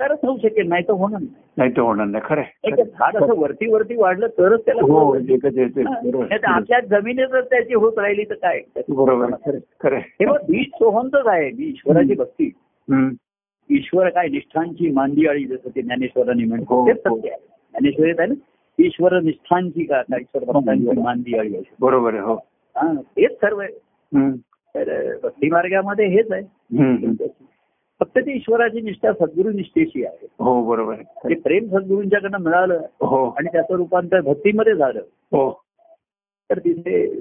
तरच 0.00 0.18
होऊ 0.22 0.36
शकेल 0.38 0.68
नाही 0.68 0.82
तर 0.82 0.92
होणार 0.92 1.20
नाही. 1.20 1.70
तर 1.76 1.80
होणार 1.80 2.06
नाही 2.06 2.24
खरं 2.26 2.82
झाड 2.84 3.16
असं 3.16 3.34
वरती 3.38 3.66
वरती 3.72 3.96
वाढलं 3.96 4.26
तरच 4.26 4.64
त्याला 4.64 4.82
हो 4.82 5.12
हा. 5.12 6.54
आपल्या 6.54 6.80
जमिनीतच 6.80 7.50
त्याची 7.50 7.74
होत 7.74 7.98
राहिली 7.98 8.24
तर 8.24 8.34
काय? 8.34 8.60
बरोबर. 8.88 9.30
खरं 9.80 9.94
आहे. 9.96 10.02
तेव्हा 10.20 10.38
बीज 10.48 10.68
सोहंतच 10.68 11.26
आहे 11.26 11.50
मी 11.50 11.64
ईश्वराची 11.64 12.14
भक्ती. 12.14 12.50
ईश्वर 13.70 14.08
काय 14.08 14.28
निष्ठांची 14.28 14.90
मांदियाळी 14.90 15.44
जसं 15.44 15.68
ते 15.76 15.82
ज्ञानेश्वरांनी 15.82 16.42
हो, 16.42 16.48
म्हणतो 16.48 16.86
तेच 16.86 16.96
सत्य 16.96 17.30
आहे. 17.30 17.51
ज्ञानेश्वरीत 17.72 18.14
आहे 18.18 18.28
ना 18.28 18.34
ईश्वर 18.78 19.20
निष्ठांची 19.20 19.84
का 19.84 20.02
का 20.02 20.16
ईश्वर 20.20 20.44
भक्तांची 20.44 21.38
आहे. 21.38 21.62
बरोबर 21.80 22.12
आहे 22.12 22.22
हो. 22.22 22.34
हा 22.76 22.92
तेच 22.92 23.32
सर्व 23.32 23.58
आहे. 23.58 23.70
तर 24.74 25.16
भक्ती 25.22 25.50
मार्गामध्ये 25.50 26.06
हेच 26.06 26.32
आहे. 26.32 26.42
फक्त 28.00 28.18
ती 28.18 28.32
ईश्वराची 28.32 28.80
निष्ठा 28.80 29.12
सद्गुरु 29.12 29.50
निष्ठेची 29.50 30.04
आहे. 30.04 30.26
हो 30.38 30.64
बरोबर 30.64 30.92
आहे. 30.92 31.28
ते 31.28 31.34
प्रेम 31.34 31.64
सद्गुरूंच्याकडनं 31.64 32.38
मिळालं 32.38 32.74
हो. 33.00 33.28
आणि 33.28 33.48
त्याचं 33.52 33.74
रूपांतर 33.74 34.20
भक्तीमध्ये 34.20 34.74
झालं. 34.74 35.00
हो. 35.14 35.62
तर 36.50 36.58
तिथे 36.58 37.20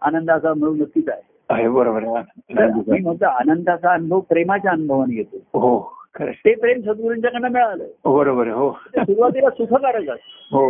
आनंदाचा 0.00 0.50
अनुभव 0.50 0.74
नक्कीच 0.74 1.08
आहे. 1.08 1.68
बरोबर 1.68 2.00
मी 2.00 2.12
आहे 2.12 3.00
म्हणतो 3.00 3.24
आनंदाचा 3.24 3.92
अनुभव 3.92 4.20
प्रेमाच्या 4.20 4.70
अनुभवाने 4.70 5.16
येतो. 5.16 5.58
हो. 5.60 6.01
ते 6.20 6.54
प्रेम 6.54 6.80
सद्गुरूंच्याकडनं 6.80 7.48
मिळालं. 7.48 7.84
बरोबर 8.04 8.48
हो. 8.48 8.72
सुरुवातीला 8.96 9.50
सुखकारक 9.50 10.18
हो. 10.50 10.68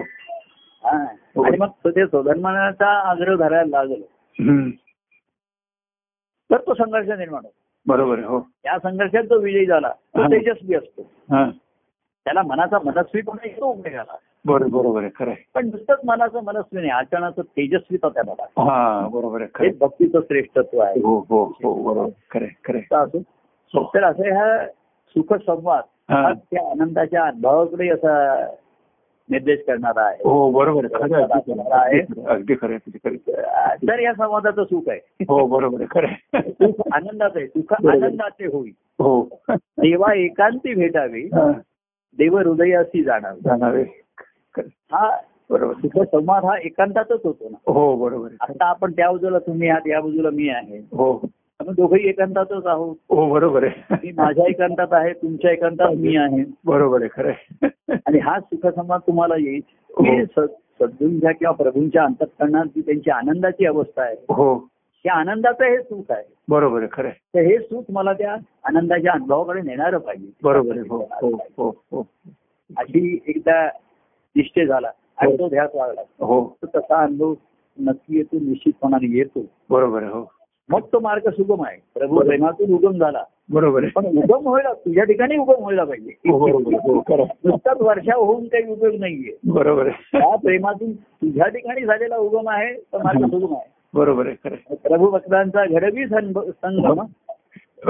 हा. 0.84 1.04
आणि 1.46 1.56
मग 1.56 1.68
ते 1.86 2.06
स्वधर्माचा 2.06 3.10
आग्रह 3.10 3.36
धरायला 3.36 3.78
लागलं. 3.78 4.04
हम्म. 4.40 4.70
तर 6.50 6.56
तो 6.56 6.74
संघर्ष 6.74 7.08
निर्माण 7.08 7.40
होतो. 7.44 7.54
बरोबर 7.86 8.18
हो. 8.18 8.48
या 8.64 8.78
संघर्षात 8.78 9.22
जो 9.22 9.38
विजयी 9.38 9.66
झाला 9.66 9.88
तो. 9.88 10.22
तेजस्वी 10.22 10.74
असतो. 10.74 11.02
हा. 11.02 11.50
त्याला 12.24 12.42
मनाचा 12.42 12.78
मनस्वीपणा 12.84 13.42
येतो 13.44 13.66
उपयोगाला 13.66 14.16
बरोबर 14.46 14.66
बरोबर 14.66 15.00
आहे 15.00 15.10
खरं. 15.16 15.32
पण 15.54 15.66
नुसतंच 15.66 15.98
मनाचं 16.04 16.44
मनस्वी 16.44 16.78
नाही 16.78 16.90
आचरणाचं 16.90 17.42
तेजस्वीता 17.42 18.08
त्याला. 18.08 18.42
हा 18.42 19.08
बरोबर 19.12 19.42
आहे 19.42 19.70
भक्तीचं 19.70 20.20
श्रेष्ठत्व 20.20 20.78
आहे. 20.78 21.00
हो 21.00 21.26
हो 21.28 21.44
हो 21.44 21.94
बरोबर 21.94 22.08
खरं 22.30 22.46
खरं 22.64 22.78
असो. 22.78 23.18
हो. 23.74 23.90
तर 23.94 24.04
असं 24.04 24.22
ह्या 24.22 24.66
सुख 25.16 25.34
संवाद 25.34 26.12
हा. 26.12 26.32
त्या 26.32 26.70
आनंदाच्या 26.70 27.24
अनुभवाकडे 27.24 27.88
असा 27.88 28.46
निर्देश 29.30 29.60
करणारा 29.66 30.02
आहे. 30.02 30.28
हो 30.28 30.50
बरोबर 30.50 30.84
आहे. 30.84 31.02
खरं 31.02 31.36
आहे. 31.70 32.00
अगदी 32.26 32.54
खरं. 32.54 32.76
तर 33.88 33.98
या 33.98 34.12
संवादाचं 34.14 34.64
सुख 34.64 34.82
आहे. 34.88 35.00
हो 35.28 35.46
बरोबर 35.46 35.84
खरं. 35.90 36.40
सुख 36.48 36.88
आनंदाचं 36.92 37.38
आहे. 37.38 37.48
सुख. 37.48 37.72
आनंदाचे 37.72 38.46
होईल. 38.46 38.72
हो. 38.78 39.28
देवा 39.50 40.14
एकांती 40.14 40.74
भेटावी. 40.74 41.28
देव 42.18 42.38
हृदयाशी 42.38 43.02
जाणावी. 43.02 43.40
जाणार. 43.40 43.76
खरं. 44.56 44.68
हा 44.92 45.16
बरोबर. 45.50 45.72
सुख 45.72 46.04
संवाद 46.04 46.44
हा 46.44 46.56
एकांतातच 46.64 47.20
होतो 47.24 47.48
ना. 47.48 47.72
हो 47.72 47.96
बरोबर 47.96 48.28
आता 48.40 48.64
आपण 48.64 48.92
त्या 48.92 49.10
बाजूला 49.10 49.38
तुम्ही 49.38 49.68
आहात 49.68 49.86
या 49.86 50.00
बाजूला 50.00 50.30
मी 50.30 50.48
आहे. 50.48 50.78
हो. 50.78 51.26
आपण 51.62 51.72
दोघंही 51.72 52.08
एकांतातच 52.08 52.66
आहोत. 52.66 52.96
हो 53.08 53.32
बरोबर 53.32 53.64
आहे. 53.64 53.82
मी 53.90 54.10
माझ्या 54.10 54.44
एकांतात 54.48 54.86
आहे 54.90 55.12
तुमच्या 55.12 55.50
एकांतात 55.50 55.90
मी 55.96 56.16
आहे. 56.16 56.44
बरोबर 56.64 57.02
आहे 57.02 57.22
खरं. 57.22 57.66
आणि 58.06 58.18
हा 58.18 58.40
सुखसंवाद 58.40 59.00
तुम्हाला 59.06 59.34
येईल. 59.36 59.60
हो. 59.96 60.02
की 60.04 60.24
स- 60.24 60.50
सद्गुरूंच्या 60.80 61.32
किंवा 61.32 61.52
प्रभूंच्या 61.52 62.04
अंतकरणात 62.04 62.64
जी 62.64 62.80
त्यांची 62.80 63.10
आनंदाची 63.10 63.66
अवस्था 63.66 64.02
आहे 64.02 64.16
हो. 64.20 64.68
त्या 65.04 65.14
आनंदाचं 65.14 65.64
हे 65.64 65.78
सुख 65.78 66.12
आहे. 66.12 66.32
बरोबर 66.48 66.78
आहे 66.78 66.88
खरं. 66.92 67.08
तर 67.08 67.40
हे 67.40 67.58
सुख 67.58 67.82
मला 67.92 68.12
त्या 68.12 68.36
आनंदाच्या 68.64 69.12
अनुभवाकडे 69.12 69.60
नेणारं 69.60 69.98
पाहिजे. 69.98 70.26
बरोबर 70.42 70.70
आहे 70.70 70.80
हो 70.80 70.98
हो 70.98 71.36
हो 71.36 71.68
हो. 71.68 72.06
अशी 72.76 73.18
एकदा 73.26 73.66
निश्चय 74.36 74.66
झाला. 74.66 74.90
आणि 75.16 75.34
तो 75.38 75.48
ध्यास 75.48 75.70
लागला 75.74 76.00
हो. 76.00 76.56
तसा 76.64 77.02
अनुभव 77.02 77.34
नक्की 77.80 78.16
येतो 78.16 78.36
निश्चितपणाने 78.36 79.16
येतो. 79.18 79.40
बरोबर 79.70 80.02
आहे 80.02 80.12
हो. 80.12 80.32
मग 80.70 80.80
तो 80.92 81.00
मार्ग 81.00 81.30
सुगम 81.30 81.64
आहे. 81.64 81.78
प्रभू. 81.94 82.18
प्रेमातून 82.18 82.74
उगम 82.74 82.98
झाला. 82.98 83.24
बरोबर. 83.52 83.82
आहे 83.82 83.90
पण 83.90 84.06
उगम 84.06 84.48
व्हायला 84.48 84.72
तुझ्या 84.72 85.04
ठिकाणी 85.04 85.36
उगम 85.36 85.54
व्हायला 85.58 85.84
पाहिजे. 85.84 86.30
हो. 86.30 86.38
हो 86.38 86.98
आहे. 86.98 87.24
नुसताच 87.44 87.76
वर्षा 87.80 88.16
होऊन 88.16 88.44
काही 88.44 88.68
उपयोग 88.68 88.94
नाहीये. 88.94 89.36
बरोबर. 89.52 89.88
त्या 89.88 90.36
प्रेमातून 90.36 90.92
तुझ्या 90.92 91.48
ठिकाणी 91.48 91.84
झालेला 91.84 92.16
उगम 92.16 92.48
आहे 92.48 92.74
तर 92.74 92.98
मार्ग 92.98 93.26
सुगम 93.26 93.54
आहे. 93.54 93.70
बरोबर 93.94 94.26
आहे. 94.26 94.58
प्रभू 94.74 95.10
भक्तांचा 95.10 95.64
घडवी 95.64 96.06
संभ- 96.06 96.50
संगम. 96.50 97.00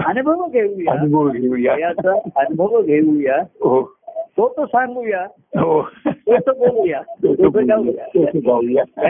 अनुभव 0.07 0.47
घेऊया. 0.47 0.93
अनुभव 0.93 1.29
घेऊया. 1.29 1.79
याचा 1.79 2.13
अनुभव 2.37 2.83
घेऊया. 2.83 3.37
हो. 3.37 3.95
तो 4.07 4.49
तो 4.49 4.67
सांगूया. 4.67 5.27
हो. 5.37 5.89
तो 6.07 6.37
तो 6.37 6.53
बोलूया. 6.53 7.03
तो 7.25 7.33
गाऊया. 8.39 9.09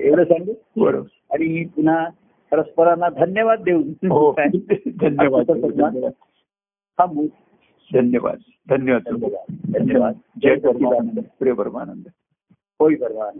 एवढं 0.00 0.24
सांगू? 0.24 0.52
बरोबर. 0.84 1.06
आणि 1.30 1.64
पुन्हा 1.64 2.06
परस्परांना 2.52 3.08
धन्यवाद 3.08 3.62
देऊन. 3.62 3.88
हो? 3.88 4.32
धन्यवाद. 5.00 5.44
धन्यवाद. 5.50 6.12
थांबू 6.98 7.26
धन्यवाद. 7.94 8.38
धन्यवाद. 8.68 9.02
धन्यवाद. 9.02 9.54
धन्यवाद. 9.78 10.14
जय 10.38 10.56
परमानंद 10.56 11.24
प्रिय 11.38 11.52
परमानंद. 11.52 12.08
होय 12.80 12.94
परवा 12.94 13.30